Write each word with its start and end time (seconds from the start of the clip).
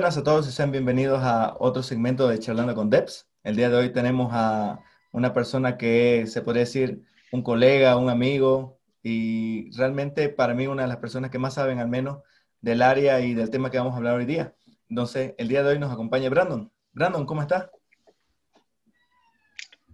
buenas 0.00 0.16
a 0.16 0.24
todos 0.24 0.48
y 0.48 0.52
sean 0.52 0.72
bienvenidos 0.72 1.20
a 1.22 1.56
otro 1.58 1.82
segmento 1.82 2.26
de 2.26 2.38
Charlando 2.38 2.74
con 2.74 2.88
Deps. 2.88 3.28
El 3.44 3.54
día 3.54 3.68
de 3.68 3.76
hoy 3.76 3.92
tenemos 3.92 4.30
a 4.32 4.80
una 5.12 5.34
persona 5.34 5.76
que 5.76 6.24
se 6.26 6.40
podría 6.40 6.60
decir 6.60 7.02
un 7.32 7.42
colega, 7.42 7.98
un 7.98 8.08
amigo 8.08 8.78
y 9.02 9.70
realmente 9.76 10.30
para 10.30 10.54
mí 10.54 10.66
una 10.66 10.84
de 10.84 10.88
las 10.88 10.96
personas 10.96 11.30
que 11.30 11.38
más 11.38 11.52
saben 11.52 11.80
al 11.80 11.88
menos 11.88 12.20
del 12.62 12.80
área 12.80 13.20
y 13.20 13.34
del 13.34 13.50
tema 13.50 13.70
que 13.70 13.76
vamos 13.76 13.92
a 13.92 13.98
hablar 13.98 14.14
hoy 14.14 14.24
día. 14.24 14.54
Entonces, 14.88 15.34
el 15.36 15.48
día 15.48 15.62
de 15.62 15.68
hoy 15.68 15.78
nos 15.78 15.92
acompaña 15.92 16.30
Brandon. 16.30 16.72
Brandon, 16.92 17.26
¿cómo 17.26 17.42
estás? 17.42 17.68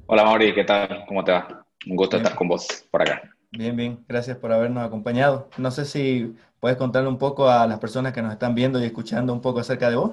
Hola 0.06 0.22
Mauri, 0.22 0.54
¿qué 0.54 0.62
tal? 0.62 1.04
¿Cómo 1.08 1.24
te 1.24 1.32
va? 1.32 1.66
Un 1.84 1.96
gusto 1.96 2.16
estar 2.16 2.36
con 2.36 2.46
vos 2.46 2.86
por 2.92 3.02
acá. 3.02 3.35
Bien, 3.56 3.74
bien, 3.74 4.04
gracias 4.06 4.36
por 4.36 4.52
habernos 4.52 4.84
acompañado. 4.84 5.48
No 5.56 5.70
sé 5.70 5.86
si 5.86 6.36
puedes 6.60 6.76
contarle 6.76 7.08
un 7.08 7.16
poco 7.16 7.48
a 7.48 7.66
las 7.66 7.78
personas 7.78 8.12
que 8.12 8.20
nos 8.20 8.32
están 8.32 8.54
viendo 8.54 8.78
y 8.78 8.84
escuchando 8.84 9.32
un 9.32 9.40
poco 9.40 9.60
acerca 9.60 9.88
de 9.88 9.96
vos. 9.96 10.12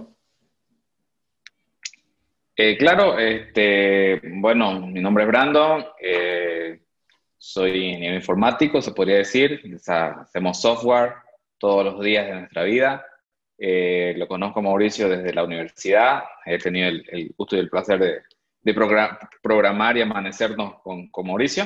Eh, 2.56 2.78
claro, 2.78 3.20
este, 3.20 4.22
bueno, 4.36 4.80
mi 4.88 5.02
nombre 5.02 5.26
es 5.26 5.28
Brandon, 5.28 5.84
eh, 6.02 6.84
soy 7.38 7.88
ingeniero 7.88 8.16
informático, 8.16 8.82
se 8.82 8.94
podría 8.94 9.18
decir, 9.18 9.62
hacemos 9.88 10.62
software 10.62 11.16
todos 11.58 11.84
los 11.84 12.00
días 12.00 12.28
de 12.28 12.36
nuestra 12.36 12.64
vida. 12.64 13.06
Eh, 13.58 14.14
lo 14.18 14.26
conozco 14.30 14.62
Mauricio 14.62 15.10
desde 15.10 15.34
la 15.34 15.44
universidad, 15.44 16.24
he 16.46 16.60
tenido 16.60 16.88
el, 16.88 17.34
gusto 17.36 17.58
y 17.58 17.60
el 17.60 17.70
placer 17.70 18.00
de, 18.00 18.22
programar 19.42 19.98
y 19.98 20.02
amanecernos 20.02 20.76
con 20.82 21.10
Mauricio 21.26 21.66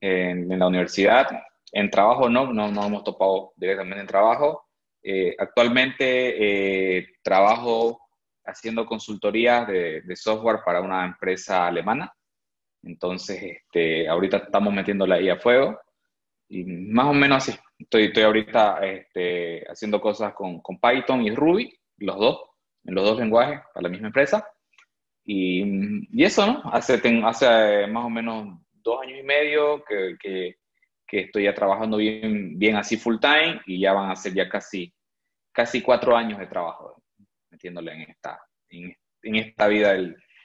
en, 0.00 0.58
la 0.58 0.66
universidad. 0.66 1.26
En 1.72 1.90
trabajo 1.90 2.28
no, 2.28 2.52
no, 2.52 2.70
no 2.70 2.86
hemos 2.86 3.04
topado 3.04 3.52
directamente 3.56 4.00
en 4.00 4.06
trabajo. 4.06 4.66
Eh, 5.02 5.34
actualmente 5.38 6.98
eh, 6.98 7.06
trabajo 7.22 8.00
haciendo 8.44 8.84
consultorías 8.84 9.66
de, 9.66 10.16
software 10.16 10.60
para 10.64 10.80
una 10.80 11.04
empresa 11.04 11.66
alemana. 11.66 12.12
Entonces, 12.82 13.42
este, 13.42 14.08
ahorita 14.08 14.38
estamos 14.38 14.72
metiéndola 14.72 15.16
ahí 15.16 15.28
a 15.28 15.36
fuego. 15.36 15.78
Y 16.48 16.64
más 16.64 17.06
o 17.06 17.12
menos 17.12 17.48
así. 17.48 17.58
Estoy, 17.78 18.04
estoy 18.04 18.22
ahorita 18.24 18.78
este, 18.84 19.64
haciendo 19.70 20.00
cosas 20.00 20.34
con, 20.34 20.60
con, 20.60 20.78
Python 20.80 21.22
y 21.22 21.30
Ruby, 21.30 21.72
los 21.98 22.18
dos, 22.18 22.40
en 22.84 22.94
los 22.94 23.04
dos 23.04 23.18
lenguajes, 23.18 23.60
para 23.72 23.84
la 23.84 23.88
misma 23.88 24.08
empresa. 24.08 24.46
Y, 25.24 25.62
y 26.10 26.24
eso, 26.24 26.46
¿no? 26.46 26.62
Hace, 26.72 27.00
hace 27.24 27.86
más 27.86 28.04
o 28.04 28.10
menos 28.10 28.58
dos 28.82 29.00
años 29.02 29.18
y 29.20 29.22
medio 29.22 29.82
que, 29.84 30.16
que, 30.18 30.56
estoy 31.12 31.44
ya 31.44 31.54
trabajando 31.54 31.96
bien, 31.96 32.58
bien 32.58 32.76
así 32.76 32.96
full 32.96 33.18
time 33.18 33.60
y 33.66 33.80
ya 33.80 33.92
van 33.92 34.10
a 34.10 34.16
ser 34.16 34.32
ya 34.32 34.48
casi, 34.48 34.94
casi 35.52 35.82
cuatro 35.82 36.16
años 36.16 36.38
de 36.38 36.46
trabajo 36.46 37.02
metiéndole 37.50 37.92
en 37.92 38.10
esta, 38.10 38.40
en, 38.68 38.96
esta 39.22 39.66
vida, 39.66 39.94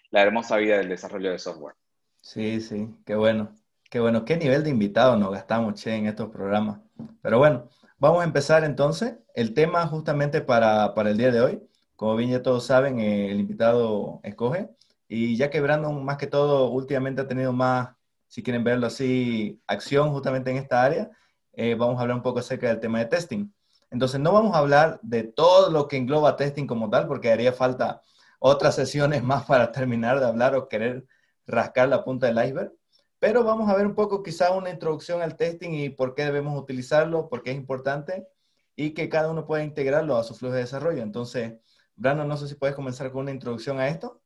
la 0.10 0.22
hermosa 0.22 0.58
vida 0.58 0.78
del 0.78 0.90
desarrollo 0.90 1.32
de 1.32 1.40
software. 1.40 1.76
Sí, 2.22 2.60
sí, 2.62 2.90
qué 3.06 3.16
bueno. 3.16 3.56
Qué 3.90 4.00
bueno, 4.00 4.26
qué 4.26 4.36
nivel 4.36 4.64
de 4.64 4.72
invitados 4.72 5.18
nos 5.18 5.32
gastamos, 5.32 5.76
che, 5.76 5.96
en 5.96 6.08
estos 6.08 6.30
programas. 6.30 6.82
Pero 7.22 7.38
bueno, 7.38 7.70
vamos 7.98 8.22
a 8.22 8.26
empezar 8.26 8.64
entonces. 8.64 9.16
El 9.36 9.54
tema 9.54 9.88
justamente 9.88 10.42
para, 10.42 10.94
para 10.94 11.12
el 11.12 11.18
día 11.18 11.32
de 11.32 11.42
hoy, 11.42 11.62
como 11.96 12.16
bien 12.16 12.32
ya 12.32 12.42
todos 12.42 12.66
saben, 12.66 13.00
el 13.00 13.40
invitado 13.40 14.20
escoge. 14.24 14.70
Y 15.08 15.38
ya 15.38 15.50
que 15.50 15.62
Brandon, 15.62 16.04
más 16.04 16.18
que 16.18 16.28
todo, 16.28 16.72
últimamente 16.72 17.22
ha 17.22 17.28
tenido 17.28 17.54
más 17.54 17.96
si 18.36 18.44
quieren 18.44 18.66
verlo 18.66 18.88
así, 18.88 19.62
acción 19.66 20.12
justamente 20.12 20.52
en 20.52 20.58
esta 20.58 20.84
área, 20.84 21.10
eh, 21.54 21.74
vamos 21.74 21.98
a 21.98 22.02
hablar 22.02 22.18
un 22.18 22.22
poco 22.22 22.40
acerca 22.40 22.68
del 22.68 22.82
tema 22.82 23.00
de 23.00 23.06
testing. 23.06 23.50
Entonces, 23.90 24.20
no 24.20 24.34
vamos 24.34 24.54
a 24.54 24.58
hablar 24.58 25.00
de 25.04 25.24
todo 25.24 25.72
lo 25.72 25.88
que 25.88 25.96
engloba 25.96 26.36
testing 26.36 26.68
como 26.68 26.90
tal, 26.90 27.08
porque 27.08 27.32
haría 27.32 27.54
falta 27.54 28.02
otras 28.40 28.76
sesiones 28.76 29.24
más 29.32 29.46
para 29.46 29.72
terminar 29.72 30.20
de 30.20 30.26
hablar 30.26 30.54
o 30.54 30.68
querer 30.68 31.06
rascar 31.48 31.88
la 31.88 32.04
punta 32.04 32.28
del 32.28 32.46
iceberg. 32.46 32.74
Pero 33.20 33.46
vamos 33.46 33.70
a 33.70 33.76
ver 33.78 33.86
un 33.88 33.96
poco 33.96 34.22
quizá 34.22 34.52
una 34.52 34.70
introducción 34.70 35.22
al 35.22 35.38
testing 35.38 35.70
y 35.70 35.90
por 35.92 36.14
qué 36.14 36.26
debemos 36.26 36.62
utilizarlo, 36.62 37.30
por 37.30 37.42
qué 37.42 37.52
es 37.52 37.56
importante 37.56 38.28
y 38.76 38.94
que 38.94 39.08
cada 39.08 39.32
uno 39.32 39.48
pueda 39.48 39.64
integrarlo 39.64 40.18
a 40.18 40.26
su 40.26 40.36
flujo 40.36 40.56
de 40.56 40.60
desarrollo. 40.60 41.04
Entonces, 41.04 41.54
Brandon, 41.96 42.28
no 42.28 42.36
sé 42.36 42.50
si 42.50 42.56
puedes 42.56 42.76
comenzar 42.76 43.14
con 43.14 43.22
una 43.22 43.32
introducción 43.32 43.80
a 43.80 43.88
esto. 43.88 44.22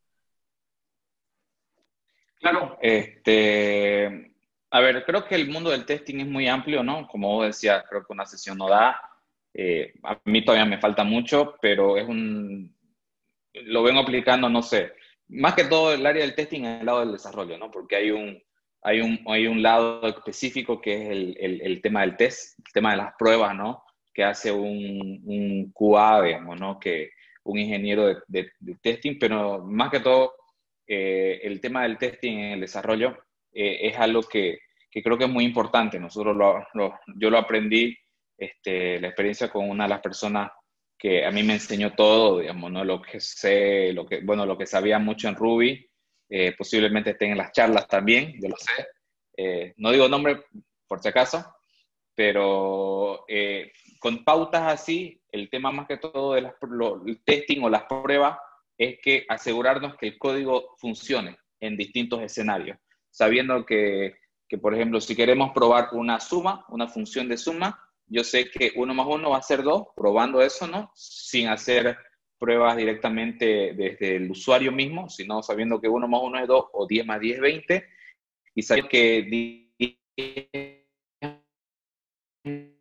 Claro, 2.40 2.78
este, 2.82 4.32
a 4.72 4.80
ver, 4.80 5.04
creo 5.06 5.26
que 5.26 5.36
el 5.36 5.50
mundo 5.50 5.72
del 5.72 5.86
testing 5.86 6.20
es 6.20 6.28
muy 6.28 6.48
amplio, 6.48 6.84
¿no? 6.84 7.08
Como 7.08 7.28
vos 7.36 7.48
decías, 7.48 7.84
creo 7.90 8.06
que 8.06 8.14
una 8.14 8.26
sesión 8.26 8.58
no 8.58 8.70
da. 8.70 9.00
Eh, 9.54 9.94
a 10.04 10.20
mí 10.26 10.46
todavía 10.46 10.66
me 10.66 10.80
falta 10.80 11.04
mucho, 11.04 11.56
pero 11.62 11.98
es 11.98 12.08
un, 12.08 12.74
lo 13.54 13.84
vengo 13.84 14.00
aplicando, 14.00 14.48
no 14.48 14.62
sé, 14.62 14.94
más 15.28 15.54
que 15.56 15.66
todo 15.66 15.94
el 15.94 16.06
área 16.06 16.24
del 16.24 16.36
testing 16.36 16.64
es 16.64 16.80
el 16.80 16.86
lado 16.86 17.02
del 17.02 17.12
desarrollo, 17.12 17.58
¿no? 17.58 17.70
Porque 17.72 17.98
hay 17.98 18.12
un, 18.12 18.42
hay 18.84 19.02
un, 19.02 19.20
hay 19.28 19.48
un 19.48 19.62
lado 19.62 20.08
específico 20.08 20.80
que 20.80 21.04
es 21.04 21.10
el, 21.10 21.62
el, 21.62 21.82
tema 21.82 22.02
del 22.02 22.16
test, 22.16 22.58
el 22.60 22.72
tema 22.72 22.92
de 22.92 22.98
las 22.98 23.14
pruebas, 23.18 23.54
¿no? 23.56 23.84
Que 24.14 24.24
hace 24.24 24.52
un, 24.52 25.22
un 25.26 25.72
QA, 25.74 26.22
digamos, 26.24 26.60
¿no? 26.60 26.80
Que 26.80 27.12
un 27.44 27.58
ingeniero 27.58 28.06
de, 28.28 28.52
de 28.60 28.76
testing, 28.82 29.18
pero 29.20 29.66
más 29.66 29.92
que 29.92 30.00
todo 30.00 30.39
eh, 30.92 31.42
el 31.44 31.62
tema 31.62 31.84
del 31.84 32.00
testing 32.00 32.40
en 32.40 32.52
el 32.54 32.62
desarrollo 32.62 33.16
eh, 33.54 33.78
es 33.84 33.98
algo 34.00 34.24
que, 34.24 34.58
creo 34.92 35.20
que 35.20 35.26
es 35.26 35.30
muy 35.30 35.46
importante. 35.46 36.00
Nosotros 36.00 36.36
yo 37.16 37.30
lo 37.30 37.38
aprendí, 37.38 37.96
este, 38.36 39.00
la 39.00 39.10
experiencia 39.10 39.52
con 39.52 39.70
una 39.70 39.84
de 39.84 39.92
las 39.92 40.02
personas 40.02 40.52
que 40.98 41.24
a 41.24 41.30
mí 41.30 41.44
me 41.44 41.54
enseñó 41.54 41.94
todo, 41.94 42.40
digamos, 42.40 42.72
¿no? 42.72 42.84
Lo 42.84 43.04
que 43.04 43.20
sé, 43.20 43.94
lo 43.94 44.08
que, 44.08 44.22
bueno, 44.22 44.48
lo 44.48 44.58
que 44.58 44.66
sabía 44.66 44.98
mucho 44.98 45.28
en 45.28 45.36
Ruby, 45.36 45.88
eh, 46.28 46.56
posiblemente 46.58 47.12
estén 47.12 47.32
en 47.32 47.38
las 47.38 47.52
charlas 47.52 47.88
también, 47.88 48.34
yo 48.42 48.50
lo 48.50 48.58
sé. 48.58 49.74
no 49.78 49.92
digo 49.92 50.10
nombre 50.10 50.42
por 50.88 51.02
si 51.02 51.10
acaso, 51.10 51.46
pero 52.16 53.26
con 54.00 54.24
pautas 54.24 54.74
así, 54.74 55.22
el 55.32 55.52
tema 55.52 55.72
más 55.72 55.88
que 55.88 55.98
todo 55.98 56.34
del 56.34 56.52
testing 57.24 57.62
o 57.62 57.70
las 57.70 57.84
pruebas 57.84 58.40
es 58.80 58.98
que 59.02 59.26
asegurarnos 59.28 59.96
que 59.98 60.08
el 60.08 60.18
código 60.18 60.76
funcione 60.78 61.38
en 61.60 61.76
distintos 61.76 62.22
escenarios, 62.22 62.78
sabiendo 63.12 63.66
que, 63.66 64.16
por 64.62 64.74
ejemplo, 64.74 65.02
si 65.02 65.18
queremos 65.18 65.52
probar 65.54 65.90
una 65.92 66.22
suma, 66.22 66.66
una 66.70 66.88
función 66.88 67.28
de 67.28 67.38
suma, 67.38 67.78
yo 68.08 68.24
sé 68.24 68.50
que 68.50 68.72
uno 68.76 68.94
más 68.94 69.06
uno 69.08 69.32
va 69.32 69.38
a 69.38 69.44
ser 69.44 69.62
dos, 69.64 69.88
probando 69.96 70.42
eso, 70.42 70.66
¿no? 70.66 70.92
Sin 70.96 71.50
hacer 71.50 71.98
pruebas 72.40 72.78
directamente 72.78 73.74
desde 73.74 74.16
el 74.16 74.32
usuario 74.32 74.72
mismo, 74.72 75.10
sino 75.10 75.44
sabiendo 75.44 75.82
que 75.82 75.90
uno 75.90 76.08
más 76.08 76.22
uno 76.24 76.40
es 76.40 76.48
dos 76.48 76.68
o 76.72 76.88
10 76.88 77.06
más 77.06 77.20
10 77.20 77.36
es 77.36 77.42
20, 77.42 77.86
y 78.56 78.62
saber 78.64 78.88
que 78.88 79.68
10 80.16 80.86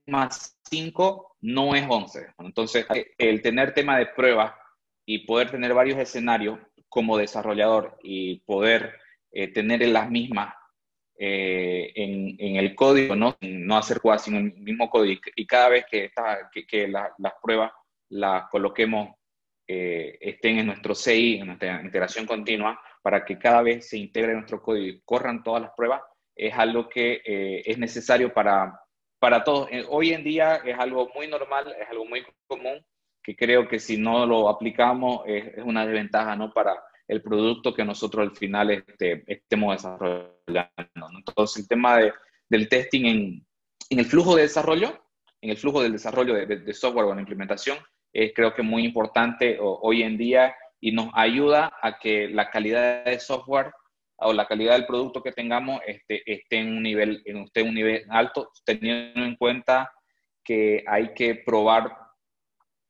más 0.07 0.57
5 0.71 1.37
no 1.41 1.75
es 1.75 1.85
11. 1.89 2.29
Entonces, 2.39 2.87
el 3.19 3.43
tener 3.43 3.75
tema 3.75 3.99
de 3.99 4.07
pruebas 4.07 4.53
y 5.11 5.21
poder 5.21 5.51
tener 5.51 5.73
varios 5.73 5.99
escenarios 5.99 6.59
como 6.87 7.17
desarrollador 7.17 7.99
y 8.03 8.41
poder 8.41 8.95
eh, 9.33 9.49
tener 9.49 9.81
las 9.89 10.11
mismas 10.11 10.55
eh, 11.19 11.91
en, 11.95 12.37
en, 12.39 12.57
el 12.57 12.75
código, 12.75 13.17
no, 13.17 13.35
no 13.41 13.79
hacer 13.79 14.03
cosas 14.03 14.25
sino 14.25 14.37
el 14.37 14.53
mismo 14.53 14.91
código. 14.91 15.23
Y 15.35 15.47
cada 15.47 15.71
vez 15.71 15.87
que, 15.91 16.05
está, 16.05 16.51
que, 16.53 16.67
que 16.67 16.89
las 16.89 17.33
pruebas 17.43 17.73
las 18.11 18.51
coloquemos, 18.51 19.17
eh, 19.67 20.19
estén 20.21 20.59
en 20.59 20.67
nuestro 20.67 20.95
CI, 20.95 21.39
en 21.39 21.47
nuestra 21.47 21.81
integración 21.83 22.27
continua, 22.27 22.79
para 23.01 23.25
que 23.25 23.39
cada 23.39 23.63
vez 23.63 23.89
se 23.89 23.97
integre 23.97 24.35
nuestro 24.35 24.61
código 24.61 24.89
y 24.89 25.01
corran 25.07 25.43
todas 25.43 25.63
las 25.63 25.71
pruebas, 25.75 26.03
es 26.37 26.53
algo 26.53 26.87
que 26.87 27.23
es 27.65 27.79
necesario 27.79 28.35
para, 28.35 28.79
para 29.19 29.43
todos. 29.43 29.71
Hoy 29.89 30.13
en 30.13 30.23
día 30.23 30.57
es 30.57 30.79
algo 30.79 31.11
muy 31.15 31.29
normal, 31.29 31.75
es 31.81 31.89
algo 31.89 32.05
muy 32.05 32.27
común 32.47 32.85
que 33.29 33.37
creo 33.37 33.69
que 33.69 33.79
si 33.79 33.99
no 33.99 34.25
lo 34.25 34.49
aplicamos 34.49 35.21
es, 35.27 35.53
una 35.63 35.85
desventaja 35.85 36.35
¿no? 36.35 36.51
para 36.51 36.83
el 37.07 37.21
producto 37.21 37.75
que 37.75 37.85
nosotros 37.85 38.27
al 38.27 38.35
final 38.35 38.71
este, 38.71 39.23
estemos 39.27 39.77
desarrollando. 39.77 41.09
Entonces, 41.15 41.63
el 41.63 41.69
tema 41.69 41.99
de, 41.99 42.15
del 42.49 42.71
testing 42.71 43.05
en, 43.05 43.47
en, 43.91 43.99
el 43.99 44.07
flujo 44.07 44.35
de 44.35 44.43
desarrollo, 44.45 44.99
en 45.43 45.51
el 45.51 45.59
flujo 45.59 45.83
del 45.83 45.93
desarrollo 45.93 46.33
de, 46.33 46.73
software 46.73 47.05
o 47.05 47.15
la 47.15 47.21
implementación, 47.21 47.77
es 48.15 48.33
creo 48.35 48.55
que 48.55 48.63
muy 48.63 48.87
importante 48.87 49.59
hoy 49.61 50.05
en 50.05 50.17
día 50.17 50.55
y 50.81 50.93
nos 50.93 51.11
ayuda 51.13 51.71
a 51.83 51.99
que 51.99 52.29
la 52.29 52.49
calidad 52.49 53.05
de 53.05 53.21
software 53.21 53.73
o 54.17 54.33
la 54.33 54.47
calidad 54.47 54.73
del 54.73 54.87
producto 54.87 55.23
que 55.23 55.33
tengamos 55.33 55.83
esté, 55.87 56.23
esté 56.25 56.61
en 56.61 56.79
un 56.79 56.83
nivel, 56.83 57.23
en 57.27 57.37
un 57.37 57.75
nivel 57.75 58.07
alto, 58.09 58.51
teniendo 58.65 59.23
en 59.23 59.37
cuenta 59.37 59.93
que 60.43 60.83
hay 60.87 61.13
que 61.13 61.35
probar 61.35 62.08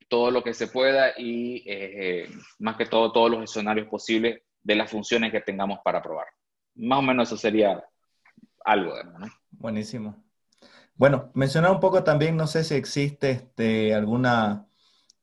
todo 0.08 0.30
lo 0.30 0.42
que 0.42 0.54
se 0.54 0.68
pueda 0.68 1.12
y 1.16 1.62
eh, 1.66 2.28
más 2.58 2.76
que 2.76 2.86
todo 2.86 3.12
todos 3.12 3.30
los 3.30 3.44
escenarios 3.44 3.88
posibles 3.88 4.42
de 4.62 4.74
las 4.74 4.90
funciones 4.90 5.30
que 5.32 5.40
tengamos 5.40 5.78
para 5.84 6.02
probar. 6.02 6.26
Más 6.74 6.98
o 6.98 7.02
menos 7.02 7.28
eso 7.28 7.36
sería 7.36 7.84
algo. 8.64 8.94
Buenísimo. 9.50 10.24
Bueno, 10.94 11.30
mencionar 11.34 11.70
un 11.70 11.80
poco 11.80 12.02
también, 12.02 12.36
no 12.36 12.46
sé 12.46 12.64
si 12.64 12.74
existe 12.74 13.30
este, 13.30 13.94
alguna 13.94 14.68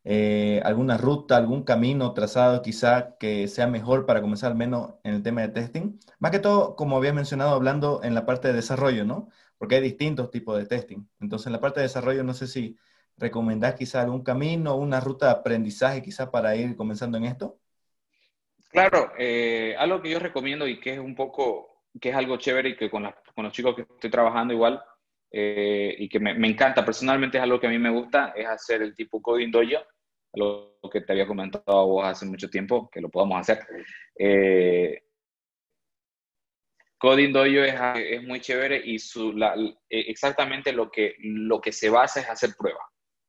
eh, 0.08 0.62
alguna 0.64 0.98
ruta, 0.98 1.36
algún 1.36 1.64
camino 1.64 2.14
trazado 2.14 2.62
quizá 2.62 3.18
que 3.18 3.48
sea 3.48 3.66
mejor 3.66 4.06
para 4.06 4.22
comenzar 4.22 4.52
al 4.52 4.58
menos 4.58 4.94
en 5.04 5.16
el 5.16 5.24
tema 5.24 5.42
de 5.42 5.48
testing. 5.50 6.00
Más 6.20 6.30
que 6.32 6.38
todo, 6.38 6.76
como 6.76 6.96
había 6.96 7.12
mencionado, 7.12 7.56
hablando 7.56 8.02
en 8.04 8.14
la 8.14 8.24
parte 8.26 8.48
de 8.50 8.54
desarrollo, 8.54 9.04
¿no? 9.04 9.30
Porque 9.58 9.76
hay 9.76 9.82
distintos 9.82 10.30
tipos 10.30 10.58
de 10.60 10.68
testing. 10.68 11.08
Entonces, 11.20 11.48
en 11.48 11.54
la 11.54 11.60
parte 11.60 11.80
de 11.80 11.88
desarrollo, 11.88 12.24
no 12.24 12.36
sé 12.36 12.46
si 12.46 12.78
recomendás 13.18 13.76
quizá 13.76 14.02
algún 14.02 14.24
camino, 14.24 14.76
una 14.76 15.00
ruta 15.00 15.28
de 15.28 15.32
aprendizaje 15.34 16.02
quizá 16.02 16.32
para 16.32 16.56
ir 16.56 16.76
comenzando 16.76 17.18
en 17.18 17.26
esto. 17.26 17.60
Claro, 18.70 19.14
eh, 19.18 19.76
algo 19.78 20.02
que 20.02 20.10
yo 20.10 20.20
recomiendo 20.20 20.68
y 20.68 20.80
que 20.80 20.94
es 20.94 21.00
un 21.00 21.16
poco, 21.16 21.84
que 22.00 22.10
es 22.10 22.16
algo 22.16 22.38
chévere 22.38 22.70
y 22.70 22.76
que 22.76 22.90
con, 22.90 23.04
los 23.38 23.54
chicos 23.54 23.76
que 23.76 23.84
estoy 23.84 24.10
trabajando 24.10 24.54
igual, 24.54 24.84
eh, 25.32 25.96
y 25.98 26.10
que 26.10 26.20
me, 26.20 26.32
encanta, 26.48 26.84
personalmente 26.84 27.38
es 27.38 27.44
algo 27.44 27.60
que 27.60 27.68
a 27.68 27.70
mí 27.70 27.80
me 27.80 27.90
gusta, 27.90 28.34
es 28.36 28.48
hacer 28.48 28.82
el 28.82 28.94
tipo 28.96 29.22
coding 29.22 29.52
dojo, 29.52 29.86
lo 30.34 30.78
que 30.92 31.02
te 31.02 31.14
había 31.14 31.26
comentado 31.26 31.88
vos 31.88 32.06
hace 32.06 32.26
mucho 32.26 32.50
tiempo, 32.50 32.90
que 32.90 33.00
lo 33.00 33.10
podamos 33.10 33.40
hacer. 33.40 33.66
Eh, 34.18 35.02
Coding 36.98 37.34
Dojo 37.34 37.46
es, 37.46 38.24
muy 38.24 38.40
chévere 38.40 38.82
y 38.84 38.98
exactamente 39.90 40.72
lo 40.72 40.90
que, 40.90 41.16
lo 41.20 41.62
que 41.62 41.72
se 41.72 41.90
basa 41.90 42.22
es 42.22 42.30
hacer 42.30 42.56
pruebas. 42.58 42.86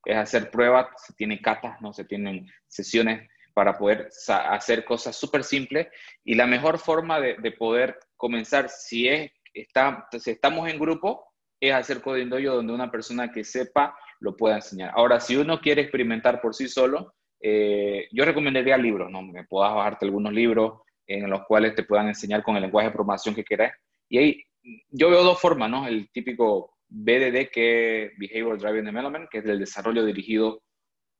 Es 0.06 0.16
hacer 0.16 0.50
pruebas, 0.50 0.86
se 1.04 1.12
tiene 1.14 1.40
catas, 1.40 1.80
¿no? 1.80 1.92
se 1.92 2.04
tienen 2.04 2.46
sesiones 2.66 3.28
para 3.52 3.76
poder 3.78 4.08
hacer 4.28 4.84
cosas 4.84 5.16
súper 5.16 5.42
simples 5.42 5.88
y 6.24 6.34
la 6.34 6.46
mejor 6.46 6.78
forma 6.78 7.20
de, 7.20 7.36
de, 7.38 7.52
poder 7.52 7.98
comenzar, 8.16 8.68
si, 8.68 9.08
es, 9.08 9.30
está, 9.54 10.08
si 10.18 10.30
estamos 10.30 10.68
en 10.68 10.78
grupo, 10.78 11.32
es 11.60 11.72
hacer 11.72 12.02
Coding 12.02 12.28
Dojo 12.28 12.56
donde 12.56 12.72
una 12.72 12.90
persona 12.90 13.32
que 13.32 13.44
sepa 13.44 13.96
lo 14.20 14.36
pueda 14.36 14.56
enseñar. 14.56 14.92
Ahora, 14.94 15.20
si 15.20 15.36
uno 15.36 15.60
quiere 15.60 15.82
experimentar 15.82 16.40
por 16.40 16.54
sí 16.54 16.68
solo, 16.68 17.14
eh, 17.40 18.08
yo 18.12 18.24
recomendaría 18.24 18.76
libros, 18.76 19.10
¿no? 19.10 19.22
Me 19.22 19.44
puedas 19.44 19.74
bajarte 19.74 20.04
algunos 20.04 20.32
libros 20.32 20.80
en 21.06 21.28
los 21.30 21.44
cuales 21.46 21.74
te 21.74 21.84
puedan 21.84 22.08
enseñar 22.08 22.42
con 22.42 22.56
el 22.56 22.62
lenguaje 22.62 22.88
de 22.88 22.94
programación 22.94 23.34
que 23.34 23.44
quieras. 23.44 23.72
Y 24.08 24.18
ahí 24.18 24.44
yo 24.88 25.10
veo 25.10 25.22
dos 25.22 25.40
formas, 25.40 25.70
¿no? 25.70 25.86
El 25.86 26.10
típico 26.10 26.75
BDD, 26.88 27.50
que 27.50 28.04
es 28.04 28.12
Behavior 28.18 28.58
Driven 28.58 28.84
Development, 28.84 29.28
que 29.28 29.38
es 29.38 29.44
el 29.46 29.58
desarrollo 29.58 30.04
dirigido 30.04 30.62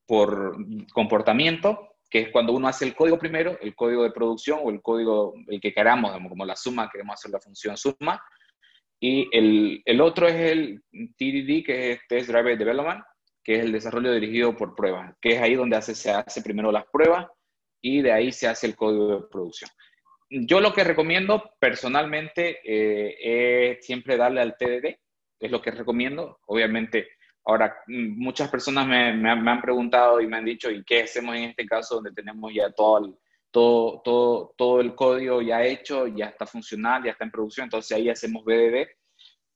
por 0.07 0.57
comportamiento, 0.93 1.97
que 2.09 2.21
es 2.21 2.29
cuando 2.31 2.53
uno 2.53 2.69
hace 2.69 2.85
el 2.85 2.95
código 2.95 3.19
primero, 3.19 3.59
el 3.61 3.75
código 3.75 4.05
de 4.05 4.13
producción 4.13 4.61
o 4.63 4.71
el 4.71 4.81
código, 4.81 5.35
el 5.49 5.61
que 5.61 5.73
queramos, 5.73 6.17
como 6.29 6.45
la 6.45 6.57
suma, 6.57 6.89
queremos 6.91 7.15
hacer 7.15 7.33
la 7.33 7.41
función 7.41 7.77
suma, 7.77 8.23
y 9.01 9.29
el, 9.37 9.83
el, 9.85 10.01
otro 10.01 10.27
es 10.27 10.35
el 10.35 10.83
TDD, 10.91 11.65
que 11.65 11.93
es 11.93 12.01
Test 12.09 12.31
Driver 12.31 12.57
Development, 12.57 13.03
que 13.45 13.57
es 13.57 13.65
el 13.65 13.73
desarrollo 13.73 14.13
dirigido 14.13 14.57
por 14.57 14.75
pruebas, 14.75 15.15
que 15.21 15.35
es 15.35 15.43
ahí 15.43 15.55
donde 15.55 15.81
se 15.83 16.11
hace 16.11 16.43
primero 16.43 16.73
las 16.73 16.85
pruebas 16.91 17.27
y 17.81 18.03
de 18.03 18.13
ahí 18.13 18.33
se 18.33 18.49
hace 18.49 18.67
el 18.67 18.75
código 18.75 19.21
de 19.21 19.29
producción. 19.31 19.71
Yo 20.29 20.61
lo 20.61 20.73
que 20.73 20.83
recomiendo 20.83 21.53
personalmente 21.61 22.59
eh, 22.65 23.77
es 23.77 23.87
siempre 23.87 24.17
darle 24.17 24.41
al 24.41 24.57
TDD, 24.57 24.97
es 25.39 25.51
lo 25.51 25.61
que 25.61 25.71
recomiendo. 25.71 26.39
Obviamente, 26.47 27.09
ahora 27.45 27.77
muchas 27.87 28.51
personas 28.51 28.87
me, 28.87 29.13
me, 29.15 29.31
han 29.31 29.63
preguntado 29.63 30.21
y 30.21 30.27
me 30.27 30.37
han 30.37 30.45
dicho, 30.45 30.71
¿y 30.71 30.85
qué 30.85 31.03
hacemos 31.03 31.37
en 31.37 31.45
este 31.45 31.67
caso 31.67 31.97
donde 31.97 32.13
tenemos 32.13 32.53
ya 32.53 32.71
todo 32.73 33.05
el, 33.05 33.15
todo, 33.51 34.03
todo, 34.05 34.55
todo 34.57 34.81
el 34.81 34.95
código 34.95 35.41
ya 35.41 35.65
hecho, 35.65 36.07
ya 36.09 36.27
está 36.27 36.47
funcional, 36.47 37.05
ya 37.05 37.13
está 37.13 37.25
en 37.25 37.31
producción, 37.31 37.65
entonces 37.65 37.97
ahí 37.97 38.11
hacemos 38.11 38.45
BDD, 38.45 38.87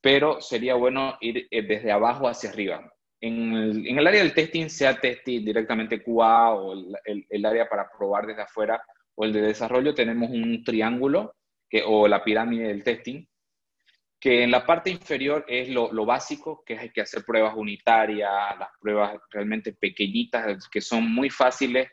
pero 0.00 0.40
sería 0.40 0.74
bueno 0.74 1.18
ir 1.20 1.46
eh, 1.50 1.62
desde 1.62 1.92
abajo 1.92 2.26
hacia 2.28 2.50
arriba. 2.50 2.92
En 3.20 3.52
el, 3.52 3.86
en 3.86 3.98
el 3.98 4.06
área 4.06 4.22
del 4.22 4.32
testing, 4.32 4.68
sea 4.68 4.98
testing 4.98 5.44
directamente 5.44 6.02
QA 6.02 6.54
o 6.54 6.72
el, 6.72 7.26
el, 7.28 7.44
área 7.44 7.68
para 7.68 7.90
probar 7.90 8.26
desde 8.26 8.42
afuera 8.42 8.82
o 9.14 9.24
el 9.26 9.32
de 9.32 9.42
desarrollo, 9.42 9.94
tenemos 9.94 10.30
un 10.30 10.64
triángulo 10.64 11.34
que, 11.68 11.82
o 11.84 12.08
la 12.08 12.24
pirámide 12.24 12.68
del 12.68 12.82
testing, 12.82 13.26
que 14.20 14.42
en 14.42 14.50
la 14.50 14.66
parte 14.66 14.90
inferior 14.90 15.46
es 15.48 15.70
lo, 15.70 16.04
básico, 16.04 16.62
que 16.64 16.78
hay 16.78 16.90
que 16.90 17.00
hacer 17.00 17.24
pruebas 17.24 17.54
unitarias, 17.56 18.30
las 18.58 18.68
pruebas 18.78 19.18
realmente 19.30 19.72
pequeñitas, 19.72 20.68
que 20.68 20.82
son 20.82 21.10
muy 21.10 21.30
fáciles 21.30 21.88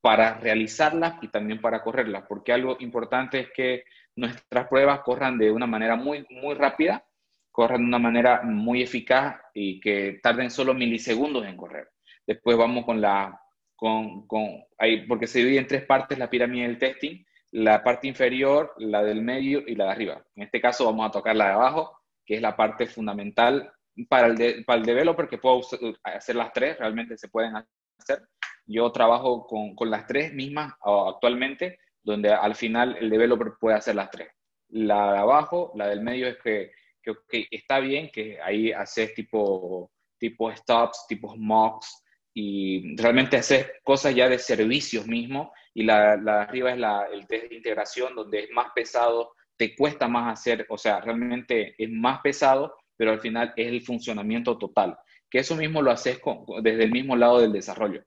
para 0.00 0.38
realizarlas 0.40 1.22
y 1.22 1.28
también 1.28 1.60
para 1.60 1.80
correrlas, 1.80 2.24
porque 2.28 2.52
algo 2.52 2.76
importante 2.80 3.38
es 3.38 3.48
que 3.54 3.84
nuestras 4.16 4.66
pruebas 4.66 5.00
corran 5.02 5.38
de 5.38 5.52
una 5.52 5.68
manera 5.68 5.94
muy, 5.94 6.26
muy 6.30 6.54
rápida, 6.56 7.06
corran 7.52 7.82
de 7.82 7.86
una 7.86 8.00
manera 8.00 8.42
muy 8.42 8.82
eficaz 8.82 9.36
y 9.54 9.78
que 9.78 10.18
tarden 10.20 10.50
solo 10.50 10.74
milisegundos 10.74 11.46
en 11.46 11.56
correr. 11.56 11.88
Después 12.26 12.56
vamos 12.56 12.84
con 12.84 13.00
la, 13.00 13.40
con, 13.76 14.26
con 14.26 14.64
ahí, 14.78 15.06
porque 15.06 15.28
se 15.28 15.38
divide 15.38 15.60
en 15.60 15.68
tres 15.68 15.84
partes 15.84 16.18
la 16.18 16.28
pirámide 16.28 16.66
del 16.66 16.78
testing, 16.78 17.22
la 17.52 17.84
parte 17.84 18.08
inferior, 18.08 18.74
la 18.78 19.02
del 19.02 19.22
medio 19.22 19.62
y 19.66 19.74
la 19.74 19.84
de 19.84 19.90
arriba. 19.90 20.24
En 20.34 20.44
este 20.44 20.60
caso 20.60 20.86
vamos 20.86 21.06
a 21.06 21.10
tocar 21.10 21.36
la 21.36 21.46
de 21.46 21.52
abajo, 21.52 21.98
que 22.24 22.36
es 22.36 22.42
la 22.42 22.56
parte 22.56 22.86
fundamental 22.86 23.72
para 24.08 24.28
el, 24.28 24.64
para 24.64 24.80
el 24.80 24.86
developer, 24.86 25.28
que 25.28 25.38
puedo 25.38 25.60
hacer 26.02 26.36
las 26.36 26.52
tres, 26.52 26.78
realmente 26.78 27.16
se 27.18 27.28
pueden 27.28 27.54
hacer, 27.54 28.22
yo 28.66 28.90
trabajo 28.90 29.46
con, 29.46 29.74
con 29.74 29.90
las 29.90 30.06
tres 30.06 30.32
mismas 30.32 30.72
actualmente, 30.82 31.78
donde 32.02 32.32
al 32.32 32.54
final 32.54 32.96
el 32.98 33.10
developer 33.10 33.52
puede 33.60 33.76
hacer 33.76 33.94
las 33.96 34.10
tres. 34.10 34.28
La 34.68 35.12
de 35.12 35.18
abajo, 35.18 35.72
la 35.76 35.88
del 35.88 36.00
medio 36.00 36.26
es 36.26 36.38
que, 36.38 36.72
que, 37.02 37.46
está 37.50 37.80
bien, 37.80 38.10
que 38.10 38.40
ahí 38.40 38.72
haces 38.72 39.12
tipo, 39.14 39.90
tipo 40.18 40.50
stops, 40.50 41.06
tipo 41.06 41.36
mocks, 41.36 42.02
y 42.34 42.96
realmente 42.96 43.36
haces 43.36 43.70
cosas 43.82 44.14
ya 44.14 44.28
de 44.28 44.38
servicios 44.38 45.06
mismo, 45.06 45.52
y 45.74 45.84
la, 45.84 46.16
la 46.16 46.36
de 46.36 46.42
arriba 46.42 46.72
es 46.72 46.78
la, 46.78 47.06
el 47.12 47.26
test 47.26 47.48
de 47.48 47.56
integración, 47.56 48.14
donde 48.14 48.40
es 48.40 48.50
más 48.50 48.72
pesado, 48.74 49.34
te 49.56 49.74
cuesta 49.74 50.08
más 50.08 50.32
hacer, 50.32 50.66
o 50.68 50.78
sea, 50.78 51.00
realmente 51.00 51.74
es 51.78 51.90
más 51.90 52.20
pesado, 52.20 52.74
pero 52.96 53.12
al 53.12 53.20
final 53.20 53.52
es 53.56 53.68
el 53.68 53.82
funcionamiento 53.82 54.58
total, 54.58 54.98
que 55.30 55.38
eso 55.38 55.56
mismo 55.56 55.82
lo 55.82 55.90
haces 55.90 56.20
desde 56.62 56.84
el 56.84 56.92
mismo 56.92 57.16
lado 57.16 57.40
del 57.40 57.52
desarrollo. 57.52 58.02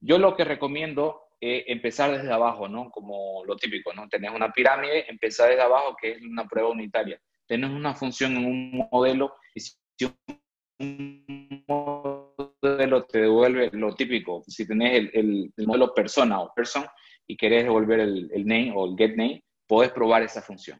Yo 0.00 0.18
lo 0.18 0.36
que 0.36 0.44
recomiendo 0.44 1.22
es 1.40 1.64
empezar 1.66 2.10
desde 2.10 2.32
abajo, 2.32 2.68
¿no? 2.68 2.90
Como 2.90 3.44
lo 3.44 3.56
típico, 3.56 3.92
¿no? 3.92 4.08
Tenés 4.08 4.30
una 4.30 4.52
pirámide, 4.52 5.10
empezar 5.10 5.50
desde 5.50 5.62
abajo, 5.62 5.96
que 6.00 6.12
es 6.12 6.22
una 6.22 6.46
prueba 6.46 6.70
unitaria. 6.70 7.20
Tenés 7.46 7.70
una 7.70 7.94
función 7.94 8.36
en 8.36 8.44
un 8.46 8.88
modelo 8.90 9.34
y 9.54 9.60
si 9.60 9.74
un 10.78 11.64
modelo 12.64 13.04
te 13.04 13.20
devuelve 13.22 13.70
lo 13.72 13.94
típico, 13.94 14.42
si 14.46 14.66
tenés 14.66 15.10
el, 15.12 15.52
modelo 15.58 15.94
persona 15.94 16.40
o 16.40 16.52
person 16.54 16.84
y 17.26 17.36
querés 17.36 17.64
devolver 17.64 18.00
el, 18.00 18.46
name 18.46 18.72
o 18.74 18.86
el 18.86 18.96
get 18.96 19.16
name, 19.16 19.44
podés 19.66 19.90
probar 19.92 20.22
esa 20.22 20.42
función. 20.42 20.78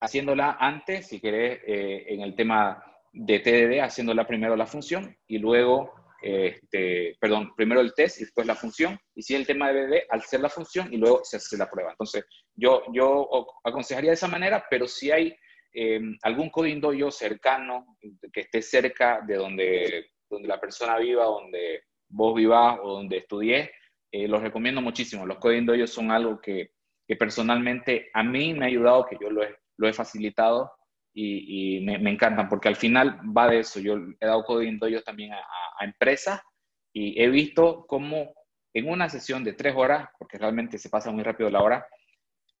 Haciéndola 0.00 0.56
antes, 0.60 1.08
si 1.08 1.20
querés, 1.20 1.60
eh, 1.66 2.04
en 2.08 2.20
el 2.20 2.34
tema 2.34 2.82
de 3.12 3.40
TDD, 3.40 3.80
haciéndola 3.80 4.26
primero 4.26 4.56
la 4.56 4.66
función 4.66 5.16
y 5.26 5.38
luego 5.38 5.92
este, 6.24 7.18
perdón, 7.20 7.54
primero 7.54 7.82
el 7.82 7.92
test 7.92 8.18
y 8.18 8.24
después 8.24 8.46
la 8.46 8.54
función. 8.54 8.98
Y 9.14 9.22
si 9.22 9.34
el 9.34 9.46
tema 9.46 9.70
de 9.70 9.86
BD, 9.86 10.02
al 10.08 10.22
ser 10.22 10.40
la 10.40 10.48
función 10.48 10.90
y 10.90 10.96
luego 10.96 11.20
se 11.22 11.36
hace 11.36 11.58
la 11.58 11.70
prueba. 11.70 11.90
Entonces, 11.90 12.24
yo, 12.54 12.82
yo 12.94 13.28
aconsejaría 13.62 14.10
de 14.10 14.14
esa 14.14 14.28
manera, 14.28 14.64
pero 14.70 14.88
si 14.88 15.10
hay 15.10 15.36
eh, 15.74 16.00
algún 16.22 16.48
coding 16.48 16.80
dojo 16.80 17.10
cercano, 17.10 17.98
que 18.32 18.40
esté 18.40 18.62
cerca 18.62 19.20
de 19.26 19.34
donde, 19.34 20.06
donde 20.34 20.48
la 20.48 20.60
persona 20.60 20.98
viva, 20.98 21.24
donde 21.24 21.82
vos 22.08 22.34
vivas 22.34 22.78
o 22.82 22.92
donde 22.92 23.18
estudié, 23.18 23.70
eh, 24.12 24.28
los 24.28 24.42
recomiendo 24.42 24.80
muchísimo. 24.80 25.26
Los 25.26 25.38
coding 25.38 25.66
dojo 25.66 25.86
son 25.86 26.10
algo 26.10 26.40
que, 26.40 26.70
que, 27.06 27.16
personalmente 27.16 28.10
a 28.14 28.22
mí 28.22 28.54
me 28.54 28.64
ha 28.64 28.68
ayudado, 28.68 29.06
que 29.06 29.16
yo 29.20 29.30
lo 29.30 29.42
he, 29.42 29.56
lo 29.76 29.88
he 29.88 29.92
facilitado 29.92 30.70
y, 31.12 31.80
me, 31.84 32.10
encantan 32.10 32.48
porque 32.48 32.68
al 32.68 32.76
final 32.76 33.20
va 33.36 33.48
de 33.48 33.60
eso. 33.60 33.80
Yo 33.80 33.96
he 34.20 34.26
dado 34.26 34.44
coding 34.44 34.78
yo 34.88 35.02
también 35.02 35.32
a, 35.32 35.38
a, 35.78 35.84
empresas 35.84 36.40
y 36.92 37.20
he 37.20 37.28
visto 37.28 37.86
cómo 37.88 38.34
en 38.72 38.88
una 38.88 39.08
sesión 39.08 39.44
de 39.44 39.52
tres 39.52 39.74
horas, 39.76 40.08
porque 40.18 40.38
realmente 40.38 40.78
se 40.78 40.90
pasa 40.90 41.10
muy 41.10 41.22
rápido 41.22 41.50
la 41.50 41.62
hora, 41.62 41.86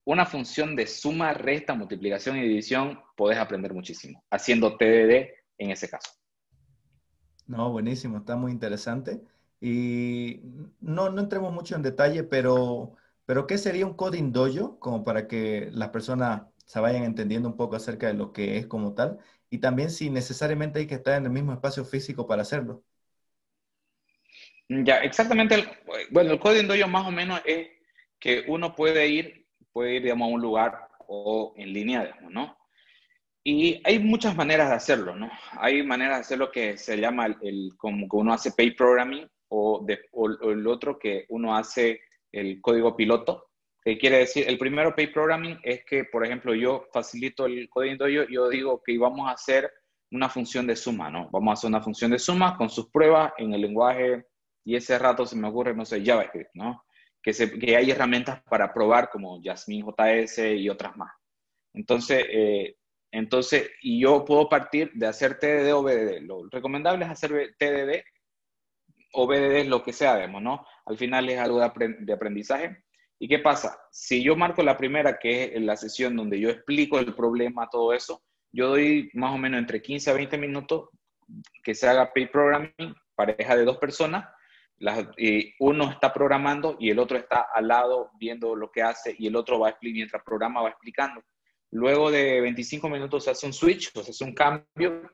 una 0.06 0.26
función 0.26 0.76
de 0.76 0.86
suma, 0.86 1.32
resta, 1.34 1.74
multiplicación 1.74 2.36
y 2.36 2.42
división, 2.42 3.00
podés 3.16 3.38
aprender 3.38 3.72
muchísimo, 3.72 4.22
haciendo 4.30 4.76
TDD 4.76 5.30
en 5.58 5.70
ese 5.70 5.88
caso. 5.88 6.10
No, 7.46 7.70
buenísimo, 7.70 8.18
está 8.18 8.36
muy 8.36 8.52
interesante. 8.52 9.22
Y 9.60 10.40
no, 10.80 11.10
no 11.10 11.20
entremos 11.20 11.52
mucho 11.52 11.74
en 11.76 11.82
detalle, 11.82 12.24
pero, 12.24 12.94
pero 13.26 13.46
¿qué 13.46 13.58
sería 13.58 13.86
un 13.86 13.94
coding 13.94 14.32
dojo? 14.32 14.78
Como 14.78 15.04
para 15.04 15.26
que 15.28 15.68
las 15.72 15.90
personas 15.90 16.42
se 16.66 16.80
vayan 16.80 17.04
entendiendo 17.04 17.48
un 17.48 17.56
poco 17.56 17.76
acerca 17.76 18.06
de 18.06 18.14
lo 18.14 18.32
que 18.32 18.56
es 18.58 18.66
como 18.66 18.94
tal 18.94 19.18
y 19.50 19.58
también 19.58 19.90
si 19.90 20.08
necesariamente 20.10 20.78
hay 20.80 20.86
que 20.86 20.94
estar 20.96 21.16
en 21.18 21.26
el 21.26 21.30
mismo 21.32 21.52
espacio 21.52 21.84
físico 21.84 22.26
para 22.26 22.42
hacerlo. 22.42 22.82
Ya, 24.68 24.98
exactamente. 24.98 25.64
bueno, 26.10 26.32
el 26.32 26.40
código 26.40 26.74
dojo 26.74 26.88
más 26.88 27.06
o 27.06 27.10
menos 27.10 27.40
es 27.44 27.68
que 28.18 28.44
uno 28.48 28.74
puede 28.74 29.06
ir, 29.08 29.46
puede 29.72 29.96
ir, 29.96 30.02
digamos, 30.02 30.26
a 30.26 30.32
un 30.34 30.40
lugar 30.40 30.88
o 31.06 31.52
en 31.56 31.72
línea, 31.72 32.04
digamos, 32.04 32.32
¿no? 32.32 32.56
Y 33.46 33.78
hay 33.84 33.98
muchas 33.98 34.34
maneras 34.34 34.70
de 34.70 34.76
hacerlo, 34.76 35.14
¿no? 35.14 35.30
Hay 35.52 35.82
maneras 35.82 36.16
de 36.16 36.20
hacerlo 36.22 36.50
que 36.50 36.78
se 36.78 36.96
llama 36.96 37.26
el, 37.42 37.72
como 37.76 38.08
que 38.08 38.16
uno 38.16 38.32
hace 38.32 38.52
pay 38.52 38.70
programming 38.70 39.28
o, 39.48 39.86
el 39.86 40.66
otro 40.66 40.98
que 40.98 41.26
uno 41.28 41.54
hace 41.54 42.00
el 42.32 42.62
código 42.62 42.96
piloto. 42.96 43.50
¿Qué 43.82 43.98
quiere 43.98 44.18
decir? 44.18 44.48
El 44.48 44.56
primero, 44.56 44.94
pay 44.94 45.08
programming, 45.08 45.58
es 45.62 45.84
que, 45.84 46.04
por 46.04 46.24
ejemplo, 46.24 46.54
yo 46.54 46.86
facilito 46.90 47.44
el 47.44 47.68
código, 47.68 48.08
yo, 48.08 48.26
yo 48.28 48.48
digo 48.48 48.82
que 48.82 48.96
vamos 48.96 49.28
a 49.28 49.32
hacer 49.32 49.70
una 50.10 50.30
función 50.30 50.66
de 50.66 50.74
suma, 50.74 51.10
¿no? 51.10 51.28
Vamos 51.30 51.50
a 51.50 51.52
hacer 51.52 51.68
una 51.68 51.82
función 51.82 52.12
de 52.12 52.18
suma 52.18 52.56
con 52.56 52.70
sus 52.70 52.88
pruebas 52.88 53.34
en 53.36 53.52
el 53.52 53.60
lenguaje, 53.60 54.24
y 54.64 54.74
ese 54.74 54.98
rato 54.98 55.26
se 55.26 55.36
me 55.36 55.48
ocurre, 55.48 55.74
no 55.74 55.84
sé, 55.84 56.02
JavaScript, 56.02 56.50
¿no? 56.54 56.84
Que, 57.22 57.34
se, 57.34 57.58
que 57.58 57.76
hay 57.76 57.90
herramientas 57.90 58.42
para 58.44 58.72
probar 58.72 59.10
como 59.10 59.38
Jasmine 59.42 59.84
JS 59.84 60.38
y 60.56 60.70
otras 60.70 60.96
más. 60.96 61.12
Entonces, 61.74 62.24
eh, 62.30 62.76
entonces, 63.16 63.70
y 63.80 64.00
yo 64.00 64.24
puedo 64.24 64.48
partir 64.48 64.90
de 64.94 65.06
hacer 65.06 65.38
TDD 65.38 65.72
o 65.72 65.82
BDD. 65.82 66.22
Lo 66.22 66.48
recomendable 66.50 67.04
es 67.04 67.10
hacer 67.12 67.54
TDD 67.56 68.02
o 69.12 69.26
BDD 69.28 69.68
lo 69.68 69.84
que 69.84 69.92
sea, 69.92 70.16
digamos, 70.16 70.42
¿no? 70.42 70.66
Al 70.84 70.98
final 70.98 71.28
es 71.28 71.38
algo 71.38 71.60
de 71.60 72.12
aprendizaje. 72.12 72.84
¿Y 73.20 73.28
qué 73.28 73.38
pasa? 73.38 73.78
Si 73.92 74.20
yo 74.22 74.34
marco 74.34 74.64
la 74.64 74.76
primera, 74.76 75.18
que 75.18 75.44
es 75.54 75.62
la 75.62 75.76
sesión 75.76 76.16
donde 76.16 76.40
yo 76.40 76.50
explico 76.50 76.98
el 76.98 77.14
problema, 77.14 77.68
todo 77.70 77.92
eso, 77.92 78.20
yo 78.52 78.70
doy 78.70 79.08
más 79.14 79.32
o 79.32 79.38
menos 79.38 79.60
entre 79.60 79.80
15 79.80 80.10
a 80.10 80.14
20 80.14 80.36
minutos 80.36 80.88
que 81.62 81.76
se 81.76 81.88
haga 81.88 82.12
pay 82.12 82.26
programming, 82.26 82.94
pareja 83.14 83.54
de 83.54 83.64
dos 83.64 83.78
personas, 83.78 84.26
uno 85.60 85.90
está 85.90 86.12
programando 86.12 86.76
y 86.80 86.90
el 86.90 86.98
otro 86.98 87.16
está 87.16 87.46
al 87.54 87.68
lado 87.68 88.10
viendo 88.18 88.56
lo 88.56 88.72
que 88.72 88.82
hace 88.82 89.14
y 89.16 89.28
el 89.28 89.36
otro 89.36 89.60
va 89.60 89.78
mientras 89.80 90.22
programa 90.24 90.62
va 90.62 90.70
explicando. 90.70 91.22
Luego 91.74 92.08
de 92.08 92.40
25 92.40 92.88
minutos 92.88 93.24
se 93.24 93.32
hace 93.32 93.46
un 93.46 93.52
switch, 93.52 93.92
se 93.92 94.10
hace 94.12 94.22
un 94.22 94.32
cambio 94.32 95.10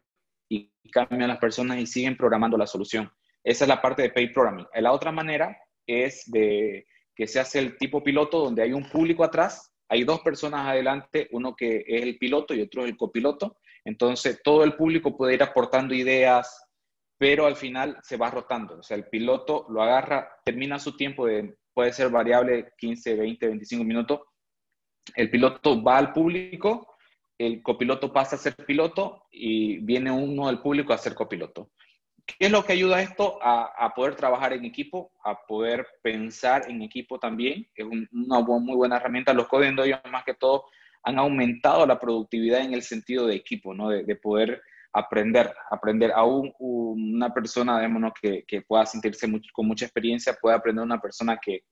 y 0.46 0.70
cambian 0.92 1.28
las 1.28 1.38
personas 1.38 1.78
y 1.78 1.86
siguen 1.86 2.18
programando 2.18 2.58
la 2.58 2.66
solución. 2.66 3.10
Esa 3.42 3.64
es 3.64 3.68
la 3.68 3.80
parte 3.80 4.02
de 4.02 4.10
paid 4.10 4.34
programming. 4.34 4.66
La 4.74 4.92
otra 4.92 5.10
manera 5.10 5.56
es 5.86 6.30
de 6.30 6.86
que 7.16 7.26
se 7.26 7.40
hace 7.40 7.60
el 7.60 7.78
tipo 7.78 8.02
piloto 8.02 8.40
donde 8.40 8.62
hay 8.62 8.74
un 8.74 8.86
público 8.90 9.24
atrás, 9.24 9.72
hay 9.88 10.04
dos 10.04 10.20
personas 10.20 10.66
adelante, 10.66 11.28
uno 11.32 11.56
que 11.56 11.82
es 11.86 12.02
el 12.02 12.18
piloto 12.18 12.52
y 12.52 12.60
otro 12.60 12.84
el 12.84 12.94
copiloto. 12.94 13.56
Entonces 13.82 14.42
todo 14.44 14.62
el 14.62 14.76
público 14.76 15.16
puede 15.16 15.32
ir 15.32 15.42
aportando 15.42 15.94
ideas, 15.94 16.62
pero 17.16 17.46
al 17.46 17.56
final 17.56 17.96
se 18.02 18.18
va 18.18 18.30
rotando. 18.30 18.80
O 18.80 18.82
sea, 18.82 18.98
el 18.98 19.08
piloto 19.08 19.64
lo 19.70 19.80
agarra, 19.80 20.28
termina 20.44 20.78
su 20.78 20.94
tiempo 20.94 21.24
de, 21.24 21.56
puede 21.72 21.94
ser 21.94 22.10
variable 22.10 22.74
15, 22.76 23.14
20, 23.14 23.46
25 23.46 23.82
minutos, 23.82 24.20
el 25.14 25.30
piloto 25.30 25.82
va 25.82 25.98
al 25.98 26.12
público, 26.12 26.96
el 27.38 27.62
copiloto 27.62 28.12
pasa 28.12 28.36
a 28.36 28.38
ser 28.38 28.54
piloto 28.54 29.24
y 29.30 29.78
viene 29.78 30.10
uno 30.10 30.48
del 30.48 30.60
público 30.60 30.92
a 30.92 30.98
ser 30.98 31.14
copiloto. 31.14 31.70
¿Qué 32.26 32.46
es 32.46 32.52
lo 32.52 32.64
que 32.64 32.74
ayuda 32.74 32.98
a 32.98 33.02
esto? 33.02 33.38
A, 33.42 33.92
poder 33.96 34.14
trabajar 34.14 34.52
en 34.52 34.64
equipo, 34.64 35.12
a 35.24 35.40
poder 35.46 35.86
pensar 36.02 36.70
en 36.70 36.82
equipo 36.82 37.18
también. 37.18 37.66
Es 37.74 37.86
una 38.12 38.40
muy 38.40 38.76
buena 38.76 38.96
herramienta. 38.96 39.32
Los 39.32 39.48
códigos 39.48 39.74
más 40.10 40.24
que 40.24 40.34
todo 40.34 40.66
han 41.02 41.18
aumentado 41.18 41.86
la 41.86 41.98
productividad 41.98 42.60
en 42.60 42.74
el 42.74 42.82
sentido 42.82 43.26
de 43.26 43.36
equipo, 43.36 43.74
¿no? 43.74 43.88
de, 43.88 44.16
poder 44.16 44.62
aprender, 44.92 45.50
aprender 45.70 46.12
a 46.12 46.24
una 46.24 47.32
persona, 47.32 47.78
digamos, 47.80 48.12
que, 48.20 48.44
que, 48.46 48.60
pueda 48.60 48.84
sentirse 48.84 49.26
con 49.52 49.66
mucha 49.66 49.86
experiencia, 49.86 50.36
puede 50.40 50.56
aprender 50.56 50.82
a 50.82 50.84
una 50.84 51.00
persona 51.00 51.38
que 51.42 51.64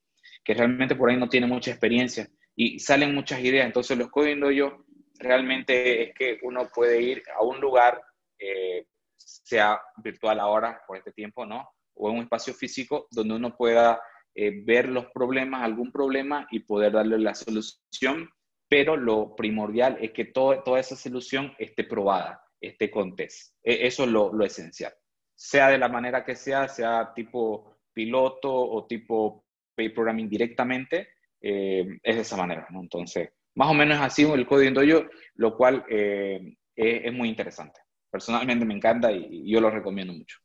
realmente 0.47 0.97
por 0.97 1.11
ahí 1.11 1.16
no 1.18 1.28
tiene 1.28 1.47
mucha 1.47 1.71
experiencia 1.71 2.26
y 2.61 2.81
salen 2.81 3.15
muchas 3.15 3.38
ideas. 3.38 3.67
Entonces, 3.67 3.97
lo 3.97 4.11
que 4.11 4.21
viendo 4.21 4.50
yo 4.50 4.85
realmente 5.21 6.03
es 6.03 6.15
que 6.15 6.41
uno 6.43 6.69
puede 6.75 7.00
ir 7.00 7.23
a 7.38 7.45
un 7.45 7.61
lugar, 7.61 8.03
eh, 8.37 8.85
sea 9.17 9.81
virtual 10.03 10.41
ahora, 10.41 10.83
por 10.85 10.97
este 10.97 11.12
tiempo, 11.12 11.47
¿no? 11.47 11.69
O 11.95 12.11
en 12.11 12.17
un 12.17 12.23
espacio 12.25 12.53
físico 12.53 13.07
donde 13.12 13.37
uno 13.37 13.57
pueda 13.57 14.03
eh, 14.35 14.61
ver 14.65 14.88
los 14.88 15.07
problemas, 15.15 15.62
algún 15.62 15.93
problema 15.93 16.49
y 16.50 16.59
poder 16.59 16.93
darle 16.95 17.21
la 17.21 17.37
solución. 17.37 18.29
Pero 18.69 18.97
lo 18.97 19.37
primordial 19.37 19.97
es 20.00 20.11
que 20.11 20.25
todo, 20.25 20.61
toda 20.65 20.81
esa 20.81 20.97
solución 20.97 21.55
esté 21.61 21.85
probada, 21.85 22.43
esté 22.61 22.91
con 22.91 23.15
test. 23.15 23.55
E, 23.62 23.87
eso 23.87 24.03
es 24.03 24.11
lo, 24.11 24.33
lo 24.33 24.45
esencial. 24.45 24.93
Sea 25.37 25.69
de 25.69 25.79
la 25.79 25.88
manera 25.88 26.25
que 26.25 26.35
sea, 26.35 26.67
sea 26.67 27.12
tipo 27.15 27.79
piloto 27.93 28.53
o 28.53 28.85
tipo 28.88 29.45
pay 29.77 29.91
programming 29.91 30.29
directamente, 30.29 31.17
eh, 31.40 31.99
es 32.02 32.16
de 32.16 32.23
esa 32.23 32.37
manera. 32.37 32.66
Entonces, 32.71 33.30
más 33.54 33.68
o 33.68 33.75
menos 33.75 33.99
así 34.00 34.23
el 34.23 34.47
código 34.47 34.83
yo, 34.83 35.04
lo 35.35 35.57
cual 35.57 35.85
eh, 35.90 36.57
es, 36.76 37.12
muy 37.12 37.28
interesante. 37.28 37.80
Personalmente 38.11 38.64
me 38.64 38.75
encanta 38.75 39.11
y, 39.11 39.50
yo 39.50 39.61
lo 39.61 39.71
recomiendo 39.71 40.12
mucho. 40.12 40.38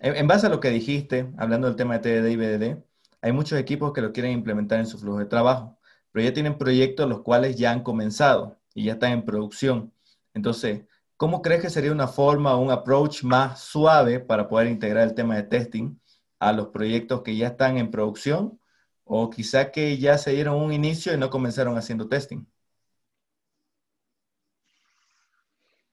En, 0.00 0.26
base 0.26 0.46
a 0.46 0.50
lo 0.50 0.60
que 0.60 0.70
dijiste, 0.70 1.26
hablando 1.38 1.66
del 1.66 1.76
tema 1.76 1.98
de 1.98 2.20
TDD 2.20 2.30
y 2.30 2.36
BDD, 2.36 2.82
hay 3.22 3.32
muchos 3.32 3.58
equipos 3.58 3.92
que 3.92 4.02
lo 4.02 4.12
quieren 4.12 4.32
implementar 4.32 4.78
en 4.78 4.86
su 4.86 4.98
flujo 4.98 5.18
de 5.18 5.26
trabajo, 5.26 5.78
pero 6.12 6.24
ya 6.24 6.32
tienen 6.32 6.58
proyectos 6.58 7.08
los 7.08 7.22
cuales 7.22 7.56
ya 7.56 7.72
han 7.72 7.82
comenzado 7.82 8.58
y 8.74 8.84
ya 8.84 8.94
están 8.94 9.12
en 9.12 9.24
producción. 9.24 9.92
Entonces, 10.34 10.84
¿cómo 11.16 11.42
crees 11.42 11.62
que 11.62 11.70
sería 11.70 11.92
una 11.92 12.08
forma 12.08 12.54
o 12.54 12.62
un 12.62 12.70
approach 12.70 13.22
más 13.22 13.60
suave 13.60 14.20
para 14.20 14.48
poder 14.48 14.68
integrar 14.68 15.04
el 15.08 15.14
tema 15.14 15.36
de 15.36 15.44
testing 15.44 15.98
a 16.38 16.52
los 16.52 16.68
proyectos 16.68 17.22
que 17.22 17.36
ya 17.36 17.48
están 17.48 17.78
en 17.78 17.90
producción 17.90 18.58
o 19.06 19.30
quizá 19.30 19.72
que 19.72 19.98
ya 19.98 20.18
se 20.18 20.32
dieron 20.32 20.56
un 20.62 20.72
inicio 20.74 21.14
y 21.14 21.18
no 21.18 21.30
comenzaron 21.30 21.78
haciendo 21.78 22.08
testing. 22.08 22.46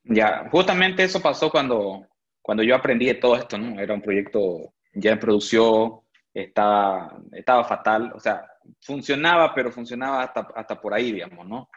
Ya, 0.04 0.50
justamente 0.52 1.04
eso 1.04 1.22
pasó 1.22 1.50
cuando, 1.50 2.06
cuando 2.42 2.64
yo 2.64 2.76
aprendí 2.76 3.06
de 3.06 3.16
todo 3.16 3.36
esto, 3.38 3.58
¿no? 3.58 3.80
Era 3.80 3.94
un 3.94 4.02
proyecto 4.02 4.74
ya 4.94 5.12
en 5.14 5.20
producción, 5.20 6.02
estaba, 6.34 7.18
estaba 7.32 7.64
fatal, 7.64 8.12
o 8.16 8.20
sea, 8.20 8.46
funcionaba, 8.82 9.54
pero 9.56 9.72
funcionaba 9.72 10.24
hasta, 10.24 10.48
hasta 10.56 10.80
por 10.82 10.94
ahí, 10.94 11.12
digamos, 11.14 11.48
¿no? 11.48 11.70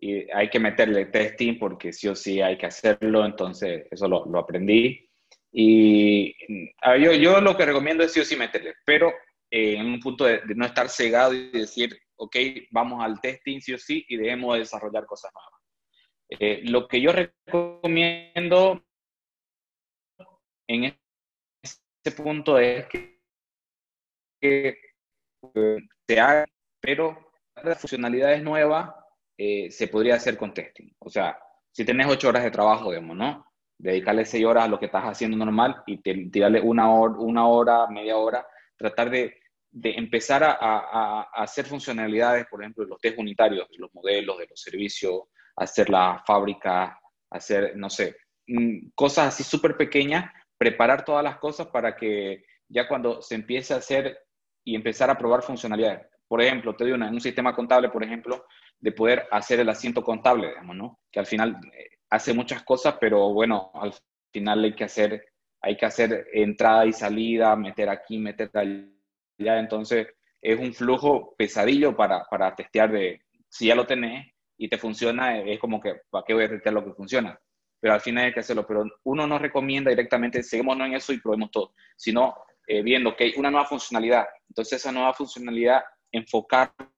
Y 0.00 0.30
hay 0.32 0.48
que 0.50 0.58
meterle 0.60 1.06
testing 1.06 1.58
porque 1.58 1.92
sí 1.92 2.08
o 2.08 2.14
sí 2.16 2.40
hay 2.40 2.56
que 2.58 2.66
hacerlo, 2.66 3.24
entonces 3.24 3.86
eso 3.90 4.08
lo, 4.08 4.24
lo 4.26 4.38
aprendí. 4.38 5.08
Y 5.52 6.34
yo, 7.00 7.12
yo 7.12 7.40
lo 7.40 7.56
que 7.56 7.66
recomiendo 7.66 8.02
es 8.02 8.12
sí 8.12 8.20
o 8.20 8.24
sí 8.24 8.36
meterle, 8.36 8.74
pero 8.84 9.12
eh, 9.56 9.76
en 9.76 9.86
un 9.86 10.00
punto 10.00 10.24
de, 10.24 10.42
no 10.56 10.66
estar 10.66 10.88
cegado 10.88 11.32
y 11.32 11.48
decir, 11.52 11.96
ok, 12.16 12.36
vamos 12.72 13.04
al 13.04 13.20
testing 13.20 13.60
sí 13.60 13.72
o 13.72 13.78
sí 13.78 14.04
y 14.08 14.16
debemos 14.16 14.58
desarrollar 14.58 15.06
cosas 15.06 15.30
nuevas. 15.32 15.60
Eh, 16.28 16.62
lo 16.64 16.88
que 16.88 17.00
yo 17.00 17.12
recomiendo 17.12 18.84
en 20.68 20.98
ese 21.62 22.16
punto 22.16 22.58
es 22.58 22.84
que, 22.88 23.20
eh, 24.42 24.76
se 26.08 26.18
haga, 26.18 26.46
pero 26.80 27.30
las 27.62 27.80
funcionalidades 27.80 28.42
nuevas 28.42 28.92
se 29.38 29.86
podría 29.86 30.16
hacer 30.16 30.36
con 30.36 30.52
testing. 30.52 30.90
O 30.98 31.08
sea, 31.08 31.38
si 31.70 31.84
tenés 31.84 32.08
ocho 32.08 32.28
horas 32.28 32.42
de 32.42 32.50
trabajo, 32.50 32.90
digamos, 32.90 33.16
¿no? 33.16 33.46
Dedicarle 33.78 34.24
seis 34.24 34.44
horas 34.44 34.64
a 34.64 34.68
lo 34.68 34.80
que 34.80 34.86
estás 34.86 35.04
haciendo 35.04 35.36
normal 35.36 35.80
y 35.86 35.98
tirarle 36.28 36.60
una 36.60 36.90
hora, 36.92 37.14
una 37.18 37.46
hora, 37.46 37.86
media 37.86 38.16
hora, 38.16 38.44
tratar 38.76 39.10
de 39.10 39.43
de 39.76 39.90
empezar 39.90 40.44
a, 40.44 41.22
hacer 41.34 41.66
funcionalidades, 41.66 42.46
por 42.46 42.62
ejemplo, 42.62 42.84
los 42.84 43.00
test 43.00 43.18
unitarios, 43.18 43.66
los 43.76 43.92
modelos, 43.92 44.38
de 44.38 44.46
los 44.46 44.60
servicios, 44.60 45.22
hacer 45.56 45.90
la 45.90 46.22
fábrica, 46.24 46.96
hacer, 47.30 47.76
no 47.76 47.90
sé, 47.90 48.16
mm, 48.46 48.90
cosas 48.94 49.28
así 49.28 49.42
súper 49.42 49.76
pequeñas, 49.76 50.30
preparar 50.56 51.04
todas 51.04 51.24
las 51.24 51.38
cosas 51.38 51.66
para 51.66 51.96
que 51.96 52.44
ya 52.68 52.86
cuando 52.86 53.20
se 53.20 53.34
empiece 53.34 53.74
a 53.74 53.78
hacer 53.78 54.16
y 54.64 54.76
empezar 54.76 55.10
a 55.10 55.18
probar 55.18 55.42
funcionalidades. 55.42 56.06
Por 56.28 56.40
ejemplo, 56.40 56.76
te 56.76 56.84
doy 56.84 56.92
una, 56.92 57.10
un 57.10 57.20
sistema 57.20 57.52
contable, 57.52 57.88
por 57.88 58.04
ejemplo, 58.04 58.46
de 58.78 58.92
poder 58.92 59.26
hacer 59.32 59.58
el 59.58 59.68
asiento 59.68 60.04
contable, 60.04 60.50
digamos, 60.50 60.76
¿no? 60.76 61.00
Que 61.10 61.18
al 61.18 61.26
final 61.26 61.58
eh, 61.72 61.98
hace 62.10 62.32
muchas 62.32 62.62
cosas, 62.62 62.94
pero 63.00 63.32
bueno, 63.32 63.72
al 63.74 63.92
final 64.32 64.62
hay 64.62 64.76
que 64.76 64.84
hacer, 64.84 65.32
hay 65.60 65.76
que 65.76 65.86
hacer 65.86 66.28
entrada 66.32 66.86
y 66.86 66.92
salida, 66.92 67.56
meter 67.56 67.88
aquí, 67.88 68.18
meter 68.18 68.50
allí 68.54 68.93
entonces 69.38 70.08
es 70.40 70.58
un 70.58 70.74
flujo 70.74 71.34
pesadillo 71.36 71.96
para, 71.96 72.24
para 72.24 72.54
testear 72.54 72.92
de 72.92 73.22
si 73.48 73.66
ya 73.66 73.74
lo 73.74 73.86
tenés 73.86 74.32
y 74.56 74.68
te 74.68 74.78
funciona, 74.78 75.38
es 75.38 75.58
como 75.58 75.80
que, 75.80 76.02
¿para 76.10 76.24
qué 76.26 76.34
voy 76.34 76.44
a 76.44 76.48
testear 76.48 76.74
lo 76.74 76.84
que 76.84 76.92
funciona? 76.92 77.38
Pero 77.80 77.94
al 77.94 78.00
final 78.00 78.26
hay 78.26 78.32
que 78.32 78.40
hacerlo, 78.40 78.66
pero 78.66 78.84
uno 79.04 79.26
no 79.26 79.38
recomienda 79.38 79.90
directamente, 79.90 80.42
seguimos 80.42 80.78
en 80.80 80.94
eso 80.94 81.12
y 81.12 81.20
probemos 81.20 81.50
todo, 81.50 81.74
sino 81.96 82.34
eh, 82.66 82.82
viendo 82.82 83.14
que 83.14 83.24
hay 83.24 83.34
una 83.36 83.50
nueva 83.50 83.66
funcionalidad. 83.66 84.26
Entonces 84.48 84.80
esa 84.80 84.92
nueva 84.92 85.12
funcionalidad, 85.12 85.82
enfocarla 86.10 86.90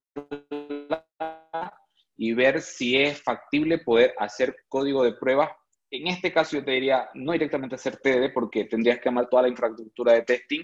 y 2.17 2.33
ver 2.33 2.61
si 2.61 2.97
es 2.97 3.23
factible 3.23 3.79
poder 3.79 4.15
hacer 4.19 4.57
código 4.69 5.05
de 5.05 5.13
prueba. 5.13 5.57
En 5.91 6.09
este 6.09 6.33
caso 6.33 6.57
yo 6.57 6.65
te 6.65 6.73
diría, 6.73 7.11
no 7.15 7.33
directamente 7.33 7.75
hacer 7.75 7.97
TDD 7.99 8.33
porque 8.33 8.65
tendrías 8.65 8.99
que 8.99 9.09
amar 9.09 9.29
toda 9.29 9.43
la 9.43 9.49
infraestructura 9.49 10.13
de 10.15 10.23
testing, 10.23 10.63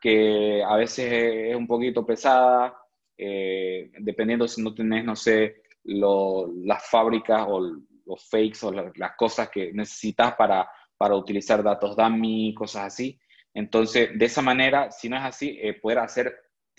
que 0.00 0.62
a 0.62 0.76
veces 0.76 1.12
es 1.12 1.56
un 1.56 1.66
poquito 1.66 2.06
pesada, 2.06 2.76
eh, 3.16 3.90
dependiendo 3.98 4.46
si 4.46 4.62
no 4.62 4.74
tenés, 4.74 5.04
no 5.04 5.16
sé, 5.16 5.62
las 5.84 6.88
fábricas 6.88 7.46
o 7.48 7.60
los 7.60 8.28
fakes 8.28 8.64
o 8.64 8.72
las 8.72 9.16
cosas 9.16 9.48
que 9.50 9.72
necesitas 9.72 10.34
para, 10.34 10.68
para 10.96 11.16
utilizar 11.16 11.62
datos 11.62 11.96
dummy, 11.96 12.54
cosas 12.54 12.86
así. 12.86 13.18
Entonces, 13.54 14.16
de 14.16 14.24
esa 14.24 14.42
manera, 14.42 14.90
si 14.90 15.08
no 15.08 15.16
es 15.16 15.24
así, 15.24 15.58
eh, 15.60 15.74
poder 15.74 15.98
hacer 15.98 16.34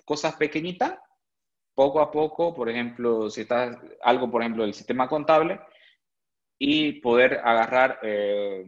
cosas 0.06 0.36
pequeñitas, 0.36 0.98
poco 1.74 2.00
a 2.02 2.12
poco, 2.12 2.54
por 2.54 2.70
ejemplo, 2.70 3.30
si 3.30 3.42
está 3.42 3.82
algo, 4.02 4.30
por 4.30 4.42
ejemplo, 4.42 4.64
del 4.64 4.74
sistema 4.74 5.08
contable, 5.08 5.60
y 6.62 7.00
poder 7.00 7.40
agarrar, 7.42 8.00
eh, 8.04 8.66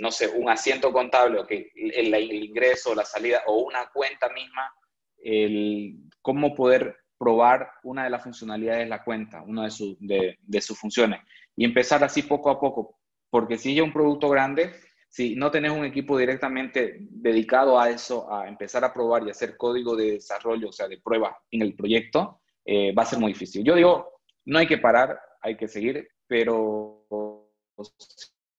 no 0.00 0.12
sé, 0.12 0.28
un 0.28 0.48
asiento 0.48 0.92
contable, 0.92 1.40
o 1.40 1.46
que 1.46 1.72
el, 1.74 2.14
el, 2.14 2.32
ingreso, 2.32 2.94
la 2.94 3.04
salida, 3.04 3.42
o 3.46 3.58
una 3.58 3.90
cuenta 3.92 4.28
misma, 4.28 4.72
el, 5.18 5.96
cómo 6.22 6.54
poder 6.54 6.96
probar 7.18 7.68
una 7.82 8.04
de 8.04 8.10
las 8.10 8.22
funcionalidades 8.22 8.84
de 8.84 8.90
la 8.90 9.02
cuenta, 9.02 9.42
una 9.42 9.64
de, 9.64 9.96
de, 9.98 10.38
de 10.40 10.60
sus 10.60 10.78
funciones, 10.78 11.20
y 11.56 11.64
empezar 11.64 12.04
así 12.04 12.22
poco 12.22 12.50
a 12.50 12.60
poco, 12.60 13.00
porque 13.30 13.58
si 13.58 13.76
es 13.76 13.82
un 13.82 13.92
producto 13.92 14.28
grande, 14.28 14.72
si 15.08 15.34
no 15.34 15.50
tenés 15.50 15.72
un 15.72 15.84
equipo 15.84 16.16
directamente 16.16 16.98
dedicado 17.00 17.80
a 17.80 17.90
eso, 17.90 18.32
a 18.32 18.48
empezar 18.48 18.84
a 18.84 18.92
probar 18.92 19.26
y 19.26 19.30
hacer 19.30 19.56
código 19.56 19.96
de 19.96 20.12
desarrollo, 20.12 20.68
o 20.68 20.72
sea, 20.72 20.86
de 20.86 20.98
prueba 20.98 21.36
en 21.50 21.62
el 21.62 21.74
proyecto, 21.74 22.40
eh, 22.64 22.92
va 22.92 23.02
a 23.02 23.06
ser 23.06 23.18
muy 23.18 23.32
difícil. 23.32 23.64
Yo 23.64 23.74
digo, 23.74 24.20
no 24.44 24.58
hay 24.58 24.66
que 24.66 24.78
parar, 24.78 25.18
hay 25.40 25.56
que 25.56 25.68
seguir, 25.68 26.08
pero 26.26 26.93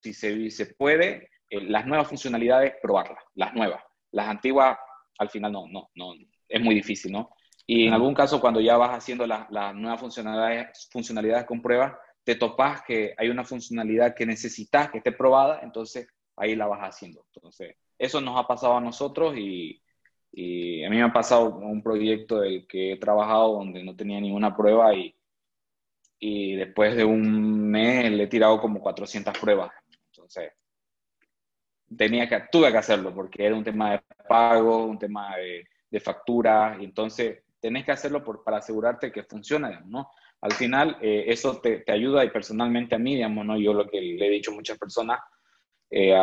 si 0.01 0.13
se, 0.13 0.49
se 0.51 0.65
puede, 0.67 1.29
eh, 1.49 1.61
las 1.61 1.85
nuevas 1.85 2.07
funcionalidades, 2.07 2.73
probarlas, 2.81 3.23
las 3.35 3.53
nuevas. 3.53 3.83
Las 4.11 4.27
antiguas, 4.27 4.77
al 5.17 5.29
final 5.29 5.51
no, 5.51 5.67
no, 5.67 5.89
no, 5.95 6.13
es 6.47 6.61
muy 6.61 6.75
difícil, 6.75 7.11
¿no? 7.11 7.29
Y 7.67 7.87
en 7.87 7.93
algún 7.93 8.13
caso, 8.13 8.39
cuando 8.39 8.61
ya 8.61 8.77
vas 8.77 8.91
haciendo 8.91 9.25
las, 9.25 9.49
nuevas 9.49 9.99
funcionalidades, 9.99 10.87
funcionalidades 10.91 11.45
con 11.45 11.61
pruebas, 11.61 11.93
te 12.23 12.35
topas 12.35 12.83
que 12.83 13.13
hay 13.17 13.29
una 13.29 13.43
funcionalidad 13.43 14.15
que 14.15 14.25
necesitas 14.25 14.91
que 14.91 14.99
esté 14.99 15.11
probada, 15.11 15.61
entonces 15.63 16.07
ahí 16.35 16.55
la 16.55 16.67
vas 16.67 16.81
haciendo. 16.81 17.25
Entonces, 17.33 17.75
eso 17.97 18.21
nos 18.21 18.39
ha 18.39 18.47
pasado 18.47 18.77
a 18.77 18.81
nosotros 18.81 19.35
y, 19.37 19.81
y 20.31 20.83
a 20.83 20.89
mí 20.89 20.97
me 20.97 21.03
ha 21.03 21.13
pasado 21.13 21.55
un 21.55 21.81
proyecto 21.81 22.39
del 22.41 22.67
que 22.67 22.93
he 22.93 22.97
trabajado 22.97 23.53
donde 23.53 23.83
no 23.83 23.95
tenía 23.95 24.21
ninguna 24.21 24.55
prueba 24.55 24.93
y, 24.93 25.15
y 26.27 26.55
después 26.55 26.95
de 26.95 27.05
un 27.05 27.69
mes 27.69 28.11
le 28.11 28.23
he 28.23 28.27
tirado 28.27 28.59
como 28.59 28.79
400 28.79 29.37
pruebas. 29.37 29.71
Entonces, 30.11 30.53
tenía 31.95 32.27
que, 32.27 32.41
tuve 32.51 32.71
que 32.71 32.79
hacerlo 32.79 33.13
porque 33.13 33.45
era 33.45 33.53
un 33.53 33.63
tema 33.63 33.91
de 33.91 34.01
pago, 34.27 34.85
un 34.85 34.97
tema 34.97 35.35
de, 35.37 35.67
de 35.87 35.99
factura, 35.99 36.77
y 36.79 36.85
entonces 36.85 37.43
tenés 37.59 37.85
que 37.85 37.91
hacerlo 37.91 38.23
por, 38.23 38.43
para 38.43 38.57
asegurarte 38.57 39.11
que 39.11 39.21
funcione, 39.21 39.81
¿no? 39.85 40.09
Al 40.41 40.53
final, 40.53 40.97
eh, 40.99 41.25
eso 41.27 41.61
te, 41.61 41.81
te, 41.81 41.91
ayuda 41.91 42.25
y 42.25 42.31
personalmente 42.31 42.95
a 42.95 42.99
mí, 42.99 43.13
digamos, 43.13 43.45
¿no? 43.45 43.55
Yo 43.57 43.75
lo 43.75 43.87
que 43.87 44.01
le 44.01 44.25
he 44.25 44.31
dicho 44.31 44.49
a 44.49 44.55
muchas 44.55 44.79
personas, 44.79 45.19
eh, 45.91 46.17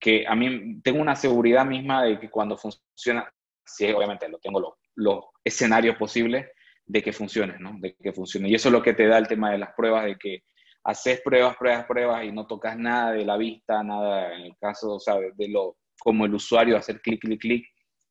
que 0.00 0.26
a 0.26 0.34
mí 0.34 0.80
tengo 0.80 1.02
una 1.02 1.14
seguridad 1.14 1.66
misma 1.66 2.04
de 2.04 2.18
que 2.18 2.30
cuando 2.30 2.56
funciona, 2.56 3.30
sí, 3.66 3.92
obviamente 3.92 4.30
lo 4.30 4.38
tengo 4.38 4.60
los, 4.60 4.72
los 4.94 5.24
escenarios 5.44 5.96
posibles, 5.96 6.46
de 6.86 7.02
que 7.02 7.12
funcione, 7.12 7.58
¿no? 7.58 7.76
De 7.78 7.94
que 7.94 8.12
funcione. 8.12 8.48
Y 8.48 8.54
eso 8.54 8.68
es 8.68 8.72
lo 8.72 8.82
que 8.82 8.94
te 8.94 9.06
da 9.06 9.18
el 9.18 9.28
tema 9.28 9.50
de 9.50 9.58
las 9.58 9.72
pruebas, 9.74 10.04
de 10.04 10.16
que 10.16 10.44
haces 10.84 11.20
pruebas, 11.22 11.56
pruebas, 11.56 11.86
pruebas 11.86 12.24
y 12.24 12.32
no 12.32 12.46
tocas 12.46 12.76
nada 12.76 13.12
de 13.12 13.24
la 13.24 13.36
vista, 13.36 13.82
nada 13.82 14.34
en 14.34 14.42
el 14.42 14.56
caso, 14.58 14.94
o 14.94 15.00
sea, 15.00 15.16
de 15.18 15.48
lo, 15.48 15.78
como 15.98 16.26
el 16.26 16.34
usuario, 16.34 16.76
hacer 16.76 17.00
clic, 17.00 17.20
clic, 17.20 17.40
clic 17.40 17.66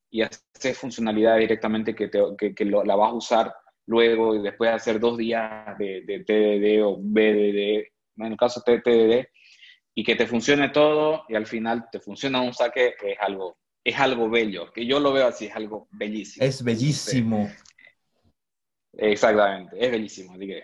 y 0.09 0.21
hacer 0.21 0.75
funcionalidad 0.75 1.37
directamente 1.37 1.95
que, 1.95 2.07
te, 2.07 2.19
que, 2.37 2.53
que 2.53 2.65
lo, 2.65 2.83
la 2.83 2.95
vas 2.95 3.11
a 3.11 3.15
usar 3.15 3.55
luego 3.85 4.35
y 4.35 4.41
después 4.41 4.71
de 4.71 4.75
hacer 4.75 4.99
dos 4.99 5.17
días 5.17 5.77
de, 5.77 6.03
de 6.05 6.23
TDD 6.23 6.83
o 6.83 6.97
BDD, 6.99 7.87
en 8.17 8.31
el 8.31 8.37
caso 8.37 8.63
de 8.65 8.79
TDD, 8.79 9.27
y 9.95 10.03
que 10.03 10.15
te 10.15 10.25
funcione 10.25 10.69
todo 10.69 11.25
y 11.29 11.35
al 11.35 11.45
final 11.45 11.85
te 11.91 11.99
funciona 11.99 12.41
un 12.41 12.53
saque, 12.53 12.95
es 13.03 13.17
algo, 13.19 13.57
es 13.83 13.99
algo 13.99 14.29
bello, 14.29 14.71
que 14.71 14.85
yo 14.85 14.99
lo 14.99 15.13
veo 15.13 15.27
así, 15.27 15.45
es 15.45 15.55
algo 15.55 15.87
bellísimo. 15.91 16.45
Es 16.45 16.63
bellísimo. 16.63 17.51
Exactamente, 18.93 19.83
es 19.83 19.91
bellísimo, 19.91 20.33
así 20.33 20.47
que 20.47 20.63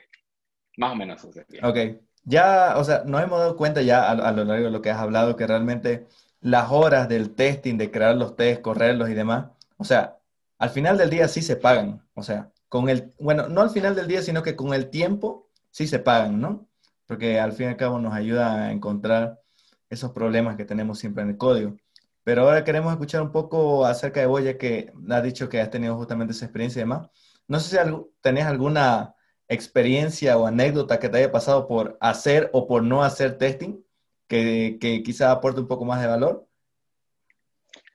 más 0.78 0.94
o 0.94 0.96
menos. 0.96 1.24
ok, 1.24 1.78
ya, 2.24 2.76
o 2.78 2.84
sea, 2.84 3.04
nos 3.06 3.22
hemos 3.22 3.40
dado 3.40 3.58
cuenta 3.58 3.82
ya 3.82 4.10
a, 4.10 4.32
lo 4.32 4.44
largo 4.44 4.66
de 4.66 4.72
lo 4.72 4.82
que 4.82 4.92
has 4.92 5.00
hablado 5.00 5.36
que 5.36 5.48
realmente 5.48 6.08
las 6.42 6.72
horas 6.72 7.10
del 7.10 7.36
testing, 7.36 7.78
de 7.78 7.92
crear 7.92 8.16
los 8.16 8.36
tests, 8.36 8.62
correrlos 8.62 9.10
y 9.10 9.14
demás, 9.14 9.50
o 9.78 9.84
sea, 9.84 10.18
al 10.58 10.70
final 10.70 10.98
del 10.98 11.10
día 11.10 11.28
sí 11.28 11.42
se 11.42 11.56
pagan, 11.56 12.06
o 12.14 12.24
sea, 12.24 12.52
con 12.70 12.90
el, 12.90 13.14
bueno, 13.20 13.50
no 13.50 13.62
al 13.62 13.72
final 13.72 13.96
del 13.96 14.08
día, 14.08 14.22
sino 14.22 14.44
que 14.44 14.56
con 14.56 14.74
el 14.74 14.90
tiempo 14.90 15.50
sí 15.72 15.88
se 15.88 16.00
pagan, 16.00 16.40
¿no? 16.40 16.68
Porque 17.08 17.40
al 17.40 17.54
fin 17.54 17.68
y 17.68 17.70
al 17.70 17.78
cabo 17.78 18.00
nos 18.00 18.14
ayuda 18.14 18.68
a 18.68 18.72
encontrar 18.72 19.42
esos 19.90 20.12
problemas 20.12 20.56
que 20.56 20.66
tenemos 20.66 21.00
siempre 21.00 21.24
en 21.24 21.30
el 21.30 21.38
código. 21.38 21.76
Pero 22.24 22.44
ahora 22.44 22.64
queremos 22.64 22.92
escuchar 22.92 23.22
un 23.22 23.32
poco 23.32 23.86
acerca 23.86 24.20
de 24.20 24.28
vos, 24.28 24.44
ya 24.44 24.58
que 24.58 24.94
has 25.10 25.24
dicho 25.24 25.50
que 25.50 25.60
has 25.62 25.72
tenido 25.72 25.96
justamente 25.98 26.34
esa 26.34 26.46
experiencia 26.46 26.80
y 26.80 26.84
demás. 26.84 27.10
No 27.50 27.60
sé 27.60 27.78
si 27.78 27.92
tenés 28.22 28.46
alguna 28.46 29.16
experiencia 29.48 30.38
o 30.38 30.46
anécdota 30.46 31.00
que 31.00 31.10
te 31.10 31.18
haya 31.18 31.32
pasado 31.32 31.68
por 31.68 31.98
hacer 32.00 32.50
o 32.54 32.68
por 32.68 32.84
no 32.84 33.04
hacer 33.04 33.38
testing, 33.38 33.84
que, 34.28 34.78
que 34.80 35.02
quizá 35.02 35.32
aporte 35.32 35.60
un 35.60 35.68
poco 35.68 35.84
más 35.84 36.00
de 36.00 36.08
valor. 36.08 36.48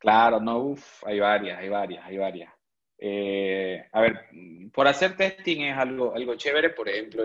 Claro, 0.01 0.41
no, 0.41 0.59
uff, 0.59 1.05
hay 1.07 1.21
varias, 1.21 1.59
hay 1.61 1.69
varias, 1.69 2.05
hay 2.05 2.19
varias. 2.19 2.53
Eh, 2.99 3.87
a 3.93 4.01
ver, 4.01 4.27
por 4.73 4.89
hacer 4.89 5.17
testing 5.17 5.63
es 5.63 5.79
algo, 5.79 6.15
algo 6.15 6.35
chévere, 6.35 6.71
por 6.71 6.89
ejemplo, 6.89 7.23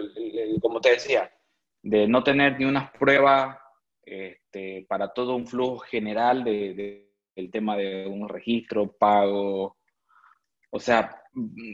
como 0.62 0.80
te 0.80 0.92
decía, 0.92 1.32
de 1.82 2.08
no 2.08 2.24
tener 2.24 2.60
ni 2.60 2.66
unas 2.66 2.92
pruebas 2.92 3.58
este, 4.04 4.86
para 4.88 5.12
todo 5.14 5.36
un 5.36 5.48
flujo 5.48 5.80
general 5.80 6.44
de, 6.44 7.10
del 7.36 7.50
tema 7.50 7.76
de 7.76 8.06
un 8.06 8.30
registro, 8.30 8.92
pago, 8.92 9.78
o 10.70 10.80
sea, 10.80 11.19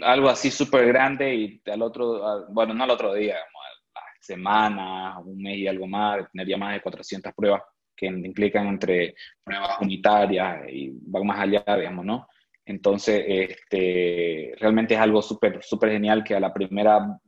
algo 0.03 0.29
así 0.29 0.51
súper 0.51 0.87
grande 0.87 1.35
y 1.35 1.61
al 1.69 1.81
otro, 1.81 2.45
bueno, 2.49 2.73
no 2.73 2.83
al 2.83 2.91
otro 2.91 3.13
día, 3.13 3.35
a 3.35 3.99
la 3.99 4.01
semana, 4.19 5.19
un 5.19 5.41
mes 5.41 5.57
y 5.57 5.67
algo 5.67 5.87
más, 5.87 6.29
tener 6.31 6.47
ya 6.47 6.57
más 6.57 6.73
de 6.73 6.81
400 6.81 7.33
pruebas 7.33 7.61
que 7.95 8.07
implican 8.07 8.67
entre 8.67 9.15
pruebas 9.43 9.79
unitarias 9.81 10.67
y 10.69 10.91
van 11.07 11.25
más 11.25 11.39
allá, 11.39 11.63
digamos, 11.77 12.05
¿no? 12.05 12.27
Entonces, 12.65 13.23
este, 13.27 14.53
realmente 14.59 14.95
es 14.95 14.99
algo 14.99 15.21
súper, 15.21 15.63
súper 15.63 15.91
genial 15.91 16.23
que 16.23 16.35
a 16.35 16.39
la 16.39 16.53
primera 16.53 17.19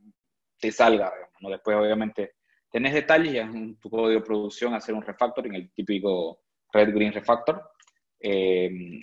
te 0.58 0.70
salga, 0.70 1.10
digamos, 1.14 1.40
¿no? 1.40 1.50
Después, 1.50 1.76
obviamente, 1.76 2.34
tenés 2.70 2.92
detalles 2.92 3.34
y 3.34 3.38
en 3.38 3.78
tu 3.78 3.88
código 3.88 4.20
de 4.20 4.26
producción 4.26 4.74
hacer 4.74 4.94
un 4.94 5.02
refactoring, 5.02 5.54
el 5.54 5.72
típico 5.72 6.40
Red 6.72 6.92
Green 6.92 7.12
Refactor, 7.12 7.62
eh, 8.20 9.00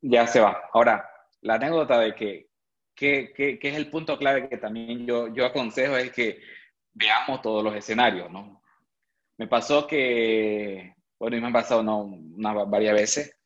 ya 0.00 0.26
se 0.26 0.40
va. 0.40 0.62
Ahora, 0.72 1.08
la 1.46 1.54
anécdota 1.54 2.00
de 2.00 2.14
que, 2.14 2.48
que, 2.94 3.32
que, 3.32 3.58
es 3.62 3.76
el 3.76 3.88
punto 3.88 4.18
clave 4.18 4.48
que 4.48 4.58
también 4.58 5.06
yo, 5.06 5.32
yo 5.32 5.46
aconsejo 5.46 5.96
es 5.96 6.10
que 6.10 6.40
veamos 6.92 7.40
todos 7.40 7.62
los 7.62 7.74
escenarios, 7.74 8.30
¿no? 8.30 8.62
Me 9.38 9.46
pasó 9.46 9.86
que, 9.86 10.94
bueno, 11.18 11.36
y 11.36 11.40
me 11.40 11.46
han 11.46 11.52
pasado 11.52 11.82
¿no? 11.82 12.00
unas 12.00 12.68
varias 12.68 12.94
veces, 12.94 13.38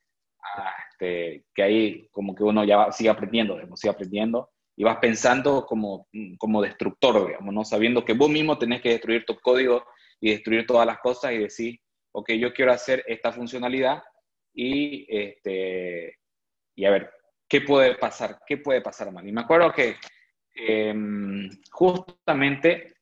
ah, 0.43 0.73
este, 0.91 1.45
que 1.55 1.63
ahí 1.63 2.09
como 2.11 2.35
que 2.35 2.43
uno 2.43 2.65
ya 2.65 2.91
sigue 2.91 3.11
aprendiendo, 3.11 3.59
sigue 3.77 3.93
aprendiendo, 3.93 4.51
y 4.77 4.85
vas 4.85 4.97
pensando 4.97 5.67
como, 5.67 6.09
como 6.39 6.63
destructor, 6.63 7.27
digamos, 7.27 7.53
¿no? 7.53 7.65
Sabiendo 7.65 8.05
que 8.05 8.15
vos 8.15 8.31
mismo 8.31 8.57
tenés 8.57 8.81
que 8.81 8.91
destruir 8.91 9.27
tu 9.27 9.39
código 9.41 9.85
y 10.21 10.31
destruir 10.31 10.67
todas 10.67 10.87
las 10.87 11.01
cosas 11.01 11.33
y 11.33 11.39
decir, 11.39 11.81
ok, 12.13 12.31
yo 12.33 12.55
quiero 12.55 12.73
hacer 12.73 13.05
esta 13.07 13.31
funcionalidad 13.31 14.03
y, 14.55 15.07
este, 15.09 16.17
y 16.75 16.85
a 16.87 16.91
ver, 16.91 17.11
¿qué 17.51 17.61
puede 17.63 17.97
pasar? 17.97 18.41
¿Qué 18.47 18.59
puede 18.59 18.81
pasar 18.81 19.13
mal? 19.13 19.27
Y 19.27 19.33
me 19.33 19.41
acuerdo 19.41 19.73
que 19.73 19.97
em, 20.55 21.51
justamente 21.73 22.95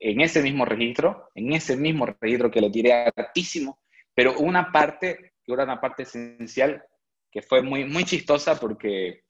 en 0.00 0.20
ese 0.22 0.42
mismo 0.42 0.64
registro, 0.64 1.28
en 1.34 1.52
ese 1.52 1.76
mismo 1.76 2.06
registro 2.06 2.50
que 2.50 2.62
lo 2.62 2.70
tiré 2.70 3.12
altísimo, 3.14 3.80
pero 4.14 4.38
una 4.38 4.72
parte, 4.72 5.34
que 5.44 5.52
era 5.52 5.64
una 5.64 5.80
parte 5.80 6.04
esencial, 6.04 6.82
que 7.30 7.42
fue 7.42 7.62
muy, 7.62 7.84
muy 7.84 8.04
chistosa 8.04 8.58
porque 8.58 9.24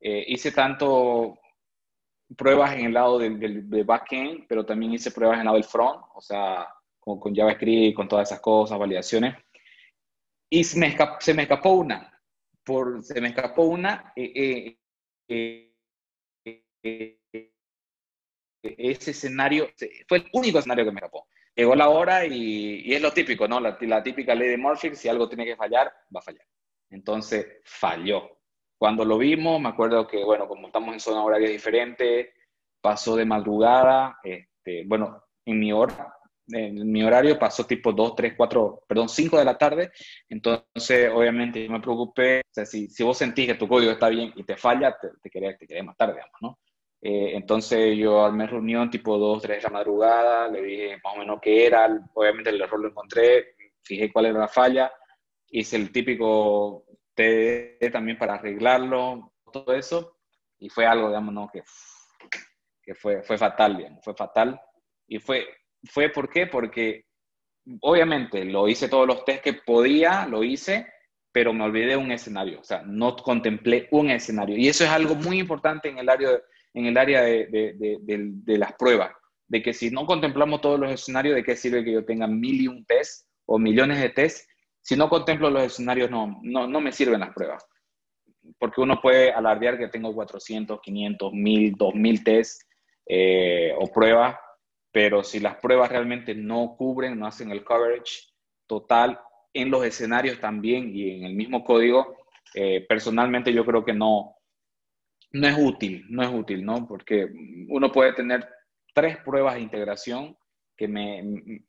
eh, 0.00 0.24
hice 0.28 0.52
tanto 0.52 1.38
pruebas 2.36 2.76
en 2.76 2.86
el 2.86 2.94
lado 2.94 3.18
del, 3.18 3.40
del, 3.68 3.84
backend, 3.84 4.46
pero 4.48 4.64
también 4.64 4.92
hice 4.92 5.10
pruebas 5.10 5.34
en 5.34 5.40
el 5.40 5.44
lado 5.46 5.56
del 5.56 5.64
front, 5.64 6.00
o 6.14 6.20
sea, 6.20 6.68
con, 7.00 7.18
con 7.18 7.34
JavaScript, 7.34 7.96
con 7.96 8.06
todas 8.06 8.28
esas 8.28 8.40
cosas, 8.40 8.78
validaciones. 8.78 9.34
Y 10.48 10.62
se 10.62 10.78
me, 10.78 10.96
se 11.18 11.34
me 11.34 11.42
escapó 11.42 11.70
una, 11.70 12.19
por, 12.64 13.02
se 13.02 13.20
me 13.20 13.28
escapó 13.28 13.64
una, 13.64 14.12
eh, 14.16 14.78
eh, 15.28 15.74
eh, 16.82 17.20
ese 18.62 19.10
escenario, 19.12 19.68
fue 20.08 20.18
el 20.18 20.28
único 20.32 20.58
escenario 20.58 20.84
que 20.84 20.90
me 20.90 20.98
escapó. 20.98 21.28
Llegó 21.54 21.74
la 21.74 21.88
hora 21.88 22.24
y, 22.24 22.92
es 22.92 23.02
lo 23.02 23.12
típico, 23.12 23.48
¿no? 23.48 23.60
La, 23.60 24.02
típica 24.02 24.34
ley 24.34 24.48
de 24.48 24.56
Murphy, 24.58 24.94
si 24.94 25.08
algo 25.08 25.28
tiene 25.28 25.44
que 25.44 25.56
fallar, 25.56 25.92
va 26.14 26.20
a 26.20 26.22
fallar. 26.22 26.46
Entonces, 26.90 27.46
falló. 27.64 28.38
Cuando 28.78 29.04
lo 29.04 29.18
vimos, 29.18 29.60
me 29.60 29.68
acuerdo 29.68 30.06
que, 30.06 30.24
bueno, 30.24 30.48
como 30.48 30.68
estamos 30.68 30.92
en 30.94 31.00
zona 31.00 31.22
horaria 31.22 31.48
diferente, 31.48 32.32
pasó 32.80 33.16
de 33.16 33.26
madrugada, 33.26 34.18
este, 34.22 34.84
bueno, 34.86 35.22
en 35.44 35.58
mi 35.58 35.72
hora, 35.72 36.14
en 36.52 36.90
mi 36.90 37.02
horario 37.02 37.38
pasó 37.38 37.64
tipo 37.64 37.92
2, 37.92 38.14
3, 38.16 38.34
4, 38.36 38.84
perdón, 38.86 39.08
5 39.08 39.38
de 39.38 39.44
la 39.44 39.58
tarde, 39.58 39.90
entonces 40.28 41.10
obviamente 41.12 41.64
yo 41.64 41.70
me 41.70 41.80
preocupé, 41.80 42.40
o 42.40 42.52
sea, 42.52 42.66
si, 42.66 42.88
si 42.88 43.02
vos 43.02 43.16
sentís 43.18 43.46
que 43.46 43.54
tu 43.54 43.68
código 43.68 43.92
está 43.92 44.08
bien 44.08 44.32
y 44.36 44.44
te 44.44 44.56
falla, 44.56 44.96
te, 45.00 45.08
te 45.22 45.30
querés, 45.30 45.58
te 45.58 45.82
más 45.82 45.96
tarde, 45.96 46.14
digamos, 46.14 46.36
¿no? 46.40 46.58
Eh, 47.02 47.32
entonces 47.34 47.96
yo 47.96 48.24
armé 48.24 48.46
reunión 48.46 48.90
tipo 48.90 49.16
2, 49.16 49.42
3 49.42 49.56
de 49.58 49.62
la 49.62 49.70
madrugada, 49.70 50.48
le 50.48 50.62
dije 50.62 51.00
más 51.02 51.14
o 51.14 51.18
menos 51.18 51.38
qué 51.40 51.66
era, 51.66 51.88
obviamente 52.14 52.50
el 52.50 52.60
error 52.60 52.80
lo 52.80 52.88
encontré, 52.88 53.54
fijé 53.82 54.12
cuál 54.12 54.26
era 54.26 54.40
la 54.40 54.48
falla, 54.48 54.92
hice 55.48 55.76
el 55.76 55.90
típico 55.92 56.84
TD 57.14 57.90
también 57.90 58.18
para 58.18 58.34
arreglarlo, 58.34 59.32
todo 59.52 59.72
eso, 59.74 60.18
y 60.58 60.68
fue 60.68 60.86
algo, 60.86 61.08
digamos, 61.08 61.34
¿no? 61.34 61.50
que, 61.52 61.62
que 62.82 62.94
fue, 62.94 63.22
fue 63.22 63.38
fatal, 63.38 63.76
digamos, 63.76 64.04
fue 64.04 64.14
fatal. 64.14 64.60
Y 65.06 65.18
fue, 65.18 65.46
fue 65.84 66.10
¿por 66.10 66.28
qué? 66.28 66.46
Porque 66.46 67.06
obviamente 67.80 68.44
lo 68.44 68.68
hice 68.68 68.88
todos 68.88 69.06
los 69.06 69.24
test 69.24 69.42
que 69.42 69.54
podía, 69.54 70.26
lo 70.26 70.42
hice, 70.42 70.86
pero 71.32 71.52
me 71.52 71.64
olvidé 71.64 71.96
un 71.96 72.10
escenario, 72.10 72.60
o 72.60 72.64
sea, 72.64 72.82
no 72.82 73.16
contemplé 73.16 73.88
un 73.92 74.10
escenario. 74.10 74.56
Y 74.56 74.68
eso 74.68 74.84
es 74.84 74.90
algo 74.90 75.14
muy 75.14 75.38
importante 75.38 75.88
en 75.88 75.98
el 75.98 76.08
área, 76.08 76.30
en 76.74 76.86
el 76.86 76.96
área 76.96 77.22
de, 77.22 77.46
de, 77.46 77.98
de, 78.00 78.18
de 78.32 78.58
las 78.58 78.72
pruebas, 78.74 79.12
de 79.46 79.62
que 79.62 79.72
si 79.72 79.90
no 79.90 80.06
contemplamos 80.06 80.60
todos 80.60 80.78
los 80.78 80.90
escenarios, 80.90 81.34
¿de 81.34 81.44
qué 81.44 81.56
sirve 81.56 81.84
que 81.84 81.92
yo 81.92 82.04
tenga 82.04 82.26
mil 82.26 82.60
y 82.60 82.68
un 82.68 82.84
test 82.84 83.26
o 83.46 83.58
millones 83.58 84.00
de 84.00 84.10
test? 84.10 84.48
Si 84.82 84.96
no 84.96 85.08
contemplo 85.08 85.50
los 85.50 85.64
escenarios, 85.64 86.10
no, 86.10 86.40
no, 86.42 86.66
no 86.66 86.80
me 86.80 86.92
sirven 86.92 87.20
las 87.20 87.34
pruebas. 87.34 87.64
Porque 88.58 88.80
uno 88.80 89.00
puede 89.00 89.30
alardear 89.30 89.78
que 89.78 89.88
tengo 89.88 90.14
400, 90.14 90.80
500, 90.80 91.32
1000, 91.32 91.74
2000 91.76 92.24
test 92.24 92.62
eh, 93.06 93.72
o 93.78 93.86
pruebas, 93.92 94.36
pero 94.92 95.22
si 95.22 95.40
las 95.40 95.56
pruebas 95.56 95.90
realmente 95.90 96.34
no 96.34 96.74
cubren, 96.76 97.18
no 97.18 97.26
hacen 97.26 97.50
el 97.50 97.64
coverage 97.64 98.28
total 98.66 99.20
en 99.52 99.70
los 99.70 99.84
escenarios 99.84 100.40
también 100.40 100.90
y 100.94 101.10
en 101.10 101.24
el 101.24 101.34
mismo 101.34 101.64
código, 101.64 102.16
eh, 102.54 102.84
personalmente 102.88 103.52
yo 103.52 103.64
creo 103.64 103.84
que 103.84 103.92
no, 103.92 104.36
no 105.32 105.48
es 105.48 105.56
útil, 105.58 106.04
no 106.08 106.22
es 106.22 106.28
útil, 106.28 106.64
¿no? 106.64 106.86
Porque 106.86 107.28
uno 107.68 107.90
puede 107.92 108.12
tener 108.12 108.48
tres 108.94 109.18
pruebas 109.18 109.54
de 109.54 109.60
integración 109.60 110.36
que 110.76 110.88
me, 110.88 111.62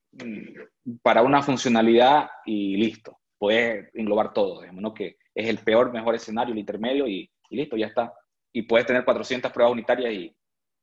para 1.01 1.21
una 1.21 1.41
funcionalidad 1.41 2.29
y 2.45 2.77
listo, 2.77 3.19
puedes 3.37 3.89
englobar 3.93 4.33
todo, 4.33 4.61
digamos, 4.61 4.81
¿no? 4.81 4.93
Que 4.93 5.17
es 5.35 5.47
el 5.47 5.59
peor, 5.59 5.91
mejor 5.91 6.15
escenario, 6.15 6.53
el 6.53 6.59
intermedio 6.59 7.07
y, 7.07 7.29
y 7.49 7.55
listo, 7.55 7.77
ya 7.77 7.87
está. 7.87 8.13
Y 8.53 8.63
puedes 8.63 8.85
tener 8.85 9.05
400 9.05 9.51
pruebas 9.51 9.73
unitarias 9.73 10.13
y, 10.13 10.35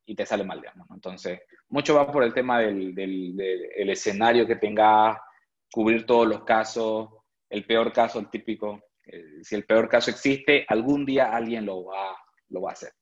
y 0.06 0.14
te 0.14 0.26
sale 0.26 0.44
mal, 0.44 0.60
digamos. 0.60 0.88
Entonces, 0.90 1.40
mucho 1.70 1.94
va 1.94 2.10
por 2.10 2.24
el 2.24 2.32
tema 2.32 2.60
del, 2.60 2.94
del, 2.94 3.90
escenario 3.90 4.46
que 4.46 4.56
tenga, 4.56 5.20
cubrir 5.70 6.06
todos 6.06 6.26
los 6.26 6.44
casos, 6.44 7.10
el 7.50 7.64
peor 7.64 7.92
caso, 7.92 8.18
el 8.18 8.30
típico. 8.30 8.82
Eh, 9.04 9.42
si 9.42 9.54
el 9.54 9.64
peor 9.64 9.88
caso 9.88 10.10
existe, 10.10 10.64
algún 10.68 11.04
día 11.04 11.34
alguien 11.34 11.66
lo 11.66 11.84
va, 11.84 12.16
lo 12.48 12.62
va 12.62 12.70
a 12.70 12.72
hacer. 12.72 12.92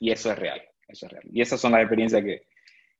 Y 0.00 0.10
eso 0.10 0.30
es 0.30 0.38
real, 0.38 0.62
eso 0.86 1.06
es 1.06 1.12
real. 1.12 1.24
Y 1.30 1.40
esas 1.40 1.60
son 1.60 1.72
las 1.72 1.80
experiencias 1.80 2.22
que, 2.22 2.46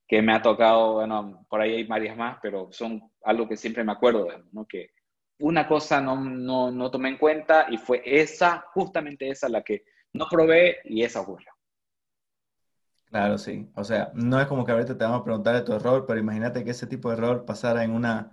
que 0.07 0.21
me 0.21 0.33
ha 0.33 0.41
tocado, 0.41 0.95
bueno, 0.95 1.45
por 1.49 1.61
ahí 1.61 1.75
hay 1.75 1.83
varias 1.83 2.17
más, 2.17 2.39
pero 2.41 2.69
son 2.71 3.01
algo 3.23 3.47
que 3.47 3.57
siempre 3.57 3.83
me 3.83 3.91
acuerdo, 3.91 4.27
¿no? 4.51 4.65
Que 4.65 4.91
una 5.39 5.67
cosa 5.67 6.01
no, 6.01 6.19
no, 6.19 6.71
no 6.71 6.91
tomé 6.91 7.09
en 7.09 7.17
cuenta 7.17 7.67
y 7.69 7.77
fue 7.77 8.01
esa, 8.03 8.65
justamente 8.73 9.29
esa 9.29 9.47
la 9.47 9.61
que 9.63 9.83
no 10.13 10.27
probé 10.29 10.79
y 10.85 11.03
esa 11.03 11.21
ocurrió. 11.21 11.51
Claro, 13.09 13.37
sí. 13.39 13.67
O 13.75 13.83
sea, 13.83 14.11
no 14.13 14.39
es 14.39 14.47
como 14.47 14.65
que 14.65 14.71
ahorita 14.71 14.97
te 14.97 15.03
vamos 15.03 15.21
a 15.21 15.23
preguntar 15.23 15.55
de 15.55 15.61
tu 15.61 15.73
error, 15.73 16.05
pero 16.07 16.19
imagínate 16.19 16.63
que 16.63 16.71
ese 16.71 16.85
tipo 16.85 17.09
de 17.09 17.17
error 17.17 17.43
pasara 17.45 17.83
en 17.83 17.91
una 17.91 18.31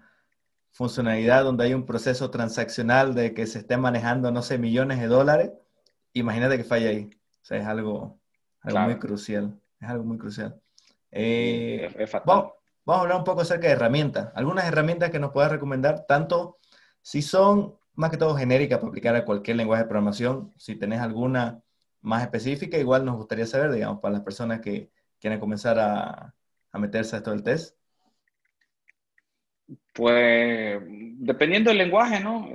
funcionalidad 0.71 1.45
donde 1.45 1.65
hay 1.65 1.75
un 1.75 1.87
proceso 1.87 2.31
transaccional 2.31 3.15
de 3.15 3.33
que 3.33 3.47
se 3.47 3.61
esté 3.61 3.79
manejando, 3.79 4.31
no 4.31 4.43
sé, 4.43 4.59
millones 4.59 5.01
de 5.01 5.07
dólares. 5.07 5.53
Imagínate 6.13 6.59
que 6.59 6.65
falla 6.65 6.91
ahí. 6.91 7.09
O 7.41 7.45
sea, 7.45 7.59
es 7.59 7.67
algo, 7.67 8.21
algo 8.61 8.81
muy 8.81 8.99
crucial. 8.99 9.59
Es 9.81 9.89
algo 9.89 10.05
muy 10.05 10.19
crucial. 10.19 10.61
Eh, 11.11 11.89
vamos, 12.27 12.53
vamos, 12.85 12.99
a 12.99 13.01
hablar 13.01 13.17
un 13.17 13.25
poco 13.25 13.41
acerca 13.41 13.69
de 13.69 13.73
herramientas. 13.73 14.31
Algunas 14.35 14.67
herramientas 14.67 15.11
que 15.11 15.19
nos 15.19 15.33
puedas 15.33 15.51
recomendar, 15.51 16.05
tanto 16.07 16.59
si 17.01 17.23
son 17.23 17.79
más 17.95 18.11
que 18.11 18.19
todo 18.19 18.37
genéricas 18.37 18.79
para 18.79 18.89
aplicar 18.89 19.17
a 19.17 19.25
cualquier 19.25 19.57
lenguaje 19.57 19.85
de 19.85 19.89
programación, 19.89 20.53
si 20.59 20.77
tenés 20.77 21.01
alguna 21.01 21.63
más 22.07 22.23
específica, 22.23 22.79
igual 22.79 23.05
nos 23.05 23.17
gustaría 23.17 23.47
saber, 23.47 23.73
digamos, 23.73 24.01
para 24.01 24.15
las 24.15 24.23
personas 24.23 24.61
que 24.61 24.91
quieren 25.19 25.41
comenzar 25.41 25.77
a, 25.81 26.33
a 26.71 26.79
meterse 26.79 27.17
a 27.17 27.19
esto 27.19 27.33
del 27.33 27.43
test. 27.43 27.77
Pues 29.93 30.81
dependiendo 30.87 31.71
del 31.71 31.79
lenguaje, 31.79 32.21
¿no? 32.21 32.49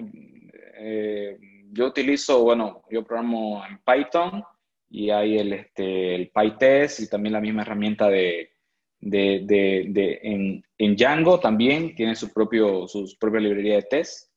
Eh, 0.77 1.37
yo 1.69 1.87
utilizo, 1.87 2.43
bueno, 2.43 2.83
yo 2.89 3.03
programo 3.03 3.61
en 3.65 3.79
Python 3.79 4.41
y 4.89 5.09
hay 5.09 5.37
el, 5.37 5.51
este, 5.51 6.15
el 6.15 6.29
PyTest 6.29 7.01
y 7.01 7.09
también 7.09 7.33
la 7.33 7.41
misma 7.41 7.63
herramienta 7.63 8.07
de, 8.07 8.51
de, 9.01 9.43
de, 9.45 10.19
en, 10.23 10.63
en, 10.77 10.95
Django 10.95 11.41
también 11.41 11.93
tiene 11.93 12.15
su 12.15 12.31
propio, 12.31 12.87
sus 12.87 13.17
propia 13.17 13.41
librería 13.41 13.75
de 13.75 13.83
test, 13.83 14.31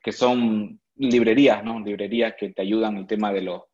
que 0.00 0.12
son 0.12 0.80
librerías, 0.94 1.64
¿no? 1.64 1.80
Librerías 1.80 2.34
que 2.38 2.50
te 2.50 2.62
ayudan 2.62 2.96
el 2.96 3.08
tema 3.08 3.32
de 3.32 3.42
los 3.42 3.71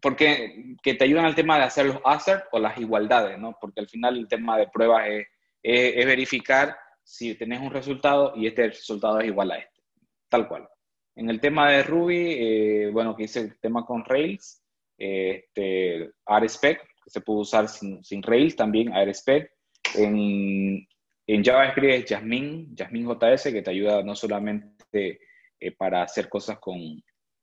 porque 0.00 0.76
que 0.82 0.94
te 0.94 1.04
ayudan 1.04 1.24
al 1.24 1.34
tema 1.34 1.58
de 1.58 1.64
hacer 1.64 1.86
los 1.86 2.00
assert 2.04 2.46
o 2.52 2.58
las 2.58 2.78
igualdades, 2.78 3.38
¿no? 3.38 3.56
Porque 3.60 3.80
al 3.80 3.88
final 3.88 4.16
el 4.16 4.28
tema 4.28 4.56
de 4.56 4.68
pruebas 4.68 5.06
es, 5.08 5.26
es, 5.62 6.06
verificar 6.06 6.76
si 7.02 7.34
tenés 7.34 7.60
un 7.60 7.70
resultado 7.70 8.32
y 8.36 8.46
este 8.46 8.68
resultado 8.68 9.20
es 9.20 9.26
igual 9.26 9.50
a 9.50 9.58
este, 9.58 9.82
tal 10.28 10.48
cual. 10.48 10.68
En 11.14 11.28
el 11.28 11.40
tema 11.40 11.70
de 11.70 11.82
Ruby, 11.82 12.36
eh, 12.38 12.90
bueno, 12.92 13.14
que 13.14 13.24
hice 13.24 13.40
el 13.40 13.60
tema 13.60 13.84
con 13.84 14.04
Rails, 14.04 14.62
eh, 14.96 15.44
este, 15.44 16.10
RSpec, 16.26 16.80
que 16.80 17.10
se 17.10 17.20
puede 17.20 17.40
usar 17.40 17.68
sin, 17.68 18.02
sin 18.02 18.22
Rails 18.22 18.56
también, 18.56 18.92
RSpec. 18.94 19.50
En, 19.94 20.86
en 21.26 21.44
JavaScript 21.44 21.92
es 21.92 22.10
Jasmine, 22.10 22.68
Jasmine 22.74 23.14
JS, 23.14 23.52
que 23.52 23.62
te 23.62 23.70
ayuda 23.70 24.02
no 24.02 24.14
solamente 24.14 25.20
eh, 25.60 25.72
para 25.72 26.02
hacer 26.02 26.28
cosas 26.30 26.58
con, 26.58 27.02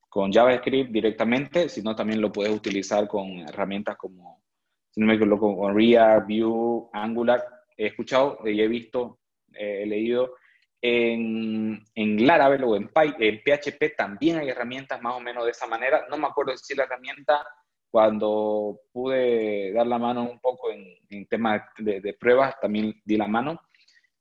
con 0.09 0.31
JavaScript 0.31 0.91
directamente, 0.91 1.69
sino 1.69 1.95
también 1.95 2.19
lo 2.19 2.31
puedes 2.31 2.53
utilizar 2.53 3.07
con 3.07 3.39
herramientas 3.39 3.95
como, 3.95 4.43
si 4.89 4.99
no 4.99 5.07
me 5.07 5.15
equivoco, 5.15 5.55
con 5.55 5.75
React, 5.75 6.27
Vue, 6.27 6.89
Angular. 6.93 7.43
He 7.77 7.87
escuchado 7.87 8.39
y 8.45 8.59
he 8.59 8.67
visto, 8.67 9.19
he 9.53 9.85
leído 9.85 10.33
en, 10.81 11.83
en 11.95 12.27
Laravel 12.27 12.63
o 12.63 12.75
en, 12.75 12.89
en 12.95 13.41
PHP 13.41 13.95
también 13.97 14.37
hay 14.37 14.49
herramientas 14.49 15.01
más 15.01 15.15
o 15.15 15.19
menos 15.19 15.45
de 15.45 15.51
esa 15.51 15.67
manera. 15.67 16.05
No 16.09 16.17
me 16.17 16.27
acuerdo 16.27 16.55
si 16.57 16.75
la 16.75 16.83
herramienta 16.83 17.45
cuando 17.91 18.81
pude 18.91 19.73
dar 19.73 19.87
la 19.87 19.97
mano 19.97 20.29
un 20.29 20.39
poco 20.39 20.71
en, 20.71 20.85
en 21.09 21.25
temas 21.27 21.61
de, 21.77 21.99
de, 21.99 22.13
pruebas, 22.13 22.59
también 22.59 22.93
di 23.03 23.17
la 23.17 23.27
mano. 23.27 23.59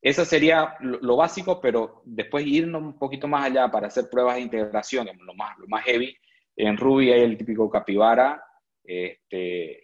Esa 0.01 0.25
sería 0.25 0.77
lo, 0.81 1.17
básico, 1.17 1.61
pero 1.61 2.03
después 2.05 2.47
irnos 2.47 2.83
un 2.83 2.99
poquito 2.99 3.27
más 3.27 3.47
allá 3.47 3.69
para 3.69 3.89
hacer 3.89 4.09
pruebas 4.09 4.37
de 4.37 4.43
integración, 4.43 5.09
lo 5.21 5.35
más, 5.35 5.59
lo 5.59 5.67
más 5.67 5.85
heavy. 5.85 6.17
En 6.57 6.77
Ruby 6.77 7.13
hay 7.13 7.23
el 7.23 7.37
típico 7.37 7.69
capibara, 7.69 8.43
este, 8.85 9.83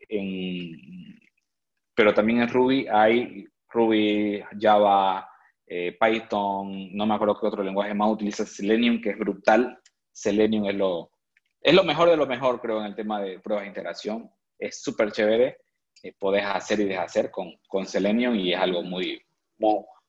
pero 1.95 2.15
también 2.15 2.43
en 2.43 2.49
Ruby 2.49 2.87
hay 2.89 3.47
Ruby, 3.69 4.43
Java, 4.59 5.29
eh, 5.67 5.97
Python, 5.99 6.97
no 6.97 7.07
me 7.07 7.15
acuerdo 7.15 7.39
qué 7.41 7.47
otro 7.47 7.63
lenguaje 7.65 7.95
más 7.95 8.13
utiliza 8.13 8.47
Selenium, 8.47 9.01
que 9.01 9.11
es 9.11 9.19
brutal. 9.19 9.79
Selenium 10.13 10.67
es 10.67 10.77
lo, 10.77 11.11
es 11.61 11.75
lo 11.75 11.83
mejor 11.83 12.09
de 12.09 12.17
lo 12.17 12.27
mejor, 12.27 12.61
creo, 12.61 12.81
en 12.81 12.87
el 12.87 12.95
tema 12.95 13.21
de 13.21 13.41
pruebas 13.41 13.65
de 13.65 13.69
integración. 13.69 14.31
Es 14.59 14.81
súper 14.81 15.11
chévere. 15.11 15.59
Eh, 16.03 16.13
podés 16.19 16.45
hacer 16.45 16.81
y 16.81 16.85
deshacer 16.85 17.31
con, 17.31 17.53
con 17.67 17.87
Selenium 17.87 18.37
y 18.37 18.53
es 18.53 18.61
algo 18.61 18.83
muy, 18.83 19.21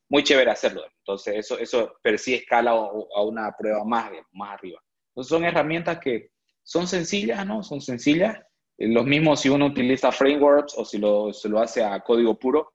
muy 0.08 0.22
chévere 0.22 0.50
hacerlo. 0.50 0.82
Entonces, 0.98 1.36
eso, 1.36 1.58
eso 1.58 1.96
pero 2.02 2.18
sí 2.18 2.34
escala 2.34 2.72
a 2.72 3.22
una 3.22 3.54
prueba 3.56 3.84
más, 3.84 4.10
más 4.32 4.54
arriba. 4.54 4.80
Entonces, 5.10 5.28
son 5.28 5.44
herramientas 5.44 5.98
que 5.98 6.30
son 6.62 6.86
sencillas, 6.86 7.46
¿no? 7.46 7.62
Son 7.62 7.80
sencillas. 7.80 8.38
Eh, 8.78 8.88
los 8.88 9.06
mismos 9.06 9.40
si 9.40 9.48
uno 9.48 9.66
utiliza 9.66 10.12
frameworks 10.12 10.74
o 10.76 10.84
si 10.84 10.98
lo, 10.98 11.32
se 11.32 11.48
lo 11.48 11.60
hace 11.60 11.82
a 11.82 12.00
código 12.00 12.38
puro, 12.38 12.74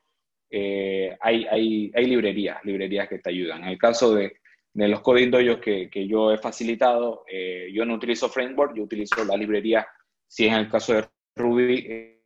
eh, 0.49 1.15
hay, 1.21 1.45
hay, 1.49 1.91
hay, 1.95 2.05
librerías, 2.05 2.63
librerías 2.63 3.07
que 3.07 3.19
te 3.19 3.29
ayudan. 3.29 3.63
En 3.63 3.69
el 3.69 3.77
caso 3.77 4.13
de, 4.15 4.33
de 4.73 4.87
los 4.87 5.01
coding 5.01 5.31
que, 5.61 5.89
que, 5.89 6.07
yo 6.07 6.31
he 6.31 6.37
facilitado, 6.37 7.23
eh, 7.31 7.69
yo 7.73 7.85
no 7.85 7.95
utilizo 7.95 8.27
framework, 8.29 8.75
yo 8.75 8.83
utilizo 8.83 9.23
la 9.23 9.37
librería, 9.37 9.87
si 10.27 10.47
en 10.47 10.55
el 10.55 10.69
caso 10.69 10.93
de 10.93 11.07
Ruby, 11.35 12.19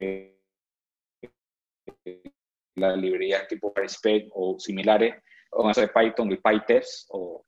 las 2.76 2.98
librerías 2.98 3.48
tipo 3.48 3.74
PySpec 3.74 4.30
o 4.34 4.60
similares, 4.60 5.16
o 5.52 5.62
en 5.62 5.68
caso 5.70 5.82
de 5.82 5.88
Python, 5.88 6.32
el 6.32 6.40
PyTest, 6.40 7.08
o 7.10 7.46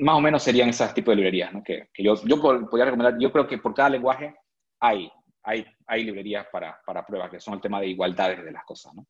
más 0.00 0.16
o 0.16 0.20
menos 0.20 0.42
serían 0.42 0.68
esas 0.68 0.94
tipos 0.94 1.12
de 1.12 1.16
librerías, 1.16 1.52
¿no? 1.52 1.62
Que, 1.62 1.88
que 1.92 2.02
yo, 2.02 2.14
yo 2.24 2.40
podría 2.40 2.86
recomendar, 2.86 3.18
yo 3.18 3.32
creo 3.32 3.46
que 3.46 3.58
por 3.58 3.74
cada 3.74 3.90
lenguaje 3.90 4.34
hay, 4.80 5.10
hay, 5.42 5.64
hay 5.86 6.04
librerías 6.04 6.46
para, 6.50 6.80
para 6.84 7.04
pruebas, 7.04 7.30
que 7.30 7.40
son 7.40 7.54
el 7.54 7.60
tema 7.60 7.80
de 7.80 7.88
igualdades 7.88 8.44
de 8.44 8.52
las 8.52 8.64
cosas, 8.64 8.94
¿no? 8.94 9.06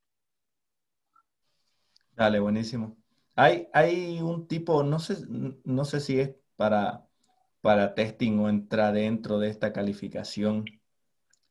Dale, 2.13 2.41
buenísimo. 2.41 2.97
Hay, 3.35 3.69
hay 3.75 4.21
un 4.23 4.49
tipo, 4.49 4.83
no 4.83 4.99
sé, 4.99 5.17
no 5.29 5.85
sé 5.85 6.01
si 6.01 6.19
es 6.19 6.35
para, 6.57 7.07
para 7.61 7.95
testing 7.95 8.39
o 8.39 8.49
entra 8.49 8.91
dentro 8.91 9.39
de 9.39 9.51
esta 9.51 9.73
calificación. 9.75 10.65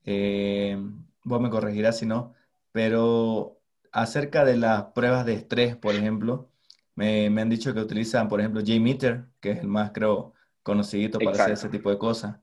Eh, 0.04 0.76
vos 1.24 1.42
me 1.42 1.52
corregirás 1.52 2.00
si 2.00 2.08
no, 2.08 2.34
pero 2.76 3.62
acerca 3.94 4.44
de 4.44 4.58
las 4.58 4.88
pruebas 4.88 5.26
de 5.26 5.34
estrés, 5.36 5.78
por 5.78 5.96
ejemplo, 5.96 6.50
me, 6.94 7.28
han 7.28 7.48
dicho 7.48 7.74
que 7.74 7.80
utilizan, 7.80 8.28
por 8.28 8.42
ejemplo, 8.42 8.60
J-Meter, 8.60 9.28
que 9.40 9.52
es 9.52 9.60
el 9.60 9.68
más, 9.68 9.92
creo, 9.94 10.34
conocido 10.62 11.18
para 11.20 11.32
hacer 11.32 11.54
ese 11.54 11.70
tipo 11.70 11.90
de 11.90 11.98
cosas. 11.98 12.36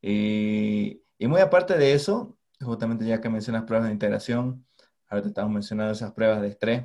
Y, 0.00 1.02
y, 1.18 1.26
muy 1.26 1.40
aparte 1.40 1.76
de 1.76 1.94
eso, 1.94 2.38
justamente 2.60 3.04
ya 3.04 3.20
que 3.20 3.28
mencionas 3.28 3.64
pruebas 3.64 3.88
de 3.88 3.92
integración, 3.94 4.64
ahora 5.08 5.22
te 5.22 5.28
estamos 5.30 5.50
mencionando 5.50 5.92
esas 5.92 6.12
pruebas 6.12 6.42
de 6.42 6.48
estrés. 6.48 6.84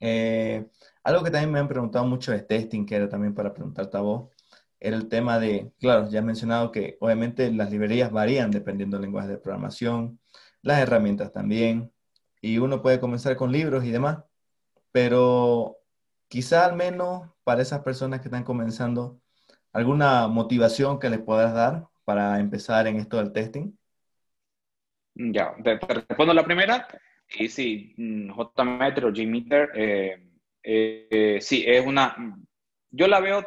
Eh, 0.00 0.66
algo 1.04 1.22
que 1.22 1.30
también 1.30 1.52
me 1.52 1.60
han 1.60 1.68
preguntado 1.68 2.04
mucho 2.04 2.32
es 2.32 2.44
testing, 2.48 2.84
que 2.84 2.96
era 2.96 3.08
también 3.08 3.32
para 3.32 3.54
preguntarte 3.54 3.96
a 3.96 4.00
vos, 4.00 4.28
era 4.80 4.96
el 4.96 5.08
tema 5.08 5.38
de, 5.38 5.70
claro, 5.78 6.10
ya 6.10 6.18
he 6.18 6.22
mencionado 6.22 6.72
que 6.72 6.96
obviamente 6.98 7.52
las 7.52 7.70
librerías 7.70 8.10
varían 8.10 8.50
dependiendo 8.50 8.96
del 8.96 9.02
lenguaje 9.02 9.28
de 9.28 9.38
programación, 9.38 10.18
las 10.62 10.80
herramientas 10.80 11.32
también, 11.32 11.92
y 12.40 12.58
uno 12.58 12.82
puede 12.82 13.00
comenzar 13.00 13.36
con 13.36 13.52
libros 13.52 13.84
y 13.84 13.90
demás, 13.90 14.24
pero 14.90 15.78
quizá 16.28 16.66
al 16.66 16.76
menos 16.76 17.30
para 17.44 17.62
esas 17.62 17.80
personas 17.82 18.20
que 18.20 18.28
están 18.28 18.44
comenzando, 18.44 19.20
alguna 19.72 20.28
motivación 20.28 20.98
que 20.98 21.10
les 21.10 21.20
puedas 21.20 21.54
dar 21.54 21.86
para 22.04 22.38
empezar 22.40 22.86
en 22.86 22.96
esto 22.96 23.18
del 23.18 23.32
testing. 23.32 23.72
Ya, 25.14 25.54
te, 25.62 25.78
respondo 25.78 26.34
la 26.34 26.44
primera. 26.44 26.86
Y 27.38 27.48
sí, 27.48 27.94
JMeter 27.96 29.06
o 29.06 29.12
Gmeter, 29.12 29.70
eh, 29.74 30.28
eh, 30.62 31.38
sí, 31.40 31.64
es 31.66 31.86
una, 31.86 32.14
yo 32.90 33.08
la 33.08 33.20
veo, 33.20 33.44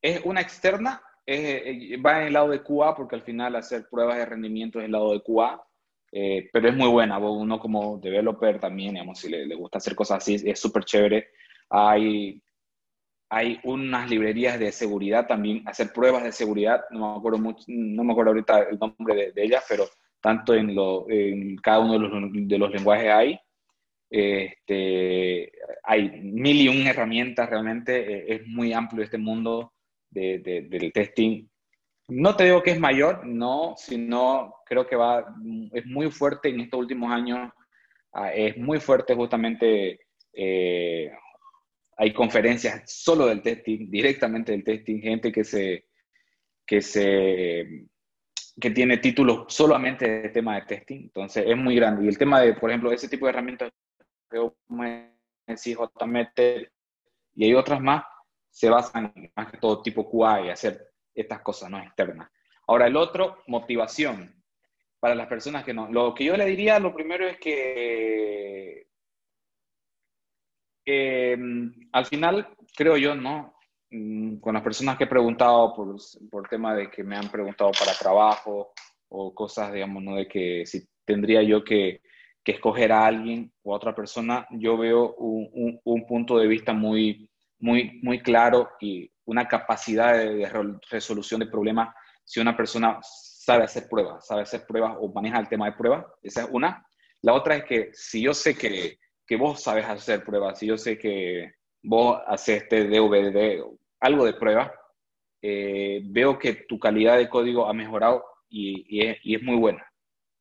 es 0.00 0.22
una 0.24 0.40
externa, 0.40 1.02
eh, 1.26 1.96
va 2.04 2.20
en 2.20 2.28
el 2.28 2.32
lado 2.32 2.48
de 2.48 2.62
QA 2.62 2.94
porque 2.94 3.16
al 3.16 3.22
final 3.22 3.56
hacer 3.56 3.88
pruebas 3.90 4.16
de 4.16 4.26
rendimiento 4.26 4.78
es 4.78 4.86
el 4.86 4.92
lado 4.92 5.12
de 5.12 5.22
QA, 5.22 5.62
eh, 6.16 6.48
pero 6.52 6.68
es 6.68 6.76
muy 6.76 6.88
buena. 6.88 7.18
Uno 7.18 7.58
como 7.58 7.98
developer 7.98 8.60
también, 8.60 8.92
digamos, 8.92 9.18
si 9.18 9.28
le, 9.28 9.52
gusta 9.56 9.78
hacer 9.78 9.96
cosas 9.96 10.18
así, 10.18 10.36
es 10.48 10.60
súper 10.60 10.84
chévere. 10.84 11.30
Hay, 11.68 12.40
hay 13.28 13.58
unas 13.64 14.08
librerías 14.08 14.60
de 14.60 14.70
seguridad 14.70 15.26
también, 15.26 15.66
hacer 15.66 15.92
pruebas 15.92 16.22
de 16.22 16.30
seguridad, 16.30 16.84
no 16.90 17.14
me 17.14 17.18
acuerdo, 17.18 17.38
mucho, 17.38 17.64
no 17.66 18.04
me 18.04 18.12
acuerdo 18.12 18.30
ahorita 18.30 18.60
el 18.70 18.78
nombre 18.78 19.16
de, 19.16 19.32
de 19.32 19.44
ellas, 19.44 19.64
pero 19.68 19.86
tanto 20.20 20.54
en, 20.54 20.72
lo, 20.72 21.10
en 21.10 21.56
cada 21.56 21.80
uno 21.80 21.94
de 21.94 21.98
los, 21.98 22.10
de 22.32 22.58
los 22.58 22.70
lenguajes 22.70 23.10
hay. 23.10 23.40
Este, 24.08 25.50
hay 25.82 26.20
mil 26.22 26.60
y 26.60 26.68
un 26.68 26.86
herramientas, 26.86 27.50
realmente 27.50 27.96
eh, 27.98 28.24
es 28.36 28.46
muy 28.46 28.72
amplio 28.72 29.02
este 29.02 29.18
mundo 29.18 29.72
de, 30.10 30.38
del 30.38 30.92
testing 30.92 31.48
no 32.08 32.36
te 32.36 32.44
digo 32.44 32.62
que 32.62 32.72
es 32.72 32.80
mayor, 32.80 33.26
no, 33.26 33.74
sino 33.76 34.54
creo 34.66 34.86
que 34.86 34.96
va, 34.96 35.24
es 35.72 35.86
muy 35.86 36.10
fuerte 36.10 36.48
en 36.48 36.60
estos 36.60 36.80
últimos 36.80 37.10
años, 37.10 37.50
ah, 38.12 38.32
es 38.32 38.56
muy 38.56 38.80
fuerte 38.80 39.14
justamente, 39.14 40.00
eh, 40.32 41.10
hay 41.96 42.12
conferencias 42.12 42.82
solo 42.90 43.26
del 43.26 43.42
testing, 43.42 43.90
directamente 43.90 44.52
del 44.52 44.64
testing, 44.64 45.00
gente 45.00 45.32
que 45.32 45.44
se, 45.44 45.86
que 46.66 46.82
se, 46.82 47.86
que 48.60 48.70
tiene 48.70 48.98
títulos 48.98 49.46
solamente 49.48 50.08
de 50.08 50.28
tema 50.28 50.56
de 50.56 50.62
testing, 50.62 51.02
entonces 51.04 51.44
es 51.46 51.56
muy 51.56 51.74
grande. 51.76 52.04
Y 52.04 52.08
el 52.08 52.18
tema 52.18 52.40
de, 52.40 52.54
por 52.54 52.70
ejemplo, 52.70 52.92
ese 52.92 53.08
tipo 53.08 53.26
de 53.26 53.30
herramientas, 53.30 53.72
JMeter 55.46 56.72
y 57.34 57.44
hay 57.44 57.54
otras 57.54 57.80
más, 57.80 58.04
se 58.50 58.68
basan 58.70 59.12
más 59.36 59.50
que 59.50 59.58
todo 59.58 59.82
tipo 59.82 60.08
QA 60.08 60.46
y 60.46 60.50
hacer 60.50 60.93
estas 61.14 61.40
cosas 61.42 61.70
no 61.70 61.78
externas. 61.78 62.30
Ahora, 62.66 62.86
el 62.86 62.96
otro, 62.96 63.42
motivación. 63.46 64.34
Para 65.00 65.14
las 65.14 65.26
personas 65.26 65.64
que 65.64 65.74
no. 65.74 65.90
Lo 65.90 66.14
que 66.14 66.24
yo 66.24 66.36
le 66.36 66.46
diría, 66.46 66.78
lo 66.78 66.94
primero 66.94 67.26
es 67.26 67.38
que 67.38 68.86
al 71.92 72.06
final, 72.06 72.48
creo 72.76 72.96
yo, 72.96 73.14
¿no? 73.14 73.54
Mm, 73.90 74.36
con 74.36 74.54
las 74.54 74.62
personas 74.62 74.96
que 74.96 75.04
he 75.04 75.08
preguntado 75.08 75.74
por, 75.74 75.96
por 76.30 76.48
tema 76.48 76.74
de 76.74 76.90
que 76.90 77.04
me 77.04 77.16
han 77.16 77.28
preguntado 77.28 77.70
para 77.78 77.92
trabajo 77.92 78.72
o 79.08 79.34
cosas, 79.34 79.72
digamos, 79.72 80.02
¿no? 80.02 80.16
De 80.16 80.26
que 80.26 80.66
si 80.66 80.86
tendría 81.04 81.42
yo 81.42 81.62
que, 81.64 82.02
que 82.42 82.52
escoger 82.52 82.92
a 82.92 83.06
alguien 83.06 83.52
o 83.62 83.72
a 83.72 83.76
otra 83.76 83.94
persona, 83.94 84.46
yo 84.50 84.76
veo 84.76 85.14
un, 85.14 85.80
un 85.84 86.06
punto 86.06 86.38
de 86.38 86.46
vista 86.46 86.72
muy, 86.72 87.28
muy, 87.58 88.00
muy 88.02 88.20
claro 88.20 88.70
y 88.80 89.10
una 89.26 89.48
capacidad 89.48 90.14
de, 90.14 90.48
resolución 90.90 91.40
de 91.40 91.46
problemas 91.46 91.94
si 92.24 92.40
una 92.40 92.56
persona 92.56 92.98
sabe 93.02 93.64
hacer 93.64 93.86
pruebas, 93.88 94.26
sabe 94.26 94.42
hacer 94.42 94.64
pruebas 94.66 94.96
o 94.98 95.12
maneja 95.12 95.38
el 95.38 95.48
tema 95.48 95.66
de 95.66 95.76
pruebas. 95.76 96.06
Esa 96.22 96.42
es 96.42 96.48
una. 96.50 96.86
La 97.20 97.34
otra 97.34 97.56
es 97.56 97.64
que 97.64 97.90
si 97.92 98.22
yo 98.22 98.32
sé 98.32 98.56
que, 98.56 98.98
que 99.26 99.36
vos 99.36 99.62
sabes 99.62 99.84
hacer 99.84 100.24
pruebas, 100.24 100.58
si 100.58 100.66
yo 100.66 100.78
sé 100.78 100.98
que 100.98 101.52
vos 101.82 102.20
haces 102.26 102.62
este 102.62 102.88
DVD, 102.88 103.62
algo 104.00 104.24
de 104.24 104.34
prueba, 104.34 104.72
eh, 105.42 106.00
veo 106.04 106.38
que 106.38 106.54
tu 106.66 106.78
calidad 106.78 107.18
de 107.18 107.28
código 107.28 107.68
ha 107.68 107.74
mejorado 107.74 108.24
y, 108.48 109.00
es, 109.06 109.18
y, 109.22 109.34
es, 109.34 109.42
muy 109.42 109.56
buena. 109.56 109.86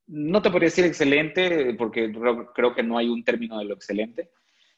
No 0.07 0.41
te 0.41 0.49
podría 0.49 0.67
decir 0.67 0.85
excelente, 0.85 1.73
porque 1.73 2.11
creo 2.53 2.73
que 2.73 2.83
no 2.83 2.97
hay 2.97 3.09
un 3.09 3.23
término 3.23 3.57
de 3.59 3.65
lo 3.65 3.73
excelente, 3.73 4.29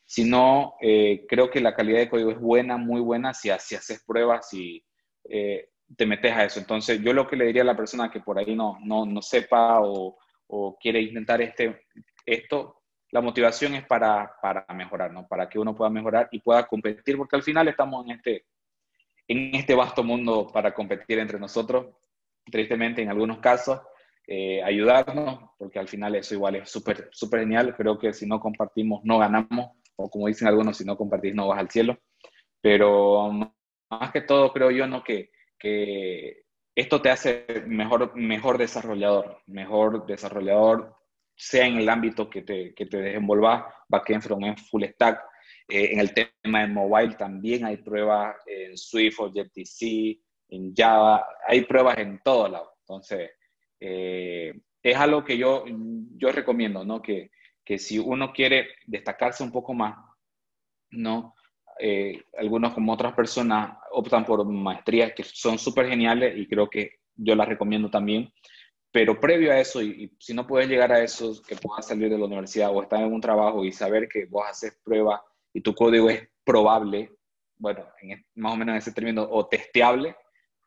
sino 0.05 0.75
eh, 0.81 1.25
creo 1.27 1.49
que 1.49 1.59
la 1.59 1.73
calidad 1.73 1.99
de 1.99 2.09
código 2.09 2.31
es 2.31 2.39
buena, 2.39 2.77
muy 2.77 3.01
buena, 3.01 3.33
si, 3.33 3.49
si 3.59 3.75
haces 3.75 4.03
pruebas 4.05 4.53
y 4.53 4.83
eh, 5.29 5.69
te 5.97 6.05
metes 6.05 6.31
a 6.31 6.45
eso. 6.45 6.59
Entonces, 6.59 7.01
yo 7.01 7.13
lo 7.13 7.27
que 7.27 7.35
le 7.35 7.45
diría 7.45 7.63
a 7.63 7.65
la 7.65 7.77
persona 7.77 8.11
que 8.11 8.19
por 8.19 8.37
ahí 8.37 8.55
no, 8.55 8.77
no, 8.83 9.05
no 9.05 9.21
sepa 9.21 9.81
o, 9.81 10.17
o, 10.47 10.77
quiere 10.79 11.01
intentar 11.01 11.41
este, 11.41 11.81
esto, 12.25 12.83
la 13.11 13.21
motivación 13.21 13.75
es 13.75 13.85
para, 13.85 14.35
para 14.41 14.65
mejorar, 14.73 15.11
¿no? 15.11 15.27
Para 15.27 15.49
que 15.49 15.59
uno 15.59 15.75
pueda 15.75 15.89
mejorar 15.89 16.27
y 16.31 16.39
pueda 16.39 16.65
competir, 16.67 17.17
porque 17.17 17.35
al 17.35 17.43
final 17.43 17.67
estamos 17.67 18.05
en 18.05 18.11
este, 18.11 18.45
en 19.27 19.55
este 19.55 19.73
vasto 19.73 20.03
mundo 20.03 20.47
para 20.51 20.73
competir 20.73 21.19
entre 21.19 21.39
nosotros. 21.39 21.95
Tristemente, 22.45 23.01
en 23.01 23.09
algunos 23.09 23.39
casos, 23.39 23.81
eh, 24.27 24.61
ayudarnos, 24.61 25.51
porque 25.57 25.79
al 25.79 25.87
final 25.87 26.15
eso 26.15 26.35
igual 26.35 26.57
es 26.57 26.69
súper 26.69 27.09
súper 27.11 27.41
genial. 27.41 27.75
Creo 27.75 27.97
que 27.97 28.13
si 28.13 28.27
no 28.27 28.39
compartimos, 28.39 29.03
no 29.03 29.17
ganamos 29.17 29.71
o 29.97 30.10
como 30.10 30.27
dicen 30.27 30.47
algunos, 30.47 30.77
si 30.77 30.86
no 30.86 30.97
compartís 30.97 31.36
no 31.36 31.47
vas 31.47 31.60
al 31.60 31.69
cielo. 31.69 31.97
Pero 32.62 33.31
más 33.89 34.12
que 34.12 34.21
todo 34.21 34.51
creo 34.51 34.71
yo 34.71 34.88
¿no? 34.88 35.03
que, 35.03 35.31
que 35.60 36.45
esto 36.75 37.01
te 37.01 37.10
hace 37.10 37.45
mejor, 37.67 38.15
mejor 38.15 38.58
desarrollador, 38.58 39.39
mejor 39.47 40.05
desarrollador, 40.05 40.95
sea 41.36 41.67
en 41.67 41.77
el 41.77 41.89
ámbito 41.89 42.29
que 42.29 42.41
te, 42.41 42.73
que 42.73 42.86
te 42.86 42.97
desenvolvas, 42.97 43.65
backend, 43.88 44.23
frontend, 44.23 44.60
full 44.60 44.84
stack. 44.84 45.21
Eh, 45.67 45.93
en 45.93 45.99
el 45.99 46.13
tema 46.13 46.62
de 46.62 46.67
mobile 46.67 47.15
también 47.15 47.65
hay 47.65 47.77
pruebas 47.77 48.36
en 48.45 48.77
Swift 48.77 49.19
JTC, 49.34 50.19
en 50.49 50.73
Java, 50.75 51.25
hay 51.47 51.62
pruebas 51.62 51.97
en 51.97 52.21
todos 52.23 52.51
lados. 52.51 52.69
Entonces, 52.81 53.31
eh, 53.79 54.53
es 54.81 54.95
algo 54.95 55.23
que 55.23 55.38
yo, 55.38 55.65
yo 56.17 56.31
recomiendo, 56.31 56.84
¿no? 56.86 57.01
Que, 57.01 57.31
que 57.65 57.80
si 57.80 57.97
uno 57.97 58.32
quiere 58.32 58.67
destacarse 58.86 59.43
un 59.43 59.51
poco 59.51 59.73
más, 59.73 59.97
¿no? 60.91 61.34
Eh, 61.80 62.23
algunos 62.38 62.73
como 62.73 62.93
otras 62.93 63.13
personas 63.13 63.78
optan 63.91 64.23
por 64.23 64.45
maestrías 64.45 65.12
que 65.13 65.23
son 65.23 65.58
súper 65.60 65.89
geniales 65.89 66.38
y 66.38 66.47
creo 66.47 66.69
que 66.69 66.99
yo 67.15 67.36
las 67.36 67.49
recomiendo 67.49 67.89
también. 67.89 68.32
Pero 68.91 69.19
previo 69.19 69.51
a 69.51 69.60
eso, 69.60 69.82
y, 69.82 70.15
si 70.19 70.34
no 70.34 70.47
puedes 70.47 70.69
llegar 70.69 70.93
a 70.93 71.04
eso, 71.04 71.41
que 71.45 71.56
puedas 71.58 71.88
salir 71.88 72.10
de 72.10 72.17
la 72.17 72.25
universidad 72.25 72.73
o 72.73 72.82
estar 72.82 73.01
en 73.01 73.12
un 73.12 73.19
trabajo 73.19 73.65
y 73.65 73.71
saber 73.73 74.08
que 74.08 74.25
vos 74.25 74.45
haces 74.47 74.80
pruebas 74.84 75.19
y 75.54 75.62
tu 75.62 75.73
código 75.75 76.10
es 76.10 76.30
probable, 76.45 77.12
bueno, 77.58 77.86
más 78.36 78.54
o 78.54 78.56
menos 78.56 78.73
en 78.73 78.78
ese 78.78 78.93
término, 78.93 79.28
o 79.30 79.47
testeable, 79.47 80.15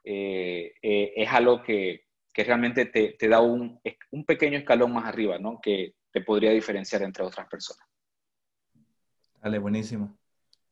eh, 0.05 0.75
eh, 0.83 1.13
es 1.17 1.33
algo 1.33 1.63
que, 1.63 2.05
que 2.35 2.45
realmente 2.45 2.87
te, 2.87 3.13
te, 3.19 3.29
da 3.29 3.41
un, 3.41 3.81
un 4.11 4.25
pequeño 4.25 4.59
escalón 4.59 4.93
más 4.93 5.07
arriba, 5.07 5.39
¿no? 5.39 5.59
Que 5.63 5.95
te 6.19 6.25
podría 6.25 6.51
diferenciar 6.51 7.03
entre 7.03 7.25
otras 7.25 7.47
personas. 7.49 7.87
Dale, 9.41 9.59
buenísimo. 9.59 10.17